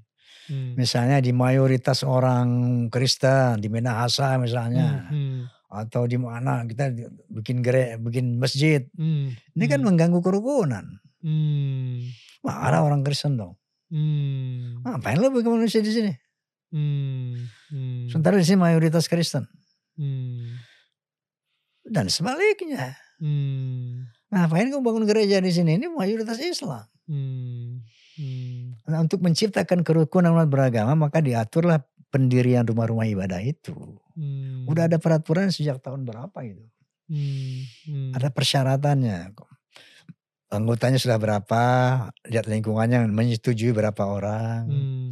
hmm, 0.49 0.69
Misalnya 0.79 1.21
di 1.21 1.29
mayoritas 1.35 2.01
orang 2.01 2.47
Kristen, 2.89 3.61
di 3.61 3.69
Minahasa 3.69 4.39
misalnya. 4.41 5.05
hmm, 5.11 5.51
Atau 5.73 6.05
di 6.05 6.17
mana 6.21 6.63
kita 6.69 6.93
bikin 7.33 7.61
gere, 7.65 7.97
bikin 7.97 8.37
masjid. 8.37 8.85
hmm, 8.97 9.57
Ini 9.57 9.65
kan 9.69 9.79
hmm, 9.81 9.87
mengganggu 9.89 10.19
kerukunan. 10.21 10.85
hmm, 11.21 12.09
Marah 12.45 12.81
orang 12.85 13.01
Kristen 13.05 13.37
dong. 13.37 13.53
Hmm, 13.93 14.81
Ngapain 14.81 15.21
lo 15.21 15.29
bikin 15.29 15.53
manusia 15.53 15.79
di 15.79 15.93
sini? 15.93 16.11
hmm, 16.73 17.33
hmm, 17.69 18.01
Sementara 18.09 18.35
di 18.35 18.45
sini 18.45 18.57
mayoritas 18.57 19.05
Kristen. 19.05 19.45
hmm, 19.95 20.57
Dan 21.85 22.09
sebaliknya. 22.09 22.97
hmm, 23.21 24.09
Ngapain 24.33 24.73
kamu 24.73 24.81
bangun 24.81 25.05
gereja 25.05 25.37
di 25.37 25.53
sini? 25.53 25.77
Ini 25.77 25.93
mayoritas 25.93 26.41
Islam. 26.41 26.81
Hmm. 27.05 27.85
Hmm. 28.17 28.77
Nah, 28.87 28.99
untuk 29.01 29.21
menciptakan 29.21 29.85
kerukunan 29.85 30.33
umat 30.33 30.49
beragama 30.49 30.97
maka 30.97 31.21
diaturlah 31.21 31.81
pendirian 32.09 32.65
rumah-rumah 32.65 33.05
ibadah 33.05 33.41
itu. 33.41 33.73
Hmm. 34.17 34.65
Udah 34.65 34.85
ada 34.89 34.97
peraturan 34.97 35.49
sejak 35.49 35.81
tahun 35.81 36.05
berapa 36.05 36.33
itu. 36.41 36.65
Hmm. 37.09 37.61
Hmm. 37.89 38.11
Ada 38.17 38.29
persyaratannya. 38.29 39.33
Anggotanya 40.53 41.01
sudah 41.01 41.17
berapa, 41.17 41.63
lihat 42.29 42.45
lingkungannya 42.45 43.09
menyetujui 43.09 43.73
berapa 43.73 44.03
orang. 44.05 44.69
Hmm. 44.69 45.09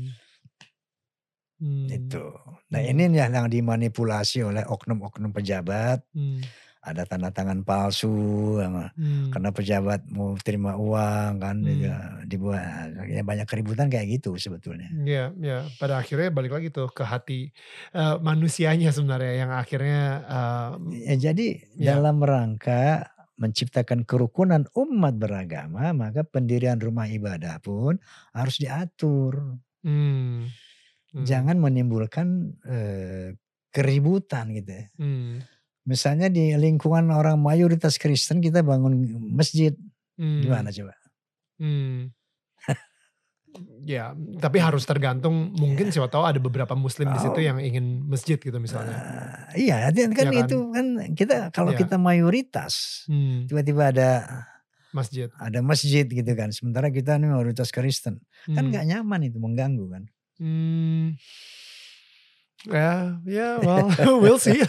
Hmm. 1.62 1.86
Itu. 1.90 2.26
Nah 2.74 2.80
Hmm. 2.82 2.90
ini 2.94 3.18
yang 3.18 3.50
dimanipulasi 3.50 4.46
oleh 4.46 4.66
oknum-oknum 4.66 5.34
pejabat. 5.34 6.02
Hmm. 6.14 6.42
Ada 6.82 7.06
tanda 7.06 7.30
tangan 7.30 7.62
palsu, 7.62 8.58
Hmm. 8.58 9.30
karena 9.30 9.54
pejabat 9.54 10.02
mau 10.10 10.34
terima 10.42 10.74
uang 10.74 11.38
kan, 11.38 11.62
Hmm. 11.62 11.70
juga 11.70 11.94
dibuat 12.26 12.90
ya 13.06 13.22
banyak 13.22 13.46
keributan 13.46 13.86
kayak 13.86 14.18
gitu 14.18 14.34
sebetulnya. 14.42 14.90
Ya, 15.06 15.30
ya. 15.38 15.70
Pada 15.78 16.02
akhirnya 16.02 16.34
balik 16.34 16.58
lagi 16.58 16.74
tuh 16.74 16.90
ke 16.90 17.06
hati 17.06 17.54
eh, 17.94 18.16
manusianya 18.26 18.90
sebenarnya 18.90 19.46
yang 19.46 19.52
akhirnya 19.54 20.02
eh, 20.26 20.70
Ya, 21.14 21.30
jadi 21.30 21.62
Ya. 21.78 21.94
dalam 21.94 22.18
rangka 22.18 23.11
menciptakan 23.42 24.06
kerukunan 24.06 24.70
umat 24.78 25.18
beragama, 25.18 25.90
maka 25.98 26.22
pendirian 26.22 26.78
rumah 26.78 27.10
ibadah 27.10 27.58
pun 27.58 27.98
harus 28.38 28.62
diatur. 28.62 29.58
hmm, 29.82 30.46
hmm, 31.18 31.26
Jangan 31.26 31.58
menimbulkan 31.58 32.54
eh, 32.70 33.34
keributan 33.74 34.54
gitu. 34.54 34.70
ya. 34.70 34.86
hmm, 35.02 35.42
Misalnya 35.90 36.30
di 36.30 36.54
lingkungan 36.54 37.10
orang 37.10 37.42
mayoritas 37.42 37.98
Kristen 37.98 38.38
kita 38.46 38.62
bangun 38.62 38.94
masjid, 39.34 39.74
hmm, 40.22 40.42
gimana 40.46 40.70
coba? 40.70 40.94
hmm. 41.58 42.21
Ya, 43.82 44.14
tapi 44.38 44.58
harus 44.58 44.86
tergantung 44.86 45.52
mungkin 45.54 45.90
siapa 45.90 46.08
tahu 46.08 46.24
ada 46.24 46.38
beberapa 46.38 46.74
muslim 46.74 47.10
di 47.10 47.20
situ 47.20 47.38
Oh. 47.38 47.44
yang 47.44 47.58
ingin 47.58 48.06
masjid 48.06 48.38
gitu 48.38 48.56
misalnya. 48.58 48.94
Nah, 48.94 49.54
iya, 49.54 49.90
kan 49.90 49.96
Ya 49.96 50.08
kan? 50.14 50.46
itu 50.46 50.58
kan 50.72 50.86
kita 51.14 51.36
kalau 51.50 51.72
Ya. 51.74 51.80
kita 51.82 51.96
mayoritas 51.98 53.04
Hmm, 53.06 53.46
tiba-tiba 53.46 53.90
ada 53.90 54.10
masjid. 54.92 55.28
ada 55.36 55.60
masjid 55.62 56.06
gitu 56.06 56.32
kan, 56.34 56.52
sementara 56.52 56.90
kita 56.90 57.16
ini 57.16 57.28
mayoritas 57.28 57.70
Kristen, 57.70 58.22
kan 58.48 58.64
Hmm. 58.64 58.70
nggak 58.70 58.86
nyaman 58.88 59.22
itu 59.26 59.38
mengganggu 59.38 59.86
kan. 59.90 60.04
Hmm. 60.38 61.16
Ya, 62.62 63.18
ya, 63.26 63.58
well, 63.66 63.90
we'll 64.22 64.38
see. 64.38 64.62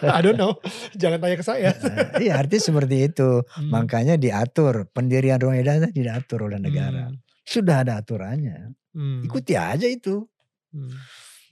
I 0.00 0.20
don't 0.24 0.40
know. 0.40 0.56
Jangan 0.96 1.20
tanya 1.20 1.36
ke 1.36 1.44
saya. 1.44 1.76
Nah, 1.76 2.16
iya 2.16 2.40
artinya 2.40 2.62
seperti 2.64 3.12
itu. 3.12 3.44
Hmm. 3.44 3.68
Makanya 3.68 4.16
diatur 4.16 4.88
pendirian 4.96 5.36
rumah 5.36 5.60
ibadah 5.60 5.92
diatur 5.92 6.48
oleh 6.48 6.56
negara. 6.56 7.12
Hmm. 7.12 7.20
Sudah 7.44 7.84
ada 7.84 8.00
aturannya. 8.00 8.72
Hmm. 8.96 9.20
Ikuti 9.22 9.54
aja 9.54 9.84
itu. 9.84 10.24
Hmm. 10.72 10.92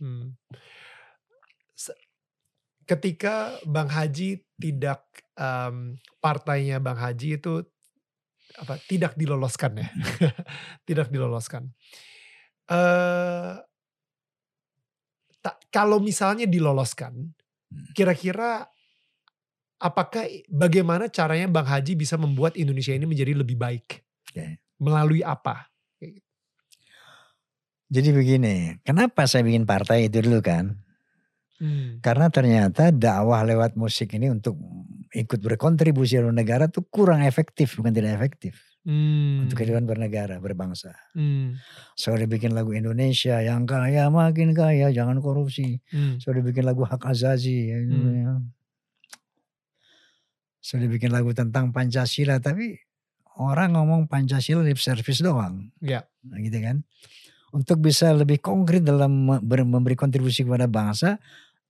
Hmm. 0.00 0.24
Ketika 2.82 3.56
Bang 3.62 3.86
Haji 3.88 4.42
tidak 4.58 5.06
em, 5.38 5.96
partainya 6.18 6.82
Bang 6.82 6.98
Haji 6.98 7.38
itu 7.38 7.62
apa 8.58 8.76
tidak 8.84 9.16
diloloskan 9.16 9.80
ya, 9.80 9.88
tidak 10.88 11.08
diloloskan. 11.08 11.72
Eh 12.68 13.54
ta- 15.40 15.58
kalau 15.72 16.02
misalnya 16.02 16.44
diloloskan, 16.44 17.32
Hmm. 17.72 17.88
kira-kira 17.96 18.68
apakah 19.80 20.28
bagaimana 20.52 21.08
caranya 21.08 21.48
Bang 21.48 21.64
Haji 21.64 21.96
bisa 21.96 22.20
membuat 22.20 22.52
Indonesia 22.60 22.92
ini 22.92 23.08
menjadi 23.08 23.32
lebih 23.32 23.56
baik? 23.56 24.04
Oke. 24.28 24.60
Melalui 24.76 25.24
apa? 25.24 25.71
Jadi 27.92 28.08
begini, 28.08 28.80
kenapa 28.80 29.28
saya 29.28 29.44
bikin 29.44 29.68
partai 29.68 30.08
itu 30.08 30.24
dulu 30.24 30.40
kan? 30.40 30.80
Hmm. 31.60 32.00
Karena 32.00 32.32
ternyata 32.32 32.88
dakwah 32.88 33.44
lewat 33.44 33.76
musik 33.76 34.16
ini 34.16 34.32
untuk 34.32 34.56
ikut 35.12 35.38
berkontribusi 35.44 36.16
dalam 36.16 36.32
negara 36.32 36.72
tuh 36.72 36.88
kurang 36.88 37.20
efektif, 37.20 37.76
bukan 37.76 37.92
tidak 37.92 38.16
efektif. 38.16 38.56
Hmm. 38.82 39.46
Untuk 39.46 39.60
kehidupan 39.62 39.84
bernegara, 39.86 40.40
berbangsa. 40.40 40.96
Hmm. 41.12 41.54
Saya 41.94 42.18
udah 42.18 42.28
bikin 42.32 42.56
lagu 42.56 42.72
Indonesia, 42.74 43.38
yang 43.44 43.68
kaya 43.68 44.08
makin 44.08 44.56
kaya, 44.56 44.88
jangan 44.90 45.20
korupsi. 45.20 45.78
Hmm. 45.92 46.16
Saya 46.18 46.40
udah 46.40 46.44
bikin 46.48 46.64
lagu 46.64 46.82
hak 46.88 47.04
azazi. 47.04 47.70
ya, 47.70 47.78
Hmm. 47.78 48.10
ya. 48.16 48.32
Saya 50.64 50.86
udah 50.86 50.90
bikin 50.96 51.10
lagu 51.12 51.30
tentang 51.36 51.70
Pancasila, 51.70 52.40
tapi 52.40 52.80
orang 53.38 53.76
ngomong 53.76 54.08
Pancasila 54.10 54.64
lip 54.64 54.80
service 54.80 55.20
doang. 55.22 55.70
Ya. 55.78 56.08
Nah, 56.26 56.40
gitu 56.42 56.58
kan. 56.58 56.82
Untuk 57.52 57.84
bisa 57.84 58.08
lebih 58.16 58.40
konkret 58.40 58.80
dalam 58.80 59.28
me- 59.28 59.42
ber- 59.44 59.68
memberi 59.68 59.92
kontribusi 59.92 60.40
kepada 60.40 60.64
bangsa, 60.64 61.20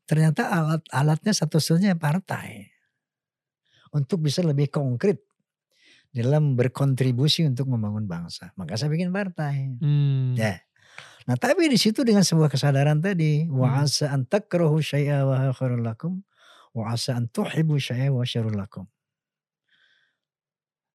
ternyata 0.07 0.47
alat-alatnya 0.47 1.35
satu-satunya 1.35 1.99
partai. 1.99 2.71
Untuk 3.93 4.23
bisa 4.23 4.41
lebih 4.47 4.71
konkret 4.73 5.21
dalam 6.15 6.55
berkontribusi 6.55 7.45
untuk 7.49 7.67
membangun 7.73 8.07
bangsa. 8.07 8.53
Maka 8.57 8.79
saya 8.79 8.93
bikin 8.93 9.11
partai. 9.11 9.75
Hmm. 9.81 10.39
Ya. 10.39 10.61
Nah, 11.27 11.39
tapi 11.39 11.71
di 11.71 11.79
situ 11.79 12.03
dengan 12.03 12.23
sebuah 12.27 12.51
kesadaran 12.53 12.99
tadi, 13.03 13.47
wa 13.49 13.69
Hmm. 13.79 13.83
asa 13.87 14.13
an 14.13 14.27
takrahu 14.29 14.79
syai'a 14.83 15.23
wa 15.27 15.51
khairul 15.55 15.83
lakum 15.83 16.23
wa 16.73 16.93
asa 16.93 17.17
an 17.17 17.27
tuhibbu 17.31 17.77
syai'a 17.79 18.13
wa 18.13 18.23
syarrul 18.27 18.57
lakum. 18.59 18.87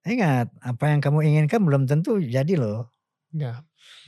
Ingat, 0.07 0.47
apa 0.63 0.83
yang 0.88 1.03
kamu 1.03 1.19
inginkan 1.27 1.59
belum 1.67 1.83
tentu 1.83 2.19
jadi 2.23 2.55
loh. 2.55 2.88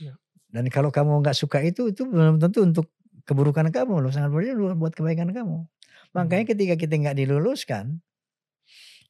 Ya. 0.00 0.16
Dan 0.50 0.66
kalau 0.68 0.90
kamu 0.90 1.22
nggak 1.22 1.36
suka 1.38 1.62
itu, 1.62 1.90
itu 1.90 2.06
belum 2.06 2.42
tentu 2.42 2.66
untuk 2.66 2.90
keburukan 3.22 3.70
kamu 3.70 4.02
loh. 4.02 4.10
Sangat 4.10 4.34
boleh 4.34 4.54
buat 4.74 4.90
kebaikan 4.90 5.30
kamu. 5.30 5.66
Makanya 6.10 6.44
ketika 6.50 6.74
kita 6.74 6.94
nggak 6.98 7.16
diluluskan, 7.22 8.02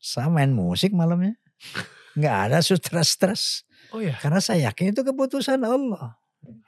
saya 0.01 0.29
main 0.29 0.53
musik 0.53 0.93
malamnya. 0.93 1.37
Nggak 2.17 2.37
ada 2.51 2.59
stres-stres. 2.61 3.65
Oh 3.91 3.99
ya, 4.05 4.15
Karena 4.21 4.39
saya 4.39 4.71
yakin 4.71 4.93
itu 4.93 5.03
keputusan 5.03 5.61
Allah. 5.65 6.21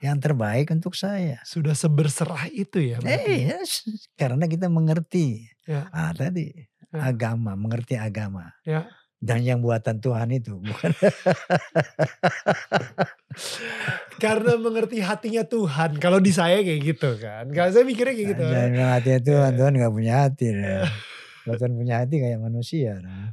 Yang 0.05 0.29
terbaik 0.29 0.69
untuk 0.69 0.93
saya. 0.93 1.41
sudah 1.49 1.73
seberserah 1.73 2.45
itu 2.53 2.77
ya. 2.93 3.01
berarti? 3.01 3.25
Eh, 3.25 3.41
yes. 3.57 3.71
karena 4.13 4.45
kita 4.45 4.69
mengerti. 4.69 5.49
Ya. 5.65 5.89
Ah, 5.89 6.13
tadi 6.13 6.69
Ya. 6.93 7.09
agama, 7.09 7.57
mengerti 7.57 7.97
agama. 7.97 8.53
Ya. 8.61 8.85
Dan 9.23 9.39
yang 9.47 9.63
buatan 9.63 10.03
Tuhan 10.03 10.27
itu 10.35 10.59
bukan 10.59 10.91
Karena 14.23 14.59
mengerti 14.59 14.99
hatinya 14.99 15.47
Tuhan. 15.47 15.95
Kalau 15.95 16.19
di 16.19 16.35
saya 16.35 16.59
kayak 16.59 16.81
gitu 16.83 17.15
kan. 17.23 17.47
Kalau 17.55 17.69
saya 17.71 17.87
mikirnya 17.87 18.13
kayak 18.19 18.29
gitu. 18.35 18.43
Jangan 18.43 18.69
bilang 18.75 18.91
hatinya 18.91 19.21
Tuhan, 19.23 19.51
Ya. 19.51 19.57
Tuhan 19.63 19.73
nggak 19.79 19.93
punya 19.95 20.13
hati. 20.27 20.45
Kalau 21.47 21.55
Tuhan 21.55 21.73
punya 21.75 21.95
hati 22.03 22.15
kayak 22.19 22.39
manusia. 22.43 22.99
Nah. 22.99 23.31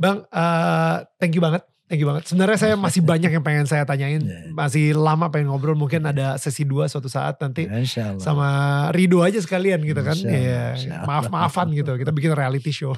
Bang, 0.00 0.24
eh, 0.32 0.96
thank 1.20 1.36
you 1.36 1.44
banget. 1.44 1.60
Thank 1.88 2.04
you 2.04 2.08
banget. 2.08 2.28
Sebenarnya 2.28 2.58
saya 2.60 2.74
masih 2.76 3.00
banyak 3.12 3.30
yang 3.32 3.44
pengen 3.44 3.64
saya 3.68 3.84
tanyain. 3.84 4.20
Ya. 4.20 4.48
Masih 4.52 4.96
lama 4.96 5.28
pengen 5.28 5.52
ngobrol. 5.52 5.76
Mungkin 5.76 6.08
ada 6.08 6.40
sesi 6.40 6.64
dua 6.64 6.88
suatu 6.88 7.08
saat 7.08 7.36
nanti. 7.40 7.68
Allah. 7.68 8.16
Sama 8.16 8.48
Rido 8.96 9.20
aja 9.20 9.40
sekalian 9.40 9.84
gitu 9.84 10.00
kan. 10.00 10.16
Iya, 10.16 10.72
Allah. 10.72 11.04
Maaf-maafan 11.04 11.68
gitu. 11.76 11.96
Kita 12.00 12.12
bikin 12.16 12.32
reality 12.32 12.72
show. 12.72 12.96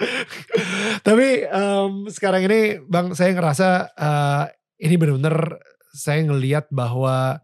Tapi 1.06 1.44
em, 1.44 1.92
sekarang 2.08 2.42
ini 2.48 2.60
Bang 2.84 3.12
saya 3.12 3.36
ngerasa 3.36 3.68
eh, 3.94 4.44
ini 4.86 4.94
benar-benar 4.96 5.60
saya 5.92 6.24
ngelihat 6.24 6.70
bahwa 6.72 7.40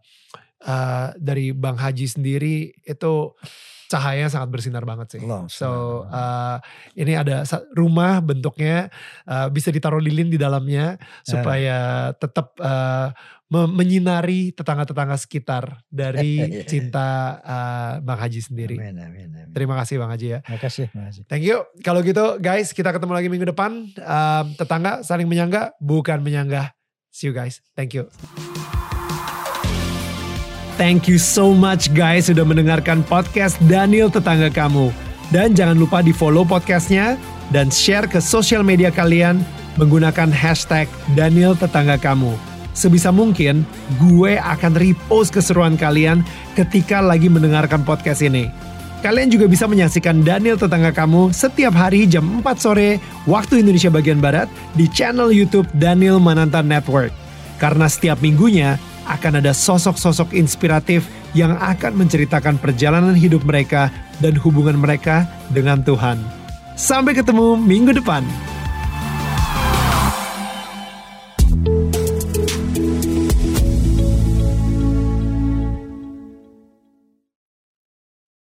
eh, 0.61 1.07
dari 1.17 1.53
Bang 1.53 1.77
Haji 1.77 2.07
sendiri 2.09 2.73
itu 2.83 3.13
cahaya 3.87 4.27
sangat 4.27 4.51
bersinar 4.51 4.83
banget 4.83 5.15
sih. 5.15 5.21
Allah, 5.23 5.47
So 5.47 5.69
eh, 6.11 6.57
ini 6.99 7.13
ada 7.15 7.47
rumah 7.71 8.19
bentuknya 8.19 8.91
eh, 9.23 9.47
bisa 9.47 9.71
ditaruh 9.71 10.01
lilin 10.01 10.27
di 10.27 10.35
dalamnya 10.35 10.99
supaya 11.23 12.11
tetap 12.17 12.57
me- 12.59 13.11
menyinari 13.47 14.51
tetangga-tetangga 14.51 15.15
sekitar 15.15 15.79
dari 15.87 16.43
cinta 16.71 17.39
eh, 17.39 17.93
Bang 18.03 18.19
Haji 18.19 18.39
sendiri. 18.43 18.75
Amin, 18.75 18.99
amin, 18.99 19.27
amin. 19.31 19.53
Terima 19.55 19.79
kasih 19.79 19.95
Bang 20.03 20.11
Haji 20.11 20.27
ya. 20.35 20.39
Terima 20.43 20.59
kasih, 20.59 20.85
terima 20.91 21.05
kasih. 21.09 21.23
Thank 21.31 21.43
you. 21.47 21.63
Kalau 21.79 22.03
gitu 22.03 22.39
guys, 22.43 22.75
kita 22.75 22.91
ketemu 22.91 23.11
lagi 23.15 23.27
minggu 23.31 23.47
depan. 23.55 23.87
Um, 23.95 24.45
tetangga 24.59 25.01
saling 25.07 25.31
menyangga, 25.31 25.71
bukan 25.79 26.19
menyanggah. 26.19 26.75
See 27.07 27.31
you 27.31 27.33
guys. 27.33 27.63
Thank 27.73 27.95
you. 27.95 28.11
Thank 30.77 31.09
you 31.09 31.17
so 31.17 31.57
much 31.57 31.89
guys 31.97 32.29
sudah 32.29 32.45
mendengarkan 32.45 33.01
podcast 33.01 33.57
Daniel 33.65 34.13
Tetangga 34.13 34.53
Kamu. 34.53 34.93
Dan 35.33 35.57
jangan 35.57 35.73
lupa 35.73 36.05
di 36.05 36.13
follow 36.13 36.45
podcastnya 36.45 37.17
dan 37.49 37.73
share 37.73 38.05
ke 38.05 38.21
sosial 38.21 38.61
media 38.61 38.93
kalian 38.93 39.41
menggunakan 39.81 40.29
hashtag 40.29 40.85
Daniel 41.17 41.57
Tetangga 41.57 41.97
Kamu. 41.97 42.56
Sebisa 42.77 43.09
mungkin 43.09 43.65
gue 43.97 44.37
akan 44.37 44.77
repost 44.77 45.33
keseruan 45.33 45.73
kalian 45.73 46.21
ketika 46.53 47.01
lagi 47.01 47.25
mendengarkan 47.25 47.81
podcast 47.81 48.21
ini. 48.21 48.53
Kalian 49.01 49.33
juga 49.33 49.49
bisa 49.49 49.65
menyaksikan 49.65 50.21
Daniel 50.21 50.61
Tetangga 50.61 50.93
Kamu 50.93 51.33
setiap 51.33 51.73
hari 51.73 52.05
jam 52.05 52.41
4 52.41 52.45
sore 52.61 53.01
waktu 53.25 53.65
Indonesia 53.65 53.89
bagian 53.89 54.21
Barat 54.21 54.45
di 54.77 54.85
channel 54.89 55.33
YouTube 55.33 55.65
Daniel 55.73 56.21
Mananta 56.21 56.61
Network. 56.61 57.09
Karena 57.57 57.89
setiap 57.89 58.21
minggunya 58.21 58.77
akan 59.09 59.41
ada 59.41 59.57
sosok-sosok 59.57 60.37
inspiratif 60.37 61.09
yang 61.33 61.57
akan 61.57 61.97
menceritakan 61.97 62.61
perjalanan 62.61 63.17
hidup 63.17 63.41
mereka 63.41 63.89
dan 64.21 64.37
hubungan 64.37 64.77
mereka 64.77 65.25
dengan 65.49 65.81
Tuhan. 65.81 66.21
Sampai 66.77 67.17
ketemu 67.17 67.57
minggu 67.57 67.97
depan. 67.97 68.21